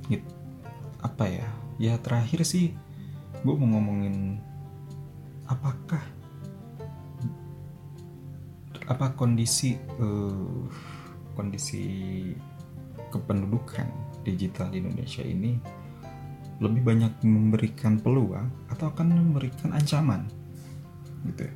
apa 1.07 1.25
ya? 1.27 1.47
Ya 1.81 1.97
terakhir 1.99 2.45
sih 2.45 2.71
gue 3.41 3.55
mau 3.57 3.75
ngomongin 3.75 4.37
apakah 5.49 5.99
apa 8.85 9.17
kondisi 9.17 9.81
uh, 9.97 10.69
kondisi 11.33 11.83
kependudukan 13.09 14.10
digital 14.21 14.69
di 14.69 14.79
Indonesia 14.81 15.25
ini 15.25 15.57
lebih 16.61 16.81
banyak 16.85 17.25
memberikan 17.25 17.97
peluang 17.97 18.69
atau 18.69 18.93
akan 18.93 19.07
memberikan 19.17 19.73
ancaman 19.73 20.29
gitu 21.25 21.49
ya. 21.49 21.53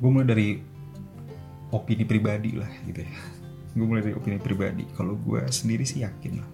gue 0.00 0.08
mulai 0.08 0.24
dari 0.24 0.48
opini 1.76 2.08
pribadi 2.08 2.56
lah 2.56 2.72
gitu 2.88 3.04
ya. 3.04 3.12
Gue 3.76 3.84
mulai 3.86 4.02
dari 4.02 4.16
opini 4.16 4.40
pribadi. 4.40 4.88
Kalau 4.96 5.14
gue 5.14 5.44
sendiri 5.52 5.84
sih 5.84 6.00
yakin 6.00 6.40
lah. 6.40 6.48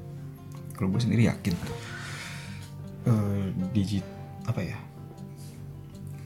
Kalau 0.74 0.90
gue 0.90 0.98
sendiri 0.98 1.30
yakin. 1.30 1.54
Uh, 3.06 3.54
digit 3.70 4.02
apa 4.50 4.66
ya 4.66 4.74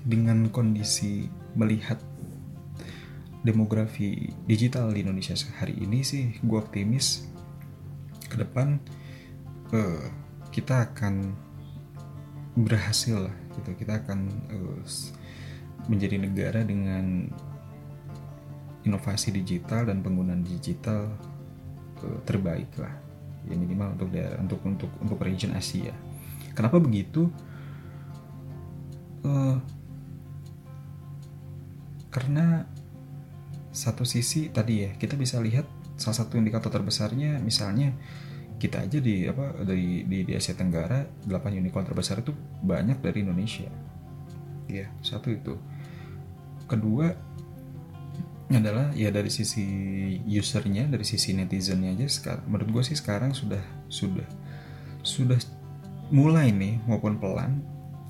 dengan 0.04 0.48
kondisi 0.48 1.28
melihat 1.54 2.00
demografi 3.40 4.32
digital 4.44 4.92
di 4.92 5.00
Indonesia 5.00 5.32
sehari 5.32 5.72
ini 5.80 6.04
sih 6.04 6.36
gue 6.44 6.58
optimis 6.60 7.24
ke 8.28 8.36
depan 8.36 8.76
uh, 9.72 10.04
kita 10.52 10.92
akan 10.92 11.32
berhasil 12.58 13.30
gitu. 13.56 13.70
Kita 13.74 14.04
akan 14.04 14.20
uh, 14.52 14.82
menjadi 15.88 16.20
negara 16.20 16.60
dengan 16.62 17.30
inovasi 18.84 19.32
digital 19.32 19.88
dan 19.88 20.04
penggunaan 20.04 20.44
digital 20.44 21.08
uh, 22.04 22.20
terbaik 22.28 22.70
lah. 22.76 22.92
Ya 23.48 23.56
minimal 23.56 23.96
untuk 23.96 24.12
daerah 24.12 24.36
untuk 24.36 24.60
untuk 24.68 24.90
untuk 25.00 25.18
region 25.24 25.56
Asia. 25.56 25.96
Kenapa 26.52 26.76
begitu? 26.76 27.32
Uh, 29.24 29.56
karena 32.10 32.66
satu 33.70 34.02
sisi 34.02 34.50
tadi 34.50 34.82
ya 34.86 34.90
kita 34.98 35.14
bisa 35.14 35.38
lihat 35.38 35.64
salah 35.94 36.26
satu 36.26 36.34
indikator 36.34 36.74
terbesarnya 36.74 37.38
misalnya 37.38 37.94
kita 38.60 38.84
aja 38.84 38.98
di 39.00 39.24
apa 39.24 39.56
dari 39.64 40.04
di, 40.04 40.26
di 40.26 40.32
Asia 40.36 40.52
Tenggara 40.52 41.00
8 41.24 41.32
unicorn 41.56 41.86
terbesar 41.88 42.20
itu 42.20 42.36
banyak 42.60 43.00
dari 43.00 43.24
Indonesia. 43.24 43.72
Ya 44.68 44.92
satu 45.00 45.32
itu. 45.32 45.56
Kedua 46.68 47.08
adalah 48.50 48.90
ya 48.98 49.14
dari 49.14 49.30
sisi 49.30 49.64
usernya 50.26 50.90
dari 50.90 51.06
sisi 51.06 51.30
netizennya 51.38 51.94
aja 51.94 52.06
sekarang 52.10 52.44
menurut 52.50 52.68
gue 52.74 52.82
sih 52.90 52.98
sekarang 52.98 53.30
sudah 53.30 53.62
sudah 53.86 54.26
sudah 55.06 55.38
mulai 56.10 56.50
nih 56.50 56.82
maupun 56.82 57.22
pelan 57.22 57.62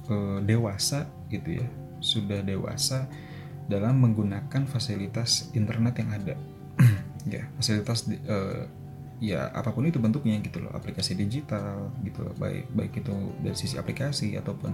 eh, 0.08 0.40
dewasa 0.40 1.12
gitu 1.28 1.60
ya 1.60 1.68
sudah 2.00 2.40
dewasa 2.40 3.04
dalam 3.70 4.02
menggunakan 4.02 4.66
fasilitas 4.66 5.54
internet 5.54 6.02
yang 6.02 6.10
ada. 6.10 6.34
Ya 7.28 7.52
fasilitas 7.60 8.08
eh, 8.08 8.64
ya 9.20 9.52
apa 9.52 9.76
pun 9.76 9.84
itu 9.84 10.00
bentuknya 10.00 10.40
gitu 10.40 10.64
loh 10.64 10.72
aplikasi 10.72 11.12
digital 11.12 11.92
gitu 12.00 12.24
loh 12.24 12.32
baik 12.40 12.72
baik 12.72 13.04
itu 13.04 13.12
dari 13.44 13.52
sisi 13.52 13.76
aplikasi 13.76 14.32
ataupun 14.40 14.72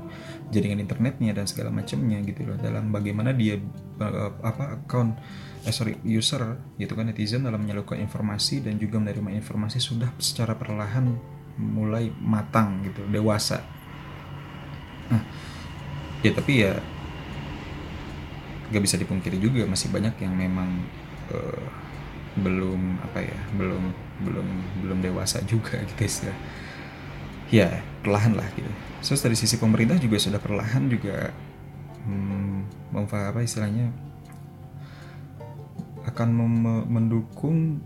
jaringan 0.54 0.78
internetnya 0.78 1.34
dan 1.34 1.50
segala 1.50 1.74
macamnya 1.74 2.22
gitu 2.22 2.46
loh. 2.46 2.54
Dalam 2.54 2.94
bagaimana 2.94 3.34
dia 3.34 3.58
uh, 3.98 4.30
apa 4.46 4.78
account 4.78 5.18
eh, 5.66 5.74
sorry 5.74 5.98
user 6.06 6.38
gitu 6.78 6.94
kan 6.94 7.10
netizen 7.10 7.42
dalam 7.42 7.66
menyalurkan 7.66 7.98
informasi 7.98 8.62
dan 8.62 8.78
juga 8.78 9.02
menerima 9.02 9.34
informasi 9.34 9.82
sudah 9.82 10.14
secara 10.22 10.54
perlahan 10.54 11.10
mulai 11.58 12.14
matang 12.22 12.86
gitu 12.86 13.02
dewasa. 13.10 13.66
Nah 15.10 15.22
ya 16.22 16.30
tapi 16.30 16.52
ya 16.62 16.78
gak 18.72 18.82
bisa 18.82 18.96
dipungkiri 18.98 19.38
juga 19.38 19.62
masih 19.68 19.90
banyak 19.94 20.14
yang 20.22 20.34
memang 20.34 20.68
uh, 21.30 21.66
belum 22.36 23.00
apa 23.00 23.24
ya 23.24 23.38
belum 23.56 23.82
belum 24.28 24.48
belum 24.84 24.98
dewasa 25.00 25.40
juga 25.48 25.80
gitu 25.96 26.28
ya 26.28 26.34
ya 27.46 27.68
perlahan 28.02 28.34
lah 28.34 28.46
gitu. 28.58 28.70
Terus 29.02 29.20
dari 29.22 29.36
sisi 29.38 29.56
pemerintah 29.56 29.94
juga 30.02 30.18
sudah 30.18 30.42
perlahan 30.42 30.90
juga 30.90 31.30
hmm, 32.06 32.90
apa 32.94 33.38
istilahnya 33.42 33.90
akan 36.06 36.28
mendukung 36.86 37.82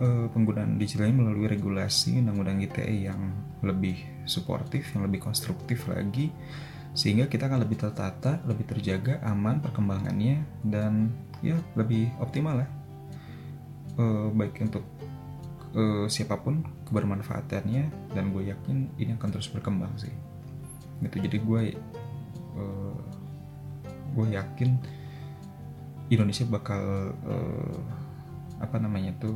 uh, 0.00 0.26
penggunaan 0.32 0.76
ini 0.80 1.12
melalui 1.12 1.48
regulasi 1.48 2.20
undang-undang 2.20 2.60
ITE 2.62 3.08
yang 3.08 3.20
lebih 3.64 3.96
suportif, 4.28 4.92
yang 4.92 5.08
lebih 5.08 5.24
konstruktif 5.24 5.88
lagi, 5.88 6.28
sehingga 6.94 7.26
kita 7.26 7.50
akan 7.50 7.66
lebih 7.66 7.82
tertata, 7.82 8.38
lebih 8.46 8.70
terjaga, 8.70 9.18
aman 9.26 9.58
perkembangannya, 9.58 10.46
dan 10.62 11.10
ya 11.42 11.58
lebih 11.74 12.08
optimal 12.22 12.62
lah. 12.62 12.70
Uh, 13.94 14.30
baik 14.34 14.58
untuk 14.62 14.82
uh, 15.74 16.06
siapa 16.06 16.38
pun 16.38 16.62
kebermanfaatannya 16.86 18.14
dan 18.14 18.30
gue 18.30 18.50
yakin 18.50 18.94
ini 18.98 19.14
akan 19.18 19.28
terus 19.34 19.50
berkembang 19.50 19.90
sih. 19.98 20.14
Gitu. 21.02 21.18
Jadi 21.18 21.38
gue 21.42 21.62
uh, 22.58 22.98
gue 24.14 24.26
yakin 24.38 24.78
Indonesia 26.14 26.46
bakal 26.46 27.14
uh, 27.26 27.78
apa 28.62 28.78
namanya 28.78 29.10
tuh 29.18 29.34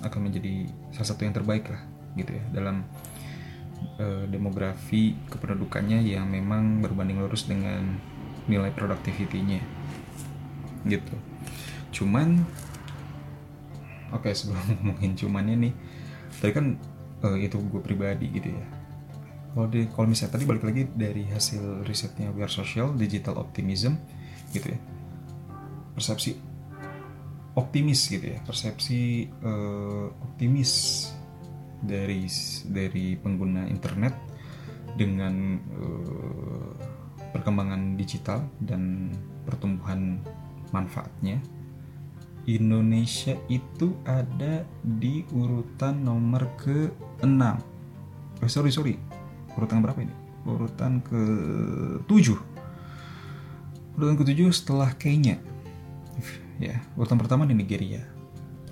akan 0.00 0.32
menjadi 0.32 0.64
salah 0.96 1.08
satu 1.12 1.28
yang 1.28 1.36
terbaik 1.36 1.68
lah 1.68 1.82
gitu 2.16 2.32
ya 2.32 2.44
dalam 2.56 2.88
uh, 4.00 4.24
demografi 4.28 5.16
kependudukannya 5.28 6.04
yang 6.04 6.28
memang 6.28 6.80
berbanding 6.80 7.20
lurus 7.20 7.46
dengan 7.46 7.98
nilai 8.48 8.72
productivity-nya. 8.72 9.60
Gitu. 10.86 11.14
Cuman 11.94 12.40
oke 14.10 14.30
sebelum 14.32 14.64
ngomongin 14.80 15.12
cuman 15.14 15.46
ini 15.54 15.70
tadi 16.40 16.52
kan 16.54 16.66
uh, 17.22 17.36
itu 17.36 17.58
gue 17.60 17.82
pribadi 17.82 18.26
gitu 18.32 18.50
ya. 18.50 18.66
Kalau 19.50 19.66
di 19.66 19.90
kalau 19.90 20.06
misalnya 20.06 20.38
tadi 20.38 20.44
balik 20.46 20.62
lagi 20.62 20.86
dari 20.94 21.26
hasil 21.26 21.82
risetnya 21.82 22.30
We 22.30 22.46
Are 22.46 22.52
Social 22.52 22.94
Digital 22.94 23.36
Optimism 23.36 23.98
gitu 24.54 24.70
ya. 24.70 24.78
Persepsi 25.94 26.38
optimis 27.58 28.00
gitu 28.06 28.30
ya. 28.30 28.38
Persepsi 28.46 29.26
uh, 29.42 30.06
optimis 30.22 30.70
dari 31.80 32.28
dari 32.68 33.16
pengguna 33.16 33.64
internet 33.68 34.12
dengan 34.94 35.56
uh, 35.76 36.72
perkembangan 37.32 37.96
digital 37.96 38.44
dan 38.60 39.14
pertumbuhan 39.46 40.20
manfaatnya. 40.74 41.40
Indonesia 42.48 43.36
itu 43.52 43.94
ada 44.02 44.64
di 44.82 45.22
urutan 45.30 46.02
nomor 46.02 46.48
ke-6 46.58 47.42
oh, 48.40 48.50
sorry 48.50 48.72
sorry. 48.72 48.94
Urutan 49.54 49.84
berapa 49.84 50.00
ini? 50.00 50.14
Urutan 50.48 51.04
ke-7 51.04 52.26
urutan 54.00 54.16
ke-7 54.16 54.40
setelah 54.50 54.90
Kenya. 54.96 55.36
Ya 56.60 56.80
urutan 56.96 57.20
pertama 57.20 57.44
di 57.44 57.52
Nigeria. 57.52 58.04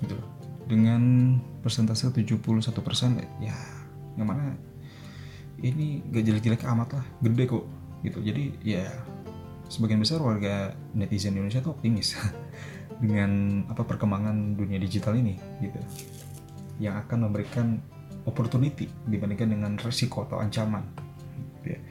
Gitu 0.01 0.38
dengan 0.69 1.01
persentase 1.65 2.13
71% 2.13 2.45
ya 3.41 3.57
yang 4.13 4.27
mana 4.29 4.53
ini 5.65 6.05
gak 6.13 6.23
jelek-jelek 6.23 6.63
amat 6.69 7.01
lah 7.01 7.05
gede 7.25 7.43
kok 7.49 7.65
gitu. 8.05 8.21
Jadi 8.21 8.53
ya 8.63 8.85
sebagian 9.67 9.99
besar 9.99 10.21
warga 10.21 10.71
netizen 10.95 11.35
Indonesia 11.35 11.59
tuh 11.59 11.73
optimis 11.75 12.15
dengan 13.03 13.63
apa 13.67 13.81
perkembangan 13.83 14.55
dunia 14.55 14.77
digital 14.77 15.17
ini 15.17 15.35
gitu. 15.59 15.81
Yang 16.79 16.95
akan 17.07 17.17
memberikan 17.27 17.67
opportunity 18.29 18.87
dibandingkan 19.09 19.49
dengan 19.51 19.73
resiko 19.81 20.23
atau 20.29 20.37
ancaman 20.39 20.85
gitu 21.59 21.75
ya. 21.75 21.81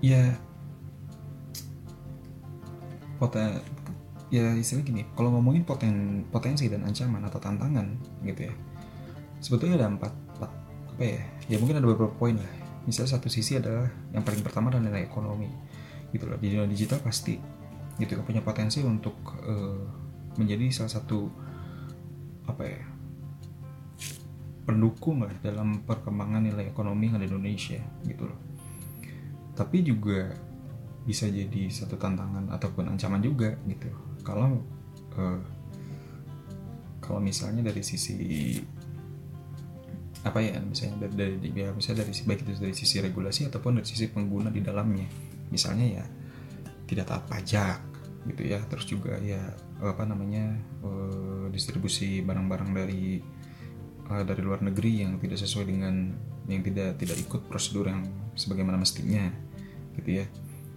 Ya 0.00 0.22
ya 4.30 4.54
istilah 4.54 4.86
gini 4.86 5.02
kalau 5.18 5.34
ngomongin 5.34 5.66
poten 5.66 6.22
potensi 6.30 6.70
dan 6.70 6.86
ancaman 6.86 7.26
atau 7.26 7.42
tantangan 7.42 7.86
gitu 8.22 8.46
ya 8.46 8.54
sebetulnya 9.40 9.80
ada 9.80 9.88
empat, 9.90 10.12
empat 10.36 10.50
apa 10.94 11.02
ya 11.02 11.20
ya 11.48 11.56
mungkin 11.58 11.80
ada 11.80 11.88
beberapa 11.88 12.12
poin 12.14 12.36
lah. 12.36 12.52
Misalnya 12.84 13.16
satu 13.16 13.28
sisi 13.28 13.56
adalah 13.56 13.88
yang 14.12 14.24
paling 14.24 14.40
pertama 14.44 14.68
adalah 14.72 14.88
nilai 14.88 15.04
ekonomi 15.04 15.48
gitu 16.12 16.28
loh. 16.28 16.36
Di 16.36 16.46
dunia 16.52 16.68
digital 16.68 17.00
pasti 17.00 17.40
gitu 18.00 18.16
punya 18.24 18.40
potensi 18.40 18.80
untuk 18.80 19.16
uh, 19.44 19.84
menjadi 20.40 20.72
salah 20.72 20.92
satu 20.92 21.28
apa 22.48 22.62
ya 22.64 22.80
pendukung 24.64 25.26
lah 25.26 25.34
dalam 25.42 25.82
perkembangan 25.82 26.46
nilai 26.46 26.70
ekonomi 26.70 27.10
yang 27.10 27.18
ada 27.18 27.26
di 27.26 27.32
Indonesia 27.32 27.80
gitu 28.06 28.28
loh. 28.28 28.38
Tapi 29.56 29.84
juga 29.84 30.32
bisa 31.04 31.26
jadi 31.26 31.68
satu 31.72 31.96
tantangan 31.96 32.52
ataupun 32.52 32.92
ancaman 32.92 33.24
juga 33.24 33.56
gitu 33.64 33.88
kalau 34.22 34.62
uh, 35.16 35.40
kalau 37.00 37.18
misalnya 37.18 37.66
dari 37.66 37.82
sisi 37.82 38.54
apa 40.20 40.36
ya 40.44 40.60
misalnya 40.60 41.08
dari, 41.08 41.40
dari 41.40 41.64
ya 41.64 41.72
misalnya 41.72 42.04
dari 42.04 42.12
baik 42.12 42.40
itu 42.44 42.60
dari 42.60 42.76
sisi 42.76 43.00
regulasi 43.00 43.48
ataupun 43.48 43.80
dari 43.80 43.88
sisi 43.88 44.06
pengguna 44.12 44.52
di 44.52 44.60
dalamnya. 44.60 45.08
Misalnya 45.50 45.86
ya 46.00 46.04
tidak 46.86 47.08
taat 47.08 47.24
pajak 47.26 47.78
gitu 48.28 48.42
ya. 48.46 48.60
Terus 48.68 48.86
juga 48.86 49.16
ya 49.18 49.40
apa 49.80 50.04
namanya 50.04 50.54
uh, 50.84 51.48
distribusi 51.48 52.20
barang-barang 52.20 52.70
dari 52.76 53.18
uh, 54.12 54.22
dari 54.22 54.42
luar 54.44 54.60
negeri 54.60 55.02
yang 55.02 55.16
tidak 55.16 55.40
sesuai 55.40 55.66
dengan 55.66 56.12
yang 56.46 56.60
tidak 56.60 57.00
tidak 57.00 57.16
ikut 57.16 57.48
prosedur 57.48 57.88
yang 57.88 58.04
sebagaimana 58.36 58.76
mestinya 58.76 59.32
gitu 59.96 60.20
ya. 60.20 60.26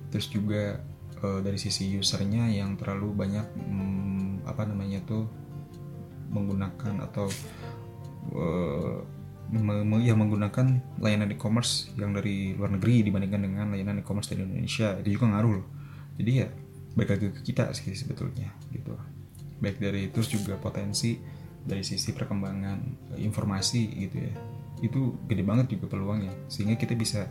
Terus 0.08 0.32
juga 0.32 0.80
uh, 1.24 1.40
dari 1.40 1.58
sisi 1.58 1.96
usernya 1.96 2.52
yang 2.52 2.76
terlalu 2.76 3.16
banyak 3.16 3.48
um, 3.72 4.44
apa 4.44 4.68
namanya 4.68 5.00
tuh 5.08 5.26
menggunakan 6.30 7.08
atau 7.08 7.32
uh, 8.36 9.00
yang 10.02 10.18
menggunakan 10.18 10.82
layanan 10.98 11.30
e-commerce 11.30 11.94
yang 11.94 12.16
dari 12.18 12.58
luar 12.58 12.74
negeri 12.74 13.06
dibandingkan 13.06 13.42
dengan 13.46 13.66
layanan 13.70 14.02
e-commerce 14.02 14.34
dari 14.34 14.50
Indonesia. 14.50 14.98
Itu 14.98 15.10
juga 15.14 15.30
ngaruh 15.30 15.54
loh. 15.62 15.68
Jadi 16.18 16.32
ya 16.34 16.48
baik 16.94 17.10
lagi 17.10 17.28
kita 17.46 17.70
sih 17.78 17.94
sebetulnya 17.94 18.50
gitu. 18.74 18.98
Baik 19.62 19.78
dari 19.78 20.10
terus 20.10 20.34
juga 20.34 20.58
potensi 20.58 21.22
dari 21.64 21.86
sisi 21.86 22.12
perkembangan 22.18 23.14
informasi 23.22 23.82
gitu 24.10 24.18
ya. 24.18 24.34
Itu 24.82 25.22
gede 25.30 25.46
banget 25.46 25.78
juga 25.78 25.86
peluangnya 25.86 26.34
sehingga 26.50 26.74
kita 26.74 26.98
bisa 26.98 27.30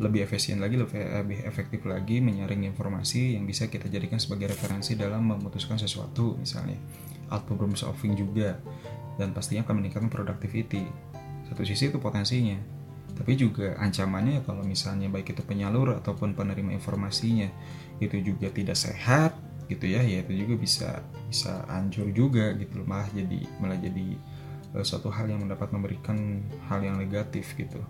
lebih 0.00 0.24
efisien 0.24 0.64
lagi 0.64 0.80
lebih 0.80 1.44
efektif 1.44 1.84
lagi 1.84 2.24
menyaring 2.24 2.64
informasi 2.64 3.36
yang 3.36 3.44
bisa 3.44 3.68
kita 3.68 3.86
jadikan 3.92 4.16
sebagai 4.16 4.48
referensi 4.48 4.96
dalam 4.96 5.28
memutuskan 5.28 5.76
sesuatu 5.76 6.40
misalnya 6.40 6.80
atau 7.28 7.44
problem 7.44 7.76
solving 7.76 8.16
juga. 8.16 8.56
Dan 9.20 9.36
pastinya 9.36 9.68
akan 9.68 9.84
meningkatkan 9.84 10.08
productivity. 10.08 10.88
Satu 11.44 11.62
sisi 11.68 11.92
itu 11.92 12.00
potensinya 12.00 12.80
tapi 13.20 13.36
juga 13.36 13.76
ancamannya 13.76 14.40
kalau 14.48 14.64
misalnya 14.64 15.12
baik 15.12 15.36
itu 15.36 15.44
penyalur 15.44 15.92
ataupun 16.00 16.32
penerima 16.32 16.72
informasinya 16.72 17.52
itu 18.00 18.16
juga 18.24 18.48
tidak 18.48 18.80
sehat 18.80 19.36
gitu 19.68 19.84
ya. 19.84 20.00
Ya 20.00 20.24
itu 20.24 20.32
juga 20.32 20.56
bisa 20.56 21.04
bisa 21.28 21.60
hancur 21.68 22.08
juga 22.16 22.56
gitu 22.56 22.80
malah 22.88 23.04
jadi 23.12 23.44
malah 23.60 23.76
jadi 23.76 24.16
uh, 24.72 24.80
suatu 24.80 25.12
hal 25.12 25.28
yang 25.28 25.44
mendapat 25.44 25.68
memberikan 25.68 26.40
hal 26.72 26.80
yang 26.80 26.96
negatif 26.96 27.52
gitu 27.60 27.84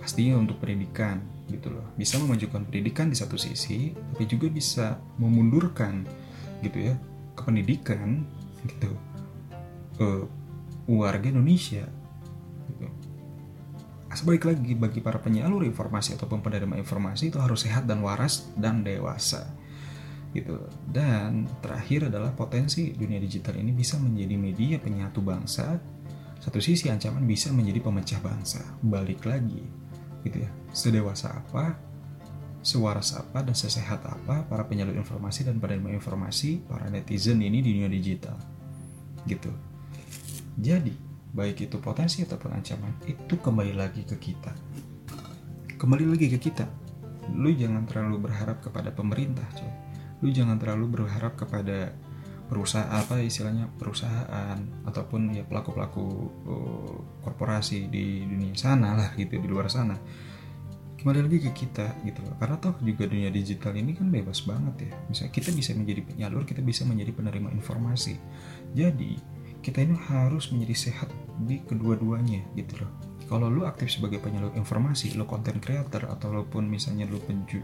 pastinya 0.00 0.40
untuk 0.40 0.58
pendidikan 0.58 1.20
gitu 1.52 1.70
loh. 1.70 1.84
Bisa 1.94 2.16
memajukan 2.16 2.64
pendidikan 2.64 3.12
di 3.12 3.16
satu 3.16 3.36
sisi 3.36 3.92
tapi 3.92 4.24
juga 4.24 4.48
bisa 4.48 4.96
memundurkan 5.20 6.08
gitu 6.64 6.90
ya 6.90 6.94
ke 7.36 7.42
pendidikan 7.44 8.24
gitu. 8.64 8.92
Uh, 10.00 10.24
warga 10.88 11.28
Indonesia 11.28 11.84
Sebaik 14.10 14.42
lagi 14.42 14.74
bagi 14.74 14.98
para 14.98 15.22
penyalur 15.22 15.62
informasi 15.62 16.18
ataupun 16.18 16.42
penerima 16.42 16.74
informasi 16.82 17.30
itu 17.30 17.38
harus 17.38 17.62
sehat 17.62 17.86
dan 17.86 18.02
waras 18.02 18.50
dan 18.58 18.82
dewasa 18.82 19.46
gitu. 20.34 20.66
Dan 20.82 21.46
terakhir 21.62 22.10
adalah 22.10 22.34
potensi 22.34 22.90
dunia 22.90 23.22
digital 23.22 23.54
ini 23.54 23.70
bisa 23.70 24.02
menjadi 24.02 24.34
media 24.34 24.76
penyatu 24.82 25.22
bangsa. 25.22 25.78
Satu 26.42 26.58
sisi 26.58 26.90
ancaman 26.90 27.22
bisa 27.22 27.54
menjadi 27.54 27.86
pemecah 27.86 28.18
bangsa. 28.18 28.60
Balik 28.82 29.30
lagi 29.30 29.79
gitu 30.24 30.44
ya. 30.44 30.50
Sedewasa 30.70 31.34
apa 31.34 31.90
sewaras 32.60 33.16
apa 33.16 33.40
dan 33.40 33.56
sesehat 33.56 34.04
apa 34.04 34.44
para 34.44 34.68
penyalur 34.68 34.92
informasi 34.92 35.48
dan 35.48 35.56
penerima 35.56 35.96
informasi 35.96 36.60
para 36.68 36.92
netizen 36.92 37.40
ini 37.40 37.64
di 37.64 37.76
dunia 37.76 37.88
digital. 37.88 38.36
Gitu. 39.24 39.48
Jadi 40.60 40.92
baik 41.30 41.70
itu 41.70 41.76
potensi 41.80 42.20
ataupun 42.26 42.50
ancaman 42.52 43.00
itu 43.08 43.34
kembali 43.40 43.72
lagi 43.72 44.04
ke 44.04 44.16
kita. 44.20 44.52
Kembali 45.80 46.04
lagi 46.04 46.28
ke 46.28 46.36
kita. 46.36 46.68
Lu 47.32 47.48
jangan 47.54 47.88
terlalu 47.88 48.28
berharap 48.28 48.60
kepada 48.60 48.92
pemerintah 48.92 49.46
coy. 49.56 49.72
Lu 50.20 50.28
jangan 50.28 50.60
terlalu 50.60 51.00
berharap 51.00 51.40
kepada 51.40 51.96
perusahaan 52.50 52.90
apa 52.90 53.22
istilahnya 53.22 53.70
perusahaan 53.78 54.58
ataupun 54.82 55.30
ya 55.30 55.46
pelaku 55.46 55.70
pelaku 55.70 56.04
uh, 56.50 56.98
korporasi 57.22 57.86
di 57.86 58.26
dunia 58.26 58.58
sana 58.58 58.98
lah 58.98 59.14
gitu 59.14 59.38
di 59.38 59.46
luar 59.46 59.70
sana. 59.70 59.94
Kembali 60.98 61.24
lagi 61.24 61.38
ke 61.46 61.54
kita 61.54 62.02
gitu 62.04 62.20
loh. 62.26 62.34
Karena 62.36 62.58
toh 62.60 62.76
juga 62.82 63.06
dunia 63.08 63.30
digital 63.30 63.72
ini 63.78 63.96
kan 63.96 64.10
bebas 64.10 64.44
banget 64.44 64.90
ya. 64.90 64.92
Misalnya 65.08 65.32
kita 65.32 65.50
bisa 65.54 65.72
menjadi 65.78 66.02
penyalur 66.04 66.42
kita 66.42 66.60
bisa 66.60 66.82
menjadi 66.84 67.14
penerima 67.14 67.54
informasi. 67.54 68.18
Jadi 68.74 69.16
kita 69.62 69.86
ini 69.86 69.96
harus 70.10 70.50
menjadi 70.50 70.90
sehat 70.90 71.08
di 71.46 71.62
kedua-duanya 71.64 72.44
gitu 72.58 72.82
loh. 72.82 72.90
Kalau 73.30 73.46
lu 73.46 73.62
aktif 73.62 73.94
sebagai 73.94 74.18
penyalur 74.18 74.50
informasi 74.58 75.14
lu 75.14 75.22
content 75.24 75.62
creator 75.62 76.10
atau 76.10 76.42
pun 76.42 76.66
misalnya 76.66 77.06
lu 77.06 77.22
penju 77.22 77.62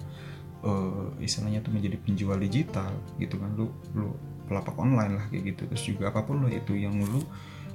uh, 0.63 1.11
istilahnya 1.19 1.61
tuh 1.61 1.75
menjadi 1.75 1.99
penjual 2.01 2.39
digital 2.39 2.95
gitu 3.19 3.37
kan 3.37 3.51
lu 3.59 3.69
lu 3.93 4.15
pelapak 4.47 4.75
online 4.79 5.19
lah 5.19 5.27
kayak 5.29 5.55
gitu. 5.55 5.63
Terus 5.69 5.85
juga 5.85 6.15
apa 6.15 6.23
pun 6.23 6.43
lo 6.43 6.49
itu 6.49 6.75
yang 6.79 6.97
lu 6.97 7.21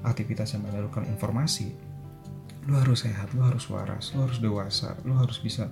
aktivitas 0.01 0.57
yang 0.57 0.65
menyalurkan 0.65 1.05
informasi 1.05 1.91
lu 2.69 2.77
harus 2.77 3.05
sehat 3.09 3.33
lu 3.33 3.41
harus 3.41 3.65
waras 3.73 4.13
lu 4.13 4.21
harus 4.21 4.37
dewasa 4.37 4.93
lu 5.01 5.17
harus 5.17 5.41
bisa 5.41 5.69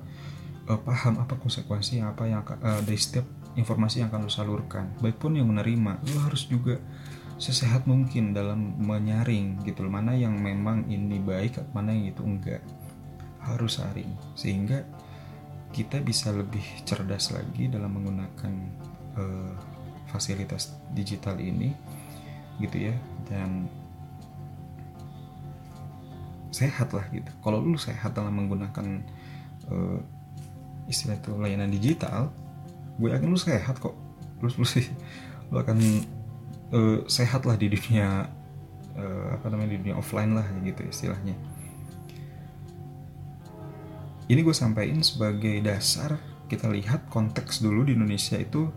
uh, 0.65 0.79
paham 0.81 1.21
apa 1.21 1.37
konsekuensi 1.37 2.01
apa 2.01 2.25
yang 2.25 2.41
uh, 2.41 2.81
dari 2.81 2.97
setiap 2.97 3.25
informasi 3.57 4.05
yang 4.05 4.13
akan 4.13 4.29
lu 4.29 4.31
salurkan. 4.31 4.93
Baik 5.01 5.21
pun 5.21 5.37
yang 5.37 5.49
menerima 5.49 6.01
lu 6.05 6.17
harus 6.21 6.45
juga 6.49 6.81
sesehat 7.39 7.87
mungkin 7.87 8.35
dalam 8.35 8.75
menyaring 8.77 9.63
gitu 9.63 9.87
mana 9.87 10.11
yang 10.11 10.35
memang 10.37 10.85
ini 10.91 11.21
baik 11.21 11.61
mana 11.73 11.93
yang 11.93 12.13
itu 12.13 12.21
enggak. 12.25 12.61
Harus 13.39 13.81
saring 13.81 14.09
sehingga 14.33 14.85
kita 15.69 16.01
bisa 16.01 16.33
lebih 16.33 16.65
cerdas 16.81 17.29
lagi 17.29 17.69
dalam 17.69 17.93
menggunakan 17.93 18.53
uh, 19.17 19.53
fasilitas 20.09 20.75
digital 20.91 21.37
ini 21.37 21.73
gitu 22.57 22.91
ya. 22.91 22.95
Dan 23.29 23.69
sehat 26.49 26.91
lah 26.91 27.05
gitu. 27.13 27.29
Kalau 27.39 27.61
lu 27.61 27.77
sehat 27.77 28.17
dalam 28.17 28.35
menggunakan 28.35 29.05
uh, 29.69 29.99
istilah 30.89 31.15
itu 31.21 31.37
layanan 31.37 31.69
digital 31.69 32.33
gue 32.99 33.09
yakin 33.15 33.31
lu 33.31 33.39
sehat 33.39 33.79
kok. 33.79 33.95
Lu 34.43 34.49
lu 34.51 34.67
sih 34.67 34.83
lu 35.49 35.57
akan 35.61 35.77
uh, 36.75 36.99
sehat 37.07 37.47
lah 37.47 37.55
di 37.55 37.71
dunia 37.71 38.27
uh, 38.97 39.27
apa 39.33 39.47
namanya 39.47 39.77
di 39.77 39.87
dunia 39.87 39.95
offline 39.95 40.35
lah 40.35 40.45
gitu 40.65 40.83
istilahnya. 40.83 41.37
Ini 44.29 44.45
gue 44.45 44.53
sampaikan 44.53 45.01
sebagai 45.01 45.57
dasar 45.63 46.21
kita 46.45 46.69
lihat 46.69 47.09
konteks 47.09 47.65
dulu 47.65 47.81
di 47.85 47.97
Indonesia 47.97 48.37
itu 48.37 48.69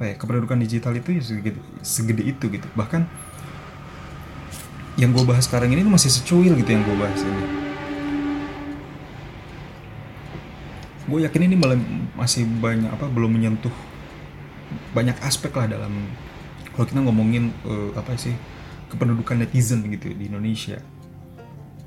apa 0.00 0.08
ya 0.08 0.14
kependudukan 0.16 0.64
digital 0.64 0.96
itu 0.96 1.12
ya 1.12 1.20
segede, 1.20 1.60
segede 1.84 2.24
itu 2.24 2.48
gitu. 2.48 2.64
Bahkan 2.72 3.04
yang 4.96 5.12
gue 5.12 5.20
bahas 5.28 5.44
sekarang 5.44 5.76
ini 5.76 5.84
masih 5.84 6.08
secuil 6.08 6.56
gitu 6.56 6.72
yang 6.72 6.80
gue 6.88 6.96
bahas 6.96 7.20
ini. 7.20 7.44
Gue 11.04 11.20
yakin 11.28 11.52
ini 11.52 11.56
masih 12.16 12.48
banyak 12.48 12.88
apa 12.88 13.12
belum 13.12 13.28
menyentuh 13.28 13.76
banyak 14.96 15.20
aspek 15.20 15.52
lah 15.52 15.68
dalam 15.68 15.92
kalau 16.72 16.88
kita 16.88 17.04
ngomongin 17.04 17.52
uh, 17.68 17.92
apa 17.92 18.16
sih 18.16 18.32
kependudukan 18.88 19.44
netizen 19.44 19.84
gitu 19.84 20.16
di 20.16 20.32
Indonesia. 20.32 20.80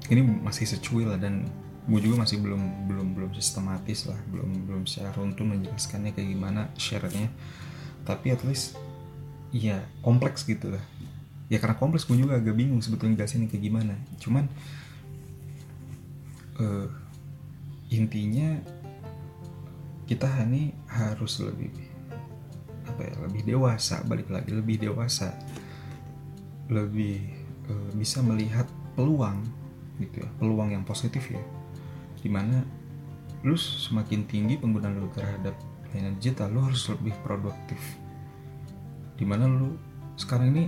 Ini 0.05 0.21
masih 0.21 0.69
secuil 0.69 1.17
dan 1.17 1.49
gue 1.89 1.97
juga 1.97 2.29
masih 2.29 2.45
belum 2.45 2.85
belum 2.85 3.07
belum 3.17 3.31
sistematis 3.33 4.05
lah 4.05 4.21
belum 4.29 4.69
belum 4.69 4.83
secara 4.85 5.17
runtun 5.17 5.57
menjelaskannya 5.57 6.13
kayak 6.13 6.29
gimana 6.29 6.69
share-nya 6.77 7.27
tapi 8.03 8.35
at 8.35 8.43
least 8.43 8.75
ya 9.53 9.83
kompleks 10.03 10.43
gitu 10.43 10.73
lah. 10.73 10.83
Ya 11.47 11.61
karena 11.61 11.77
kompleks 11.77 12.07
gue 12.09 12.17
juga 12.17 12.39
agak 12.39 12.55
bingung 12.55 12.81
sebetulnya 12.81 13.23
jelasin 13.23 13.45
kayak 13.45 13.63
gimana. 13.63 13.95
Cuman 14.17 14.49
uh, 16.57 16.87
intinya 17.93 18.57
kita 20.09 20.27
ini 20.43 20.73
harus 20.89 21.39
lebih 21.39 21.71
apa 22.83 23.01
ya 23.07 23.15
lebih 23.23 23.41
dewasa 23.47 24.03
balik 24.03 24.27
lagi 24.33 24.51
lebih 24.51 24.81
dewasa. 24.81 25.31
Lebih 26.67 27.21
uh, 27.69 27.91
bisa 27.93 28.25
melihat 28.25 28.65
peluang 28.97 29.45
gitu 30.01 30.25
ya 30.25 30.29
peluang 30.41 30.73
yang 30.73 30.83
positif 30.83 31.29
ya. 31.29 31.43
Di 32.19 32.31
mana 32.31 32.65
lu 33.43 33.59
semakin 33.59 34.23
tinggi 34.25 34.55
penggunaan 34.57 34.97
lu 34.97 35.11
terhadap 35.11 35.53
layanan 35.93 36.17
digital 36.17 36.49
lu 36.49 36.65
harus 36.65 36.89
lebih 36.89 37.13
produktif. 37.21 37.79
Di 39.13 39.23
mana 39.23 39.45
lu 39.45 39.77
sekarang 40.17 40.49
ini 40.57 40.63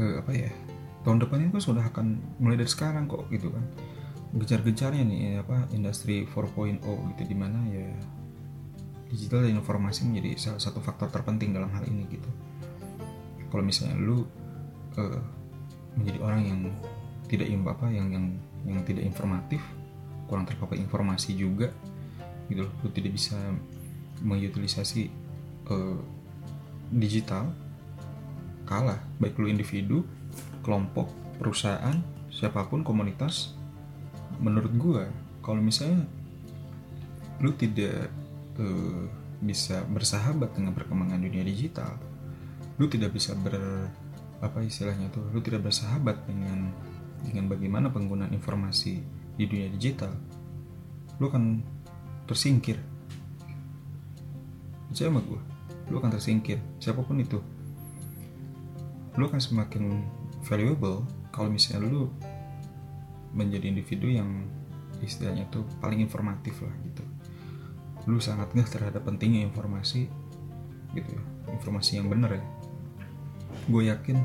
uh, 0.00 0.24
apa 0.24 0.32
ya 0.32 0.50
tahun 1.04 1.22
depan 1.22 1.38
ini 1.46 1.60
sudah 1.60 1.84
akan 1.92 2.40
mulai 2.40 2.56
dari 2.56 2.70
sekarang 2.72 3.04
kok 3.06 3.28
gitu 3.28 3.52
kan. 3.52 3.64
Gencar-gencarnya 4.36 5.04
nih 5.06 5.18
ya, 5.20 5.32
apa 5.44 5.68
industri 5.76 6.26
4.0 6.26 6.82
gitu 6.82 7.22
di 7.22 7.36
mana 7.36 7.60
ya 7.68 7.88
digital 9.06 9.46
dan 9.46 9.54
informasi 9.54 10.08
menjadi 10.08 10.34
salah 10.34 10.60
satu 10.60 10.82
faktor 10.82 11.12
terpenting 11.12 11.54
dalam 11.54 11.70
hal 11.70 11.84
ini 11.86 12.08
gitu. 12.10 12.30
Kalau 13.52 13.62
misalnya 13.62 13.96
lu 14.00 14.26
uh, 14.98 15.20
menjadi 15.94 16.18
orang 16.24 16.42
yang 16.42 16.60
tidak 17.26 17.48
apa 17.52 17.86
yang 17.90 18.08
yang 18.10 18.26
yang 18.66 18.80
tidak 18.82 19.02
informatif 19.06 19.62
kurang 20.26 20.46
terpapar 20.46 20.78
informasi 20.78 21.38
juga 21.38 21.70
gitu 22.50 22.66
loh. 22.66 22.72
Lu 22.84 22.88
tidak 22.90 23.14
bisa 23.14 23.36
mengutilisasi 24.22 25.08
uh, 25.70 25.98
digital 26.90 27.50
kalah. 28.66 28.98
Baik 29.22 29.38
lu 29.38 29.46
individu 29.50 30.02
kelompok 30.66 31.10
perusahaan 31.38 31.94
siapa 32.32 32.66
pun 32.66 32.82
komunitas 32.82 33.56
menurut 34.42 34.72
gue 34.76 35.04
kalau 35.40 35.62
misalnya 35.62 36.04
lu 37.40 37.52
tidak 37.56 38.10
uh, 38.60 39.08
bisa 39.40 39.84
bersahabat 39.88 40.56
dengan 40.56 40.72
perkembangan 40.72 41.20
dunia 41.20 41.44
digital 41.44 41.96
lu 42.76 42.88
tidak 42.88 43.16
bisa 43.16 43.32
ber 43.36 43.56
apa 44.40 44.60
istilahnya 44.60 45.08
tuh 45.08 45.24
lu 45.32 45.40
tidak 45.40 45.64
bersahabat 45.64 46.28
dengan 46.28 46.72
dengan 47.24 47.48
bagaimana 47.48 47.88
penggunaan 47.88 48.32
informasi 48.36 49.00
di 49.36 49.44
dunia 49.48 49.72
digital 49.72 50.12
lu 51.16 51.32
akan 51.32 51.64
tersingkir. 52.26 52.78
Percaya 54.90 55.10
sama 55.10 55.22
gue 55.22 55.56
lu 55.90 56.02
akan 56.02 56.10
tersingkir. 56.10 56.58
Siapa 56.82 57.02
pun 57.02 57.18
itu. 57.22 57.38
Lu 59.16 59.24
akan 59.26 59.40
semakin 59.40 60.02
valuable 60.44 61.06
kalau 61.30 61.50
misalnya 61.50 61.86
lu 61.86 62.10
menjadi 63.36 63.70
individu 63.70 64.10
yang 64.10 64.48
istilahnya 65.04 65.46
tuh 65.52 65.62
paling 65.78 66.02
informatif 66.02 66.58
lah 66.62 66.74
gitu. 66.82 67.04
Lu 68.10 68.18
sangat 68.22 68.50
ngeh 68.54 68.66
terhadap 68.66 69.02
pentingnya 69.06 69.46
informasi 69.46 70.10
gitu 70.94 71.10
ya. 71.10 71.22
Informasi 71.54 72.02
yang 72.02 72.10
benar 72.10 72.34
ya. 72.34 72.44
Gue 73.70 73.90
yakin 73.90 74.18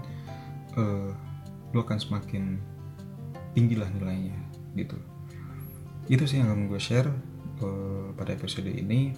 uh, 0.77 1.09
lu 1.71 1.77
akan 1.81 1.97
semakin 1.97 2.57
tinggi 3.53 3.75
lah 3.77 3.89
nilainya 3.91 4.37
gitu. 4.73 4.97
Itu 6.09 6.25
sih 6.25 6.41
yang 6.41 6.49
akan 6.49 6.71
gue 6.71 6.81
share 6.81 7.11
uh, 7.61 8.11
pada 8.17 8.33
episode 8.35 8.67
ini 8.67 9.15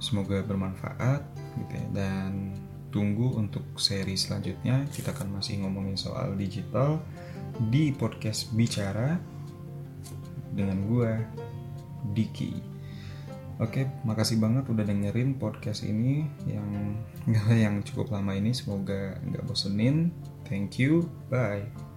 semoga 0.00 0.40
bermanfaat 0.42 1.22
gitu 1.60 1.72
ya 1.76 1.86
dan 1.92 2.56
tunggu 2.90 3.38
untuk 3.38 3.62
seri 3.78 4.18
selanjutnya 4.18 4.88
kita 4.90 5.14
akan 5.14 5.38
masih 5.38 5.62
ngomongin 5.62 5.94
soal 5.94 6.34
digital 6.34 6.98
di 7.70 7.94
podcast 7.94 8.50
Bicara 8.56 9.20
dengan 10.50 10.82
gue 10.88 11.12
Diki. 12.16 12.52
Oke, 13.60 13.84
makasih 14.08 14.40
banget 14.40 14.64
udah 14.72 14.88
dengerin 14.88 15.36
podcast 15.36 15.84
ini 15.84 16.24
yang 16.48 16.96
yang 17.68 17.84
cukup 17.84 18.16
lama 18.16 18.32
ini. 18.32 18.56
Semoga 18.56 19.20
nggak 19.20 19.44
bosenin. 19.44 20.08
Thank 20.48 20.80
you. 20.80 21.04
Bye. 21.28 21.89